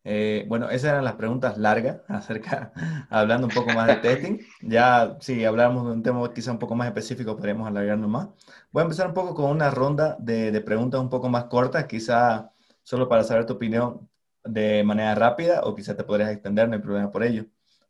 Eh, 0.02 0.44
bueno, 0.48 0.70
esas 0.70 0.90
eran 0.90 1.04
las 1.04 1.14
preguntas 1.14 1.56
largas 1.58 2.00
acerca, 2.08 2.72
hablando 3.10 3.46
un 3.46 3.52
poco 3.52 3.72
más 3.72 3.86
de 3.86 3.96
testing. 3.96 4.38
Ya 4.62 5.16
si 5.20 5.44
hablamos 5.44 5.84
de 5.86 5.92
un 5.92 6.02
tema 6.02 6.32
quizá 6.32 6.52
un 6.52 6.58
poco 6.58 6.74
más 6.74 6.88
específico, 6.88 7.36
podríamos 7.36 7.66
alargarnos 7.66 8.08
más. 8.10 8.28
Voy 8.72 8.80
a 8.80 8.84
empezar 8.84 9.08
un 9.08 9.14
poco 9.14 9.34
con 9.34 9.50
una 9.50 9.70
ronda 9.70 10.16
de, 10.18 10.50
de 10.50 10.60
preguntas 10.60 11.00
un 11.00 11.10
poco 11.10 11.28
más 11.28 11.44
cortas, 11.44 11.86
quizá 11.86 12.50
solo 12.82 13.08
para 13.08 13.24
saber 13.24 13.46
tu 13.46 13.54
opinión 13.54 14.08
de 14.44 14.84
manera 14.84 15.14
rápida 15.14 15.62
o 15.62 15.74
quizá 15.74 15.96
te 15.96 16.04
podrías 16.04 16.30
extender, 16.30 16.68
no 16.68 16.74
hay 16.74 16.80
problema 16.82 17.10
por 17.10 17.22
ello. 17.22 17.46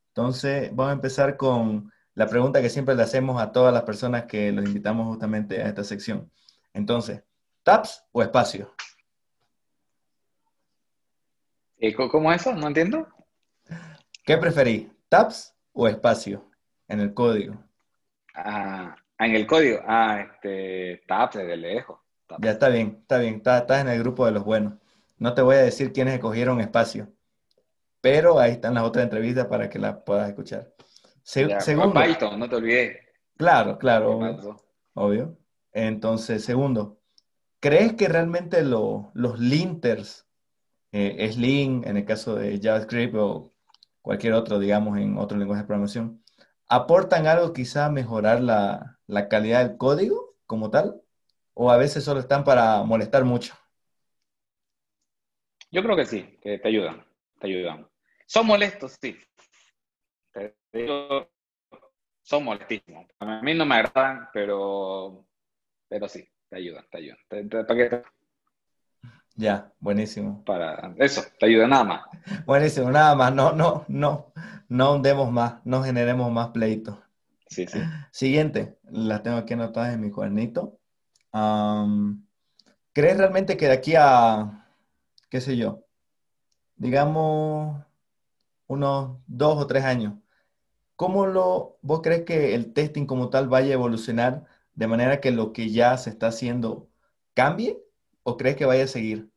Entonces, 0.08 0.70
vamos 0.74 0.90
a 0.90 0.94
empezar 0.94 1.36
con 1.36 1.92
la 2.14 2.26
pregunta 2.28 2.62
que 2.62 2.70
siempre 2.70 2.94
le 2.94 3.02
hacemos 3.02 3.40
a 3.40 3.52
todas 3.52 3.74
las 3.74 3.82
personas 3.82 4.24
que 4.24 4.52
los 4.52 4.64
invitamos 4.64 5.06
justamente 5.06 5.62
a 5.62 5.68
esta 5.68 5.84
sección. 5.84 6.30
Entonces, 6.72 7.22
¿Tabs 7.66 8.04
o 8.12 8.22
espacio? 8.22 8.72
Eh, 11.78 11.92
¿Cómo 11.96 12.32
eso? 12.32 12.52
No 12.54 12.68
entiendo. 12.68 13.08
¿Qué 14.24 14.38
preferís? 14.38 14.86
¿Tabs 15.08 15.52
o 15.72 15.88
espacio 15.88 16.48
en 16.86 17.00
el 17.00 17.12
código? 17.12 17.56
Ah, 18.36 18.94
en 19.18 19.34
el 19.34 19.48
código. 19.48 19.80
Ah, 19.84 20.28
este, 20.30 21.02
tabs 21.08 21.34
de 21.34 21.56
lejos. 21.56 21.98
Ya 22.38 22.52
está 22.52 22.68
bien, 22.68 22.98
está 23.00 23.18
bien. 23.18 23.42
Estás, 23.44 23.80
en 23.80 23.88
el 23.88 23.98
grupo 23.98 24.26
de 24.26 24.30
los 24.30 24.44
buenos. 24.44 24.74
No 25.18 25.34
te 25.34 25.42
voy 25.42 25.56
a 25.56 25.62
decir 25.62 25.92
quiénes 25.92 26.14
escogieron 26.14 26.60
espacio, 26.60 27.08
pero 28.00 28.38
ahí 28.38 28.52
están 28.52 28.74
las 28.74 28.84
otras 28.84 29.02
entrevistas 29.02 29.46
para 29.46 29.68
que 29.68 29.80
las 29.80 29.96
puedas 30.04 30.28
escuchar. 30.28 30.72
segundo. 31.24 32.00
Python, 32.00 32.38
no 32.38 32.48
te 32.48 32.54
olvides. 32.54 32.96
Claro, 33.36 33.76
claro, 33.76 34.20
obvio. 34.94 35.36
Entonces, 35.72 36.44
segundo, 36.44 36.95
¿crees 37.66 37.94
que 37.94 38.06
realmente 38.06 38.62
los 38.62 39.40
linters, 39.40 40.24
eh, 40.92 41.16
en 41.18 41.96
el 41.96 42.04
caso 42.04 42.36
de 42.36 42.60
JavaScript 42.62 43.16
o 43.16 43.52
cualquier 44.02 44.34
otro, 44.34 44.60
digamos, 44.60 44.96
en 44.98 45.18
otro 45.18 45.36
lenguaje 45.36 45.62
de 45.62 45.66
programación, 45.66 46.22
aportan 46.68 47.26
algo 47.26 47.52
quizá 47.52 47.86
a 47.86 47.90
mejorar 47.90 48.40
la, 48.40 49.00
la 49.08 49.28
calidad 49.28 49.66
del 49.66 49.76
código 49.78 50.36
como 50.46 50.70
tal? 50.70 51.02
¿O 51.54 51.72
a 51.72 51.76
veces 51.76 52.04
solo 52.04 52.20
están 52.20 52.44
para 52.44 52.84
molestar 52.84 53.24
mucho? 53.24 53.54
Yo 55.72 55.82
creo 55.82 55.96
que 55.96 56.06
sí, 56.06 56.38
que 56.40 56.60
te 56.60 56.68
ayudan, 56.68 57.04
te 57.40 57.48
ayudan. 57.48 57.88
Son 58.26 58.46
molestos, 58.46 58.96
sí. 59.00 59.18
Te 60.32 60.54
digo, 60.72 61.28
son 62.22 62.44
molestísimos. 62.44 63.06
A 63.18 63.42
mí 63.42 63.54
no 63.54 63.66
me 63.66 63.74
agradan, 63.74 64.28
pero, 64.32 65.26
pero 65.88 66.08
sí, 66.08 66.28
te 66.48 66.56
ayudan, 66.56 66.84
te 66.90 66.98
ayudan. 66.98 67.66
¿Para 67.66 68.02
Ya, 69.34 69.72
buenísimo. 69.80 70.44
Para 70.44 70.94
eso, 70.98 71.22
te 71.38 71.46
ayuda 71.46 71.66
nada 71.66 71.84
más. 71.84 72.02
Buenísimo, 72.46 72.90
nada 72.90 73.14
más. 73.14 73.34
No, 73.34 73.52
no, 73.52 73.84
no, 73.88 74.32
no 74.68 74.92
hundemos 74.94 75.30
más, 75.30 75.56
no 75.64 75.82
generemos 75.82 76.30
más 76.32 76.48
pleitos. 76.48 76.96
Sí, 77.48 77.66
sí. 77.66 77.80
Siguiente, 78.10 78.78
las 78.90 79.22
tengo 79.22 79.36
aquí 79.36 79.54
anotadas 79.54 79.94
en 79.94 80.00
mi 80.00 80.10
cuadernito. 80.10 80.78
¿Crees 82.92 83.18
realmente 83.18 83.56
que 83.56 83.66
de 83.66 83.72
aquí 83.72 83.94
a, 83.96 84.66
qué 85.28 85.40
sé 85.40 85.56
yo, 85.56 85.84
digamos, 86.76 87.84
unos 88.66 89.18
dos 89.26 89.62
o 89.62 89.66
tres 89.66 89.84
años, 89.84 90.14
¿Cómo 90.96 91.26
lo, 91.26 91.78
vos 91.82 92.00
crees 92.02 92.24
que 92.24 92.54
el 92.54 92.72
testing 92.72 93.04
como 93.04 93.28
tal 93.28 93.48
vaya 93.48 93.68
a 93.68 93.74
evolucionar 93.74 94.46
de 94.76 94.86
manera 94.86 95.20
que 95.20 95.32
lo 95.32 95.52
que 95.52 95.70
ya 95.70 95.96
se 95.96 96.10
está 96.10 96.28
haciendo 96.28 96.88
cambie 97.34 97.78
o 98.22 98.36
crees 98.36 98.56
que 98.56 98.66
vaya 98.66 98.84
a 98.84 98.88
seguir? 98.88 99.28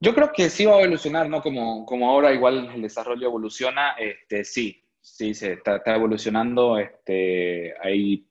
Yo 0.00 0.14
creo 0.14 0.32
que 0.32 0.50
sí 0.50 0.64
va 0.66 0.76
a 0.76 0.80
evolucionar, 0.80 1.28
¿no? 1.28 1.42
Como, 1.42 1.84
como 1.86 2.10
ahora 2.10 2.32
igual 2.32 2.70
el 2.74 2.82
desarrollo 2.82 3.26
evoluciona, 3.26 3.92
este, 3.92 4.44
sí, 4.44 4.84
sí, 5.00 5.34
se 5.34 5.54
está, 5.54 5.80
evolucionando, 5.86 6.78
este, 6.78 7.74
ahí, 7.82 8.26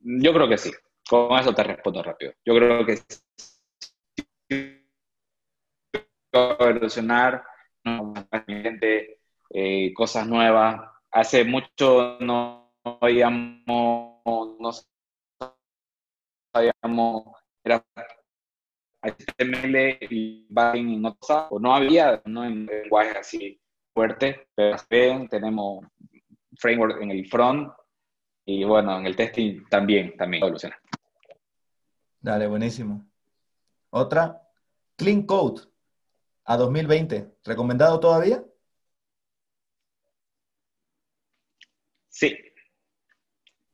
yo 0.00 0.32
creo 0.32 0.48
que 0.48 0.58
sí. 0.58 0.70
Con 1.08 1.38
eso 1.38 1.54
te 1.54 1.62
respondo 1.62 2.02
rápido. 2.02 2.32
Yo 2.44 2.54
creo 2.54 2.84
que 2.84 2.96
sí 4.48 4.82
va 6.34 6.56
a 6.58 6.70
evolucionar, 6.70 7.44
no, 7.84 8.14
eh, 9.50 9.92
cosas 9.94 10.26
nuevas. 10.26 10.80
Hace 11.10 11.44
mucho 11.44 12.18
no 12.20 12.72
habíamos, 12.84 14.15
no 14.26 14.70
sabíamos, 16.52 17.24
era 17.62 17.84
HTML 19.02 19.98
y 20.10 20.46
backend 20.48 21.00
no, 21.00 21.16
o 21.50 21.58
no 21.60 21.74
había 21.74 22.20
no 22.24 22.44
en 22.44 22.66
lenguaje 22.66 23.18
así 23.18 23.60
fuerte, 23.94 24.48
pero 24.54 24.76
tenemos 25.30 25.86
framework 26.56 27.00
en 27.02 27.10
el 27.12 27.26
front 27.28 27.72
y 28.44 28.64
bueno, 28.64 28.98
en 28.98 29.06
el 29.06 29.16
testing 29.16 29.64
también, 29.68 30.16
también 30.16 30.42
evoluciona. 30.42 30.76
Dale, 32.20 32.46
buenísimo. 32.46 33.06
Otra, 33.90 34.42
Clean 34.96 35.22
Code 35.22 35.62
a 36.44 36.56
2020, 36.56 37.36
¿recomendado 37.44 38.00
todavía? 38.00 38.44
Sí. 42.08 42.34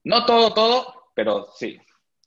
No 0.04 0.26
todo, 0.26 0.52
todo, 0.52 1.10
pero 1.14 1.46
sí. 1.54 1.80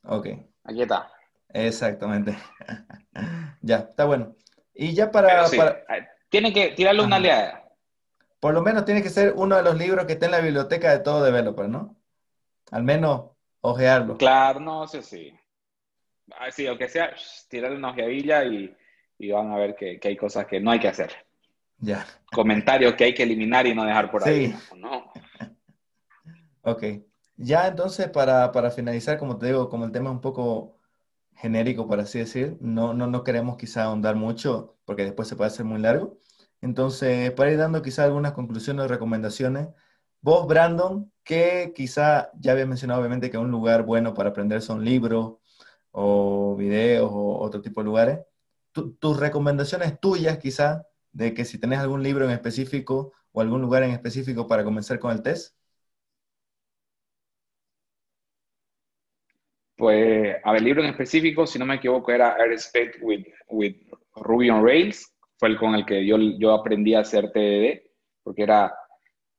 Ok. 0.04 0.28
Aquí 0.64 0.82
está. 0.82 1.12
Exactamente. 1.50 2.38
ya, 3.62 3.78
está 3.78 4.06
bueno. 4.06 4.36
Y 4.74 4.94
ya 4.94 5.12
para... 5.12 5.46
Eh, 5.46 6.08
tiene 6.30 6.54
que 6.54 6.72
tirarle 6.72 7.04
una 7.04 7.20
leada. 7.20 7.70
Por 8.40 8.54
lo 8.54 8.62
menos 8.62 8.86
tiene 8.86 9.02
que 9.02 9.10
ser 9.10 9.34
uno 9.36 9.56
de 9.56 9.64
los 9.64 9.76
libros 9.78 10.06
que 10.06 10.14
esté 10.14 10.26
en 10.26 10.32
la 10.32 10.42
biblioteca 10.42 10.92
de 10.92 11.00
todo 11.00 11.24
developer, 11.24 11.68
¿no? 11.70 11.96
Al 12.72 12.84
menos 12.84 13.32
ojearlo. 13.62 14.18
Claro, 14.18 14.60
no, 14.60 14.88
sí, 14.88 15.02
sí. 15.02 15.34
Ah, 16.38 16.52
sí, 16.52 16.68
aunque 16.68 16.90
sea, 16.90 17.14
tirarle 17.50 17.78
una 17.78 17.92
ojeadilla 17.92 18.44
y, 18.44 18.76
van 19.32 19.52
a 19.52 19.58
ver 19.58 19.76
que, 19.76 20.00
hay 20.02 20.18
cosas 20.18 20.46
que 20.46 20.60
no 20.60 20.72
hay 20.72 20.80
que 20.80 20.88
hacer. 20.88 21.12
Ya. 21.78 22.06
Comentarios 22.32 22.96
que 22.96 23.06
hay 23.06 23.14
que 23.14 23.24
eliminar 23.24 23.66
y 23.68 23.76
no 23.76 23.86
dejar 23.86 24.12
por 24.12 24.28
ahí. 24.28 24.54
¿no? 24.76 25.12
Ok. 26.68 26.84
Ya 27.38 27.68
entonces, 27.68 28.10
para, 28.10 28.72
finalizar, 28.72 29.18
como 29.18 29.38
te 29.38 29.48
digo, 29.48 29.70
como 29.70 29.86
el 29.86 29.92
tema 29.92 30.10
es 30.10 30.16
un 30.16 30.22
poco 30.22 30.78
genérico, 31.36 31.88
por 31.88 32.00
así 32.00 32.20
decir, 32.20 32.58
no, 32.62 32.94
no, 32.94 33.08
no 33.08 33.24
queremos 33.24 33.58
quizá 33.58 33.84
ahondar 33.86 34.16
mucho 34.16 34.78
porque 34.86 35.04
después 35.04 35.28
se 35.28 35.36
puede 35.36 35.50
hacer 35.50 35.66
muy 35.66 35.80
largo. 35.80 36.18
Entonces, 36.62 37.32
para 37.32 37.52
ir 37.52 37.58
dando 37.58 37.82
quizá 37.82 38.06
algunas 38.06 38.34
conclusiones 38.34 38.86
o 38.86 38.88
recomendaciones, 38.88 39.70
vos, 40.22 40.48
Brandon, 40.48 41.12
que 41.24 41.74
quizá 41.76 42.32
ya 42.40 42.54
había 42.54 42.66
mencionado 42.66 43.02
obviamente 43.02 43.30
que 43.30 43.38
un 43.38 43.52
lugar 43.52 43.84
bueno 43.84 44.14
para 44.14 44.30
aprender 44.30 44.62
son 44.62 44.86
libros 44.86 45.38
o 45.92 46.56
videos 46.58 47.10
o 47.14 47.40
otro 47.40 47.62
tipo 47.62 47.82
de 47.82 47.86
lugares, 47.86 48.20
tus 48.74 49.20
recomendaciones 49.20 50.00
tuyas 50.00 50.38
quizá 50.38 50.84
de 51.14 51.34
que 51.34 51.46
si 51.46 51.58
tenés 51.60 51.80
algún 51.80 52.04
libro 52.04 52.26
en 52.26 52.32
específico 52.32 53.14
o 53.32 53.42
algún 53.42 53.62
lugar 53.62 53.84
en 53.84 53.92
específico 53.92 54.48
para 54.48 54.64
comenzar 54.64 55.00
con 55.00 55.12
el 55.12 55.22
test. 55.22 55.56
Pues, 59.78 60.38
a 60.44 60.52
ver, 60.52 60.60
el 60.60 60.66
libro 60.66 60.84
en 60.84 60.90
específico, 60.90 61.46
si 61.46 61.60
no 61.60 61.66
me 61.66 61.76
equivoco, 61.76 62.12
era 62.12 62.38
Respect 62.38 62.98
with, 63.02 63.26
with 63.50 63.76
Ruby 64.16 64.50
on 64.50 64.64
Rails. 64.64 65.14
Fue 65.38 65.50
el 65.50 65.58
con 65.58 65.76
el 65.76 65.86
que 65.86 66.06
yo, 66.06 66.18
yo 66.18 66.54
aprendí 66.54 66.94
a 66.94 67.02
hacer 67.02 67.32
TDD, 67.32 67.82
porque 68.24 68.44
era, 68.44 68.74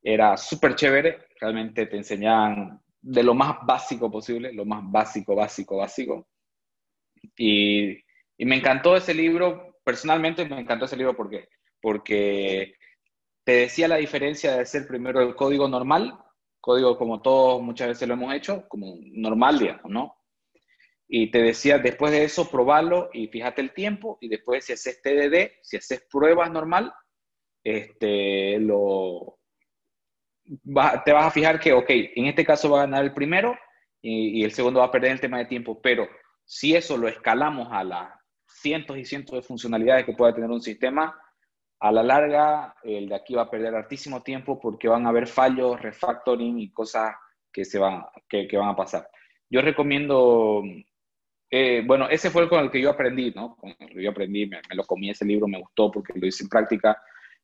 era 0.03 0.37
súper 0.37 0.75
chévere. 0.75 1.29
Realmente 1.41 1.87
te 1.87 1.97
enseñaban 1.97 2.81
de 3.01 3.23
lo 3.23 3.35
más 3.35 3.59
básico 3.65 4.11
posible, 4.11 4.53
lo 4.53 4.65
más 4.65 4.83
básico, 4.85 5.35
básico, 5.35 5.79
básico. 5.79 6.29
Y, 7.37 7.97
y 8.37 8.45
me 8.45 8.57
encantó 8.57 8.97
ese 8.97 9.15
libro, 9.15 9.79
personalmente 9.83 10.45
me 10.45 10.61
encantó 10.61 10.85
ese 10.85 10.97
libro 10.97 11.17
porque, 11.17 11.49
porque 11.81 12.75
te 13.45 13.53
decía 13.53 13.89
la 13.89 13.97
diferencia 13.97 14.55
de 14.55 14.63
hacer 14.63 14.87
primero 14.87 15.21
el 15.21 15.35
código 15.35 15.69
normal, 15.69 16.19
código 16.61 16.99
como 16.99 17.23
todos 17.23 17.63
muchas 17.63 17.89
veces 17.89 18.09
lo 18.09 18.15
hemos 18.15 18.35
hecho, 18.35 18.67
como 18.69 18.97
normal, 19.13 19.59
digamos, 19.59 19.91
¿no? 19.91 20.17
Y 21.09 21.31
te 21.31 21.41
decía, 21.41 21.79
después 21.79 22.13
de 22.13 22.25
eso, 22.25 22.51
probarlo 22.51 23.11
y 23.13 23.29
fíjate 23.29 23.61
el 23.61 23.73
tiempo, 23.73 24.19
y 24.21 24.29
después 24.29 24.65
si 24.65 24.73
haces 24.73 25.01
TDD, 25.03 25.61
si 25.63 25.77
haces 25.77 26.05
pruebas 26.11 26.51
normal, 26.51 26.93
este, 27.63 28.59
lo, 28.59 29.39
te 31.05 31.13
vas 31.13 31.27
a 31.27 31.31
fijar 31.31 31.61
que, 31.61 31.73
ok, 31.73 31.89
en 31.89 32.27
este 32.27 32.45
caso 32.45 32.71
va 32.71 32.79
a 32.79 32.87
ganar 32.87 33.05
el 33.05 33.15
primero 33.15 33.57
y, 34.01 34.45
el 34.45 34.53
segundo 34.53 34.81
va 34.81 34.87
a 34.87 34.91
perder 34.91 35.13
el 35.13 35.21
tema 35.21 35.39
de 35.39 35.47
tiempo, 35.47 35.81
pero 35.81 36.09
si 36.45 36.77
eso 36.77 36.97
lo 36.97 37.09
escalamos 37.09 37.69
a 37.71 37.83
las 37.83 38.13
cientos 38.47 38.97
y 38.97 39.05
cientos 39.05 39.37
de 39.37 39.43
funcionalidades 39.43 40.07
que 40.07 40.13
pueda 40.13 40.35
tener 40.35 40.51
un 40.51 40.63
sistema, 40.63 41.19
a 41.79 41.93
la 41.93 42.03
larga 42.03 42.75
el 42.85 43.09
de 43.09 43.15
aquí 43.15 43.35
va 43.35 43.43
a 43.43 43.51
perder 43.51 43.75
altísimo 43.75 44.23
tiempo 44.23 44.59
porque 44.59 44.89
van 44.89 45.07
a 45.07 45.11
haber 45.11 45.27
fallos, 45.27 45.81
refactoring 45.81 46.59
y 46.59 46.73
cosas 46.73 47.15
que, 47.53 47.65
se 47.65 47.79
van, 47.79 48.05
que, 48.29 48.47
que 48.47 48.57
van 48.57 48.71
a 48.71 48.77
pasar. 48.77 49.09
Yo 49.51 49.61
recomiendo 49.61 50.63
eh, 51.51 51.83
bueno, 51.87 52.09
ese 52.09 52.31
fue 52.31 52.43
el 52.43 52.49
con 52.49 52.65
el 52.65 52.71
que 52.71 52.81
yo 52.81 52.91
aprendí, 52.91 53.33
¿no? 53.35 53.57
Con 53.57 53.75
el 53.79 53.89
que 53.89 54.03
yo 54.03 54.11
aprendí, 54.11 54.47
me, 54.47 54.61
lo 54.75 54.85
comí 54.85 55.11
ese 55.11 55.25
libro, 55.25 55.47
me 55.47 55.61
gustó 55.61 55.91
porque 55.91 56.13
lo 56.19 56.27
hice 56.27 56.43
en 56.43 56.49
práctica. 56.49 57.01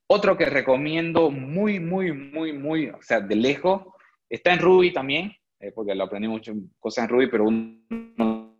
Otro 0.07 0.37
que 0.37 0.45
recomiendo 0.45 1.31
muy, 1.31 1.79
muy, 1.79 2.11
muy, 2.11 2.51
muy, 2.53 2.89
o 2.89 3.01
sea, 3.01 3.21
de 3.21 3.35
lejos, 3.35 3.83
está 4.29 4.53
en 4.53 4.59
Ruby 4.59 4.91
también, 4.91 5.33
eh, 5.59 5.71
porque 5.73 5.95
lo 5.95 6.03
aprendí 6.03 6.27
mucho 6.27 6.53
cosas 6.79 7.05
en 7.05 7.09
Ruby, 7.09 7.27
pero 7.27 7.45
uno 7.45 8.57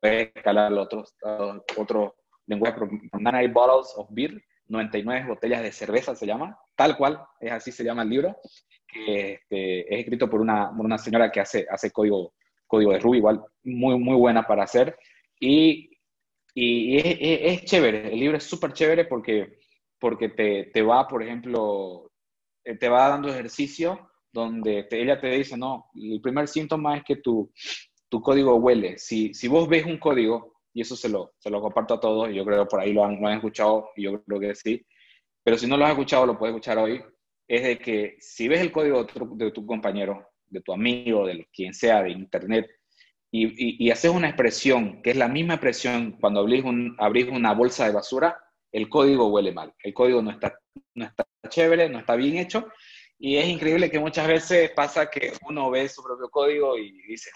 puede 0.00 0.32
escalar 0.34 0.72
otros 0.72 1.14
otro 1.76 2.16
lenguaje, 2.46 2.80
99 3.12 3.48
Bottles 3.52 3.92
of 3.96 4.08
Beer, 4.10 4.42
99 4.66 5.26
botellas 5.28 5.62
de 5.62 5.70
cerveza 5.70 6.16
se 6.16 6.26
llama, 6.26 6.58
tal 6.74 6.96
cual, 6.96 7.22
es 7.38 7.52
así 7.52 7.70
se 7.70 7.84
llama 7.84 8.02
el 8.02 8.08
libro, 8.08 8.36
que 8.88 9.34
este, 9.34 9.94
es 9.94 10.00
escrito 10.00 10.28
por 10.28 10.40
una, 10.40 10.70
por 10.76 10.84
una 10.84 10.98
señora 10.98 11.30
que 11.30 11.40
hace, 11.40 11.66
hace 11.70 11.92
código 11.92 12.34
código 12.70 12.92
de 12.92 13.00
Ruby, 13.00 13.18
igual 13.18 13.42
muy, 13.64 13.98
muy 13.98 14.16
buena 14.16 14.46
para 14.46 14.62
hacer. 14.62 14.96
Y 15.38 15.90
y, 16.54 16.96
es, 16.98 17.64
chévere, 17.64 18.12
el 18.12 18.18
libro 18.18 18.36
es 18.36 18.44
súper 18.44 18.72
chévere 18.72 19.04
porque, 19.04 19.58
porque 19.98 20.28
te, 20.30 20.64
te, 20.72 20.82
va, 20.82 21.06
por 21.06 21.22
ejemplo, 21.22 22.10
eh, 22.64 22.76
te 22.76 22.88
va 22.88 23.08
dando 23.08 23.28
ejercicio 23.28 24.10
donde 24.32 24.86
ella 24.90 25.20
te 25.20 25.28
dice, 25.30 25.56
no, 25.56 25.86
el 25.94 26.20
primer 26.20 26.48
síntoma 26.48 26.96
es 26.96 27.04
que 27.04 27.16
tu, 27.16 27.52
tu 28.08 28.20
código 28.20 28.56
huele. 28.56 28.98
Si, 28.98 29.34
si 29.34 29.48
vos 29.48 29.68
ves 29.68 29.84
un 29.86 29.98
código, 29.98 30.54
y 30.72 30.82
eso 30.82 30.94
se 30.96 31.08
lo, 31.08 31.32
se 31.38 31.50
lo 31.50 31.60
comparto 31.60 31.94
a 31.94 32.00
todos, 32.00 32.30
y 32.30 32.34
yo 32.34 32.44
creo 32.44 32.66
por 32.66 32.80
ahí 32.80 32.92
lo 32.92 33.04
han, 33.04 33.20
lo 33.20 33.28
han 33.28 33.36
escuchado, 33.36 33.90
y 33.96 34.04
yo 34.04 34.22
creo 34.22 34.40
que 34.40 34.54
sí, 34.54 34.84
pero 35.42 35.56
si 35.56 35.66
no 35.66 35.76
lo 35.76 35.84
has 35.84 35.92
escuchado, 35.92 36.26
lo 36.26 36.38
puedes 36.38 36.54
escuchar 36.54 36.78
hoy, 36.78 37.02
es 37.48 37.62
de 37.64 37.78
que 37.78 38.16
si 38.20 38.46
ves 38.46 38.60
el 38.60 38.70
código 38.70 39.04
de 39.04 39.50
tu, 39.50 39.66
compañero, 39.66 40.28
de 40.50 40.60
tu 40.60 40.72
amigo, 40.72 41.26
de 41.26 41.48
quien 41.52 41.72
sea, 41.72 42.02
de 42.02 42.10
internet, 42.10 42.68
y, 43.32 43.84
y, 43.86 43.90
haces 43.90 44.10
una 44.10 44.28
expresión 44.28 45.00
que 45.02 45.10
es 45.10 45.16
la 45.16 45.28
misma 45.28 45.54
expresión 45.54 46.18
cuando 46.20 46.40
abrís, 46.40 46.64
un, 46.64 46.96
abrís 46.98 47.28
una 47.28 47.54
bolsa 47.54 47.86
de 47.86 47.92
basura, 47.92 48.36
el 48.72 48.88
código 48.88 49.28
huele 49.28 49.52
mal. 49.52 49.72
El 49.82 49.94
código 49.94 50.20
no 50.20 50.32
está, 50.32 50.58
no 50.94 51.04
está 51.04 51.24
chévere, 51.48 51.88
no 51.88 52.00
está 52.00 52.16
bien 52.16 52.38
hecho. 52.38 52.66
Y 53.18 53.36
es 53.36 53.46
increíble 53.46 53.90
que 53.90 54.00
muchas 54.00 54.26
veces 54.26 54.72
pasa 54.74 55.10
que 55.10 55.32
uno 55.46 55.70
ve 55.70 55.88
su 55.88 56.02
propio 56.02 56.28
código 56.28 56.76
y 56.78 56.90
dice, 57.02 57.30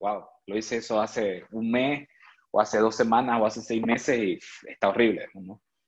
wow, 0.00 0.24
lo 0.46 0.56
hice 0.56 0.78
eso 0.78 1.00
hace 1.00 1.44
un 1.52 1.70
mes, 1.70 2.08
o 2.50 2.60
hace 2.60 2.78
dos 2.78 2.96
semanas, 2.96 3.40
o 3.40 3.46
hace 3.46 3.62
seis 3.62 3.84
meses, 3.84 4.18
y 4.18 4.38
está 4.68 4.88
horrible. 4.88 5.28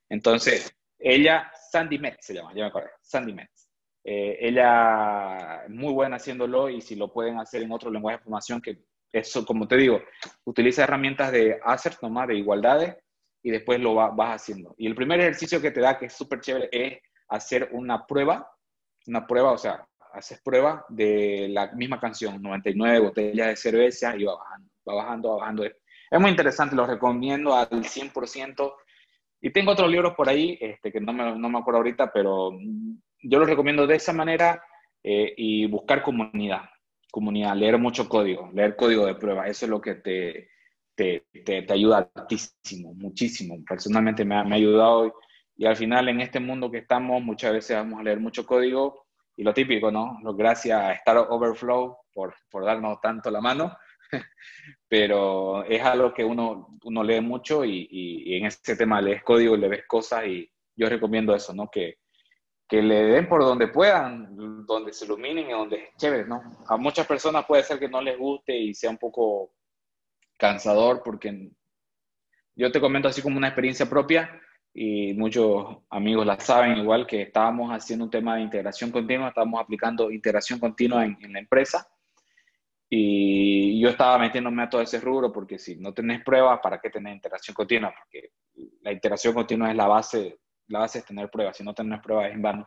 Entonces, 0.09 0.75
ella, 0.99 1.51
Sandy 1.71 1.99
Metz 1.99 2.27
se 2.27 2.35
llama, 2.35 2.53
ya 2.55 2.63
me 2.63 2.69
acuerdo, 2.69 2.91
Sandy 3.03 3.33
Metz. 3.33 3.60
Eh, 4.05 4.39
ella 4.41 5.65
es 5.65 5.71
muy 5.71 5.93
buena 5.93 6.17
haciéndolo 6.17 6.69
y 6.71 6.81
si 6.81 6.97
lo 6.97 7.13
pueden 7.13 7.39
hacer 7.39 7.63
en 7.63 7.73
otro 7.73 7.91
lenguaje 7.91 8.19
de 8.19 8.25
formación 8.25 8.61
que 8.61 8.85
eso, 9.13 9.45
como 9.45 9.67
te 9.67 9.77
digo, 9.77 10.01
utiliza 10.45 10.85
herramientas 10.85 11.33
de 11.33 11.59
assert 11.65 12.01
nomás, 12.03 12.29
de 12.29 12.37
igualdades, 12.37 12.97
y 13.43 13.51
después 13.51 13.81
lo 13.81 13.95
vas 13.95 14.43
haciendo. 14.43 14.75
Y 14.77 14.87
el 14.87 14.95
primer 14.95 15.21
ejercicio 15.21 15.61
que 15.61 15.71
te 15.71 15.81
da, 15.81 15.99
que 15.99 16.07
es 16.07 16.13
súper 16.13 16.41
chévere, 16.41 16.69
es 16.71 16.99
hacer 17.29 17.71
una 17.73 18.07
prueba, 18.07 18.51
una 19.07 19.27
prueba, 19.27 19.53
o 19.53 19.59
sea, 19.59 19.87
haces 20.13 20.41
prueba 20.43 20.85
de 20.89 21.49
la 21.51 21.73
misma 21.73 21.99
canción, 21.99 22.41
99 22.43 22.99
botellas 23.01 23.49
de 23.49 23.57
cerveza, 23.57 24.17
y 24.17 24.25
va 24.25 24.37
bajando, 24.37 24.71
va 24.89 24.95
bajando, 24.95 25.29
va 25.31 25.37
bajando. 25.37 25.65
Es 25.65 26.21
muy 26.21 26.31
interesante, 26.31 26.77
lo 26.77 26.87
recomiendo 26.87 27.55
al 27.55 27.69
100%. 27.69 28.75
Y 29.43 29.51
tengo 29.53 29.73
otros 29.73 29.91
libros 29.91 30.15
por 30.15 30.29
ahí, 30.29 30.59
este, 30.61 30.93
que 30.93 31.01
no 31.01 31.13
me, 31.13 31.37
no 31.37 31.49
me 31.49 31.59
acuerdo 31.59 31.79
ahorita, 31.79 32.13
pero 32.13 32.51
yo 33.23 33.39
los 33.39 33.49
recomiendo 33.49 33.87
de 33.87 33.97
esa 33.97 34.13
manera 34.13 34.63
eh, 35.03 35.35
y 35.37 35.67
buscar 35.67 36.03
comunidad 36.03 36.63
comunidad, 37.11 37.57
leer 37.57 37.79
mucho 37.79 38.09
código, 38.09 38.51
leer 38.55 38.77
código 38.77 39.07
de 39.07 39.15
prueba, 39.15 39.47
eso 39.47 39.67
es 39.67 39.71
lo 39.71 39.81
que 39.81 39.97
te, 39.97 40.49
te, 40.95 41.27
te, 41.45 41.73
ayuda 41.73 42.11
muchísimo, 42.15 42.95
muchísimo. 42.95 43.57
Personalmente 43.69 44.25
me 44.25 44.37
ha, 44.37 44.45
me 44.45 44.55
ha 44.55 44.59
ayudado 44.59 45.15
y, 45.57 45.67
al 45.67 45.77
final 45.77 46.09
en 46.09 46.21
este 46.21 46.41
mundo 46.41 46.71
que 46.71 46.79
estamos 46.79 47.23
muchas 47.23 47.53
veces 47.53 47.77
vamos 47.77 48.01
a 48.01 48.03
leer 48.03 48.19
mucho 48.21 48.47
código 48.47 49.07
y 49.37 49.43
lo 49.43 49.53
típico, 49.53 49.91
¿no? 49.91 50.19
Gracias 50.35 50.81
a 50.81 50.93
Star 50.95 51.19
Overflow 51.19 51.97
por, 52.13 52.35
por 52.51 52.65
darnos 52.65 53.01
tanto 53.01 53.31
la 53.31 53.41
mano, 53.41 53.77
pero 54.89 55.65
es 55.65 55.83
algo 55.83 56.15
que 56.15 56.25
uno, 56.25 56.79
uno 56.85 57.05
lee 57.05 57.21
mucho 57.21 57.65
y, 57.65 57.89
y, 57.91 58.33
y 58.33 58.37
en 58.37 58.47
ese 58.47 58.77
tema 58.77 59.01
lees 59.01 59.23
código, 59.23 59.57
le 59.57 59.69
ves 59.69 59.85
cosas 59.87 60.27
y 60.27 60.51
yo 60.77 60.89
recomiendo 60.89 61.35
eso, 61.35 61.55
¿no? 61.55 61.71
Que, 61.71 61.99
que 62.71 62.81
le 62.81 63.03
den 63.03 63.29
por 63.29 63.43
donde 63.43 63.67
puedan, 63.67 64.65
donde 64.65 64.93
se 64.93 65.05
iluminen 65.05 65.49
y 65.49 65.53
donde 65.53 65.77
es 65.77 65.97
chévere, 65.97 66.25
¿no? 66.25 66.41
A 66.69 66.77
muchas 66.77 67.05
personas 67.05 67.45
puede 67.45 67.65
ser 67.65 67.81
que 67.81 67.89
no 67.89 68.01
les 68.01 68.17
guste 68.17 68.57
y 68.57 68.73
sea 68.75 68.91
un 68.91 68.97
poco 68.97 69.57
cansador 70.37 71.03
porque 71.05 71.51
yo 72.55 72.71
te 72.71 72.81
comento 72.81 73.09
así 73.09 73.23
como 73.23 73.39
una 73.39 73.49
experiencia 73.49 73.87
propia 73.87 74.41
y 74.73 75.15
muchos 75.15 75.79
amigos 75.91 76.25
la 76.25 76.39
saben 76.39 76.77
igual 76.77 77.09
que 77.09 77.23
estábamos 77.23 77.73
haciendo 77.73 78.05
un 78.05 78.11
tema 78.13 78.37
de 78.37 78.43
integración 78.43 78.93
continua, 78.93 79.29
estábamos 79.29 79.61
aplicando 79.61 80.09
integración 80.09 80.61
continua 80.61 81.05
en, 81.05 81.33
la 81.33 81.41
empresa 81.41 81.89
y 82.89 83.81
yo 83.81 83.89
estaba 83.89 84.17
metiéndome 84.17 84.63
a 84.63 84.71
todo 84.71 84.81
ese 84.81 85.01
rubro 85.01 85.33
porque 85.33 85.59
si 85.59 85.75
no 85.75 85.93
tenés 85.93 86.23
pruebas, 86.23 86.61
¿para 86.63 86.81
qué 86.81 86.89
tener 86.89 87.13
integración 87.15 87.53
continua? 87.53 87.93
Porque 87.99 88.31
la 88.83 88.93
integración 88.93 89.35
continua 89.35 89.71
es 89.71 89.77
la 89.77 89.89
base 89.89 90.39
la 90.71 90.81
base 90.81 91.01
es 91.01 91.05
tener 91.05 91.31
pruebas, 91.31 91.57
si 91.57 91.65
no 91.65 91.75
tenés 91.75 92.01
pruebas 92.01 92.29
es 92.29 92.35
en 92.35 92.43
vano. 92.43 92.67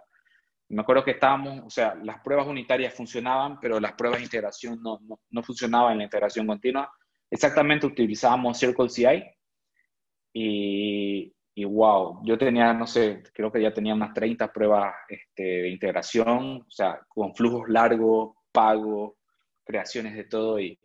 Me 0.69 0.81
acuerdo 0.81 1.03
que 1.03 1.11
estábamos, 1.11 1.61
o 1.65 1.69
sea, 1.69 1.95
las 1.95 2.19
pruebas 2.21 2.47
unitarias 2.47 2.93
funcionaban, 2.93 3.59
pero 3.59 3.79
las 3.79 3.93
pruebas 3.93 4.19
de 4.19 4.25
integración 4.25 4.81
no, 4.81 4.99
no, 5.01 5.19
no 5.29 5.43
funcionaban 5.43 5.93
en 5.93 5.97
la 5.99 6.03
integración 6.05 6.47
continua. 6.47 6.91
Exactamente 7.29 7.85
utilizábamos 7.85 8.59
Circle 8.59 8.89
CI 8.89 9.23
y, 10.33 11.33
y, 11.55 11.65
wow, 11.65 12.21
yo 12.23 12.37
tenía, 12.37 12.73
no 12.73 12.87
sé, 12.87 13.23
creo 13.33 13.51
que 13.51 13.61
ya 13.61 13.73
tenía 13.73 13.93
unas 13.93 14.13
30 14.13 14.51
pruebas 14.51 14.95
este, 15.07 15.43
de 15.43 15.69
integración, 15.69 16.61
o 16.67 16.71
sea, 16.71 16.99
con 17.07 17.35
flujos 17.35 17.69
largos, 17.69 18.35
pagos, 18.51 19.13
creaciones 19.63 20.15
de 20.15 20.25
todo 20.25 20.59
y, 20.59 20.79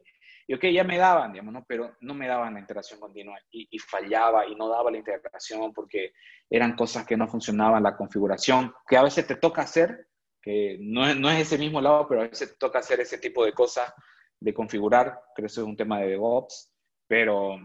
y 0.49 0.55
ok, 0.55 0.65
ya 0.73 0.83
me 0.83 0.97
daban, 0.97 1.33
digamos, 1.33 1.53
¿no? 1.53 1.65
Pero 1.69 1.95
no 2.01 2.15
me 2.15 2.27
daban 2.27 2.55
la 2.55 2.61
integración 2.61 2.99
continua 2.99 3.39
y, 3.51 3.79
fallaba 3.79 4.47
y 4.47 4.55
no 4.55 4.71
daba 4.71 4.91
la 4.91 4.97
integración 4.97 5.75
porque 5.75 6.15
eran 6.49 6.75
cosas 6.75 7.07
que 7.07 7.19
no 7.19 7.29
funcionaban, 7.29 7.83
la 7.83 7.95
configuración, 7.95 8.73
que 8.89 8.97
a 8.97 9.03
veces 9.03 9.27
te 9.27 9.37
toca 9.37 9.61
hacer, 9.61 10.09
que 10.41 10.79
no 10.81 11.15
no 11.15 11.31
es 11.31 11.41
ese 11.41 11.59
mismo 11.59 11.83
lado, 11.83 12.09
pero 12.09 12.23
a 12.23 12.29
veces 12.29 12.53
te 12.53 12.57
toca 12.57 12.79
hacer 12.79 12.99
ese 12.99 13.19
tipo 13.19 13.45
de 13.45 13.53
cosas, 13.53 13.93
de 14.41 14.55
configurar, 14.55 15.21
creo 15.35 15.45
que 15.45 15.53
eso 15.53 15.61
es 15.61 15.67
un 15.67 15.77
tema 15.77 16.01
de 16.01 16.09
DevOps, 16.09 16.73
pero 17.07 17.59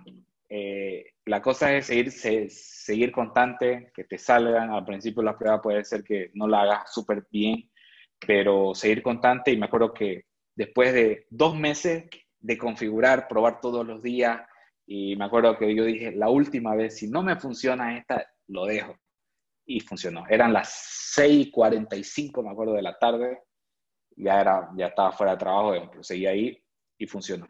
eh, 0.49 1.05
la 1.23 1.41
cosa 1.41 1.73
es 1.73 1.85
seguir, 1.85 2.11
seguir 2.11 3.13
constante, 3.13 3.93
que 3.95 4.03
te 4.03 4.17
salgan, 4.17 4.71
al 4.71 4.83
principio 4.83 5.23
la 5.23 5.37
prueba 5.37 5.61
puede 5.61 5.85
ser 5.85 6.03
que 6.03 6.31
no 6.33 6.49
la 6.49 6.63
hagas 6.63 6.93
súper 6.93 7.25
bien, 7.31 7.71
pero 8.19 8.75
seguir 8.75 9.01
constante 9.01 9.51
y 9.51 9.57
me 9.57 9.67
acuerdo 9.67 9.93
que 9.93 10.25
después 10.53 10.93
de 10.93 11.27
dos 11.29 11.55
meses 11.55 12.09
de 12.43 12.57
configurar, 12.57 13.27
probar 13.27 13.59
todos 13.61 13.87
los 13.87 14.03
días. 14.03 14.41
Y 14.85 15.15
me 15.15 15.25
acuerdo 15.25 15.57
que 15.57 15.73
yo 15.73 15.85
dije, 15.85 16.11
la 16.11 16.29
última 16.29 16.75
vez, 16.75 16.97
si 16.97 17.09
no 17.09 17.23
me 17.23 17.37
funciona 17.37 17.97
esta, 17.97 18.27
lo 18.47 18.65
dejo. 18.65 18.95
Y 19.65 19.79
funcionó. 19.79 20.25
Eran 20.29 20.51
las 20.51 21.15
6.45, 21.17 22.43
me 22.43 22.51
acuerdo, 22.51 22.73
de 22.73 22.81
la 22.81 22.99
tarde. 22.99 23.39
Ya, 24.17 24.41
era, 24.41 24.69
ya 24.75 24.87
estaba 24.87 25.13
fuera 25.13 25.31
de 25.31 25.37
trabajo, 25.39 25.73
pero 25.89 26.03
seguía 26.03 26.31
ahí 26.31 26.61
y 26.97 27.07
funcionó. 27.07 27.47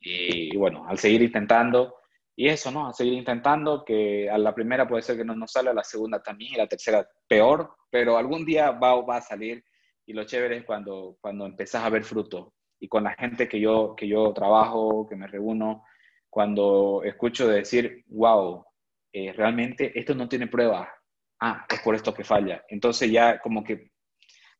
Y, 0.00 0.56
bueno, 0.56 0.84
al 0.88 0.98
seguir 0.98 1.22
intentando, 1.22 1.94
y 2.34 2.48
eso, 2.48 2.72
¿no? 2.72 2.88
Al 2.88 2.94
seguir 2.94 3.12
intentando, 3.12 3.84
que 3.84 4.28
a 4.28 4.36
la 4.38 4.52
primera 4.52 4.88
puede 4.88 5.02
ser 5.02 5.16
que 5.16 5.24
no 5.24 5.36
nos 5.36 5.52
sale, 5.52 5.70
a 5.70 5.74
la 5.74 5.84
segunda 5.84 6.20
también, 6.20 6.54
y 6.54 6.56
la 6.56 6.66
tercera 6.66 7.08
peor, 7.28 7.76
pero 7.90 8.18
algún 8.18 8.44
día 8.44 8.72
va, 8.72 9.00
va 9.02 9.18
a 9.18 9.22
salir. 9.22 9.64
Y 10.04 10.14
lo 10.14 10.24
chévere 10.24 10.56
es 10.56 10.64
cuando, 10.64 11.16
cuando 11.20 11.46
empezás 11.46 11.84
a 11.84 11.90
ver 11.90 12.02
frutos 12.02 12.48
y 12.82 12.88
con 12.88 13.04
la 13.04 13.14
gente 13.14 13.48
que 13.48 13.60
yo, 13.60 13.94
que 13.96 14.08
yo 14.08 14.32
trabajo, 14.32 15.06
que 15.08 15.14
me 15.14 15.28
reúno, 15.28 15.84
cuando 16.28 17.02
escucho 17.04 17.46
decir, 17.46 18.02
wow, 18.08 18.64
eh, 19.12 19.32
realmente 19.32 19.96
esto 19.96 20.16
no 20.16 20.28
tiene 20.28 20.48
prueba, 20.48 20.92
ah, 21.40 21.64
es 21.70 21.80
por 21.80 21.94
esto 21.94 22.12
que 22.12 22.24
falla. 22.24 22.64
Entonces 22.68 23.08
ya 23.08 23.38
como 23.38 23.62
que 23.62 23.92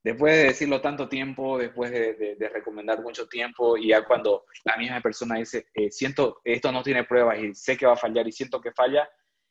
después 0.04 0.36
de 0.36 0.44
decirlo 0.44 0.80
tanto 0.80 1.08
tiempo, 1.08 1.58
después 1.58 1.90
de, 1.90 2.36
de, 2.38 2.48
recomendar 2.48 3.02
mucho 3.02 3.26
tiempo, 3.26 3.76
y 3.76 3.88
ya 3.88 4.04
cuando 4.04 4.44
la 4.62 4.76
misma 4.76 5.00
persona 5.00 5.38
dice, 5.38 5.66
eh, 5.74 5.90
siento, 5.90 6.40
esto 6.44 6.70
no 6.70 6.84
tiene 6.84 7.02
pruebas 7.02 7.40
y 7.40 7.52
sé 7.56 7.76
que 7.76 7.86
va 7.86 7.94
a 7.94 7.96
fallar 7.96 8.28
y 8.28 8.32
siento 8.32 8.60
que 8.60 8.70
falla, 8.70 9.08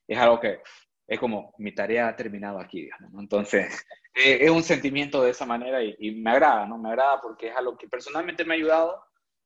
es 0.07 0.17
algo 0.17 0.39
que 0.39 0.61
es 1.07 1.19
como 1.19 1.53
mi 1.57 1.75
tarea 1.75 2.07
ha 2.07 2.15
terminado 2.15 2.57
aquí, 2.57 2.83
digamos, 2.83 3.21
Entonces, 3.21 3.85
eh, 4.13 4.39
es 4.41 4.49
un 4.49 4.63
sentimiento 4.63 5.23
de 5.23 5.31
esa 5.31 5.45
manera 5.45 5.83
y, 5.83 6.11
me 6.11 6.31
agrada, 6.31 6.65
¿no? 6.65 6.77
Me 6.77 6.89
agrada 6.89 7.21
porque 7.21 7.47
es 7.47 7.55
algo 7.55 7.77
que 7.77 7.87
personalmente 7.87 8.43
me 8.43 8.53
ha 8.53 8.57
ayudado 8.57 9.03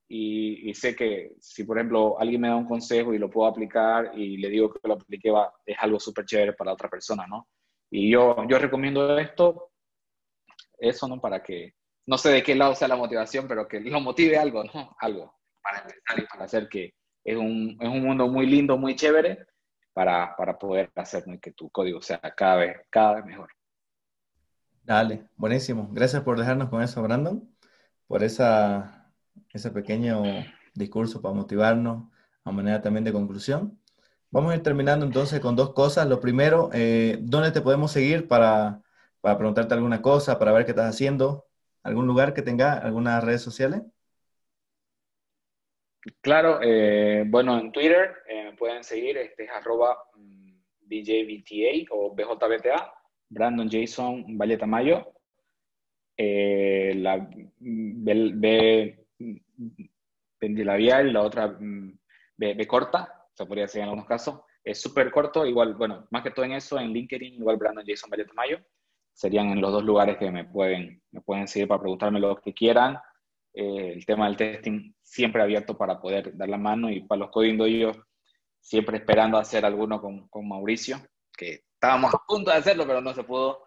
y, 0.08 0.74
sé 0.76 0.96
que 0.96 1.36
si, 1.40 1.64
por 1.64 1.78
ejemplo, 1.78 2.20
alguien 2.20 2.42
me 2.42 2.48
da 2.50 2.56
un 2.56 2.68
consejo 2.68 3.14
y 3.14 3.20
lo 3.20 3.30
puedo 3.30 3.48
aplicar 3.48 4.12
y 4.18 4.38
le 4.38 4.50
digo 4.50 4.72
que 4.72 4.88
lo 4.88 4.96
aplique, 4.96 5.32
va, 5.32 5.54
es 5.66 5.78
algo 5.80 6.00
súper 6.00 6.26
chévere 6.26 6.54
para 6.54 6.74
otra 6.74 6.90
persona, 6.90 7.26
¿no? 7.28 7.48
Y 7.92 8.12
yo, 8.12 8.36
yo 8.48 8.60
recomiendo 8.60 9.18
esto, 9.18 9.72
eso, 10.78 11.08
¿no? 11.08 11.20
Para 11.22 11.42
que, 11.42 11.74
no 12.08 12.18
sé 12.18 12.30
de 12.30 12.44
qué 12.44 12.56
lado 12.56 12.76
sea 12.76 12.88
la 12.88 12.96
motivación, 12.96 13.48
pero 13.48 13.68
que 13.68 13.80
lo 13.80 14.00
motive 14.00 14.38
algo, 14.38 14.64
¿no? 14.64 14.96
Algo 15.00 15.36
para 15.62 15.80
empezar 15.80 16.20
y 16.20 16.28
para 16.28 16.46
hacer 16.46 16.70
que 16.70 16.94
es 17.24 17.36
un, 17.36 17.76
es 17.80 17.90
un 17.90 18.04
mundo 18.04 18.28
muy 18.28 18.46
lindo, 18.46 18.78
muy 18.78 18.96
chévere 18.96 19.48
para, 19.94 20.36
para 20.36 20.58
poder 20.60 20.92
hacer 20.96 21.24
que 21.42 21.54
tu 21.54 21.72
código 21.72 22.02
sea 22.02 22.20
cada 22.20 22.58
vez, 22.58 22.78
cada 22.92 23.16
vez 23.16 23.26
mejor. 23.26 23.50
Dale, 24.86 25.26
buenísimo. 25.36 25.90
Gracias 25.92 26.22
por 26.22 26.38
dejarnos 26.38 26.70
con 26.70 26.84
eso, 26.84 27.02
Brandon, 27.02 27.44
por 28.06 28.24
esa, 28.24 29.12
ese 29.52 29.72
pequeño 29.72 30.24
discurso 30.76 31.24
para 31.24 31.34
motivarnos 31.34 32.12
a 32.44 32.52
manera 32.52 32.84
también 32.84 33.04
de 33.04 33.12
conclusión. 33.12 33.80
Vamos 34.30 34.52
a 34.52 34.58
ir 34.58 34.62
terminando 34.62 35.04
entonces 35.04 35.40
con 35.40 35.56
dos 35.56 35.74
cosas. 35.74 36.08
Lo 36.08 36.20
primero, 36.20 36.70
eh, 36.72 37.18
¿dónde 37.22 37.52
te 37.52 37.62
podemos 37.62 37.92
seguir 37.92 38.28
para, 38.28 38.84
para 39.22 39.40
preguntarte 39.40 39.74
alguna 39.74 40.04
cosa, 40.04 40.38
para 40.38 40.52
ver 40.52 40.66
qué 40.66 40.72
estás 40.72 40.94
haciendo? 40.94 41.48
¿Algún 41.82 42.06
lugar 42.06 42.36
que 42.36 42.44
tenga, 42.44 42.74
algunas 42.74 43.24
redes 43.24 43.42
sociales? 43.42 43.82
Claro, 46.22 46.60
eh, 46.62 47.24
bueno, 47.26 47.58
en 47.60 47.72
Twitter 47.72 48.18
eh, 48.30 48.54
pueden 48.56 48.84
seguir, 48.84 49.18
este 49.18 49.46
es 49.46 49.50
arroba 49.50 49.98
DJBTA 50.82 51.88
o 51.90 52.14
BJBTA, 52.14 52.94
Brandon 53.36 53.70
Jason 53.70 54.38
Valle 54.38 54.58
Tamayo. 54.58 55.12
Eh, 56.18 56.94
la 56.96 57.30
B, 57.60 59.06
labial, 60.40 61.12
la 61.12 61.22
otra 61.22 61.48
mm, 61.48 62.00
B, 62.38 62.68
corta, 62.68 63.28
se 63.34 63.46
podría 63.46 63.66
decir 63.66 63.82
en 63.82 63.90
algunos 63.90 64.06
casos. 64.06 64.40
Es 64.64 64.82
súper 64.82 65.12
corto, 65.12 65.46
igual, 65.46 65.76
bueno, 65.76 66.08
más 66.12 66.24
que 66.24 66.32
todo 66.32 66.46
en 66.46 66.54
eso, 66.54 66.80
en 66.80 66.94
LinkedIn, 66.94 67.36
igual 67.36 67.58
Brandon 67.58 67.86
Jason 67.86 68.10
Valle 68.10 68.26
Tamayo. 68.26 68.60
Serían 69.14 69.50
en 69.50 69.62
los 69.62 69.72
dos 69.72 69.84
lugares 69.84 70.18
que 70.18 70.32
me 70.32 70.46
pueden, 70.46 71.02
me 71.12 71.22
pueden 71.22 71.48
seguir 71.48 71.68
para 71.68 71.82
preguntarme 71.82 72.20
lo 72.20 72.38
que 72.38 72.54
quieran. 72.54 72.98
Eh, 73.54 73.94
el 73.94 74.06
tema 74.06 74.28
del 74.28 74.38
testing 74.38 74.94
siempre 75.02 75.42
abierto 75.42 75.78
para 75.78 76.00
poder 76.00 76.36
dar 76.36 76.50
la 76.50 76.58
mano 76.58 76.90
y 76.90 77.02
para 77.02 77.20
los 77.20 77.32
coding 77.32 77.58
yo 77.58 77.92
siempre 78.66 78.98
esperando 78.98 79.38
hacer 79.38 79.64
alguno 79.64 80.02
con, 80.02 80.28
con, 80.28 80.48
Mauricio, 80.48 80.98
que 81.36 81.66
estábamos 81.74 82.14
a 82.14 82.18
punto 82.28 82.52
de 82.52 82.58
hacerlo, 82.58 82.86
pero 82.88 83.02
no 83.02 83.14
se 83.14 83.24
pudo. 83.24 83.64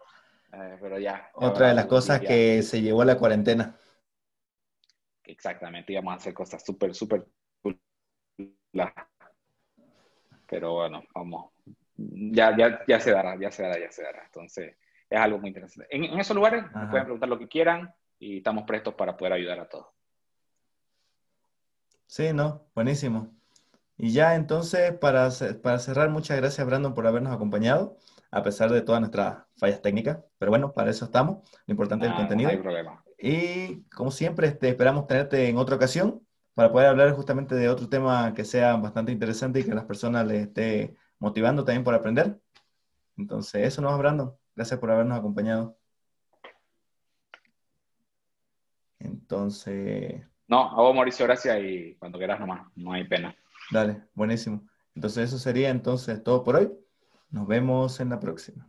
Eh, 0.53 0.77
pero 0.81 0.99
ya. 0.99 1.29
Otra 1.33 1.67
de 1.67 1.73
las 1.75 1.85
cosas 1.85 2.19
que 2.21 2.63
se 2.63 2.81
llevó 2.81 3.03
a 3.03 3.05
la 3.05 3.17
cuarentena. 3.17 3.77
Exactamente, 5.23 5.93
íbamos 5.93 6.13
a 6.13 6.17
hacer 6.17 6.33
cosas 6.33 6.65
súper, 6.65 6.95
súper 6.95 7.27
Pero 10.47 10.73
bueno, 10.73 11.03
vamos. 11.13 11.51
Ya, 11.95 12.55
ya, 12.57 12.83
ya 12.87 12.99
se 12.99 13.11
dará, 13.11 13.37
ya 13.39 13.51
se 13.51 13.63
dará, 13.63 13.79
ya 13.79 13.91
se 13.91 14.01
dará. 14.01 14.23
Entonces, 14.25 14.75
es 15.09 15.19
algo 15.19 15.37
muy 15.37 15.49
interesante. 15.49 15.87
En, 15.95 16.19
esos 16.19 16.35
lugares 16.35 16.65
pueden 16.89 17.05
preguntar 17.05 17.29
lo 17.29 17.37
que 17.37 17.47
quieran 17.47 17.93
y 18.17 18.37
estamos 18.37 18.63
prestos 18.63 18.95
para 18.95 19.15
poder 19.15 19.33
ayudar 19.33 19.59
a 19.59 19.69
todos. 19.69 19.87
Sí, 22.07 22.33
no, 22.33 22.67
buenísimo. 22.73 23.38
Y 24.01 24.13
ya 24.13 24.35
entonces, 24.35 24.93
para, 24.93 25.29
para 25.61 25.77
cerrar, 25.77 26.09
muchas 26.09 26.37
gracias 26.37 26.65
Brandon 26.65 26.93
por 26.93 27.05
habernos 27.05 27.33
acompañado, 27.33 27.97
a 28.31 28.41
pesar 28.41 28.71
de 28.71 28.81
todas 28.81 29.01
nuestras 29.01 29.39
fallas 29.57 29.81
técnicas. 29.81 30.19
Pero 30.37 30.51
bueno, 30.51 30.71
para 30.71 30.89
eso 30.89 31.03
estamos. 31.03 31.39
Lo 31.67 31.73
importante 31.73 32.05
es 32.05 32.11
el 32.11 32.17
contenido. 32.17 32.49
No 32.49 32.55
hay 32.55 32.61
problema. 32.61 33.03
Y 33.17 33.83
como 33.89 34.09
siempre, 34.09 34.47
este, 34.47 34.69
esperamos 34.69 35.05
tenerte 35.05 35.49
en 35.49 35.57
otra 35.57 35.75
ocasión 35.75 36.25
para 36.53 36.71
poder 36.71 36.87
hablar 36.87 37.11
justamente 37.11 37.55
de 37.55 37.67
otro 37.67 37.89
tema 37.89 38.33
que 38.33 38.45
sea 38.45 38.77
bastante 38.77 39.11
interesante 39.11 39.59
y 39.59 39.65
que 39.65 39.73
a 39.73 39.75
las 39.75 39.83
personas 39.83 40.25
les 40.25 40.47
esté 40.47 40.95
motivando 41.19 41.65
también 41.65 41.83
por 41.83 41.93
aprender. 41.93 42.39
Entonces, 43.17 43.67
eso 43.67 43.81
nos 43.81 43.97
Brandon. 43.97 44.33
Gracias 44.55 44.79
por 44.79 44.91
habernos 44.91 45.19
acompañado. 45.19 45.77
Entonces... 48.97 50.25
No, 50.47 50.69
a 50.71 50.81
vos 50.81 50.95
Mauricio, 50.95 51.25
gracias 51.25 51.59
y 51.61 51.95
cuando 51.95 52.17
quieras 52.17 52.39
nomás, 52.39 52.65
no 52.75 52.93
hay 52.93 53.03
pena. 53.03 53.35
Dale, 53.71 54.03
buenísimo. 54.13 54.67
Entonces 54.95 55.29
eso 55.29 55.39
sería 55.39 55.69
entonces 55.69 56.23
todo 56.23 56.43
por 56.43 56.55
hoy. 56.55 56.71
Nos 57.29 57.47
vemos 57.47 57.99
en 57.99 58.09
la 58.09 58.19
próxima. 58.19 58.67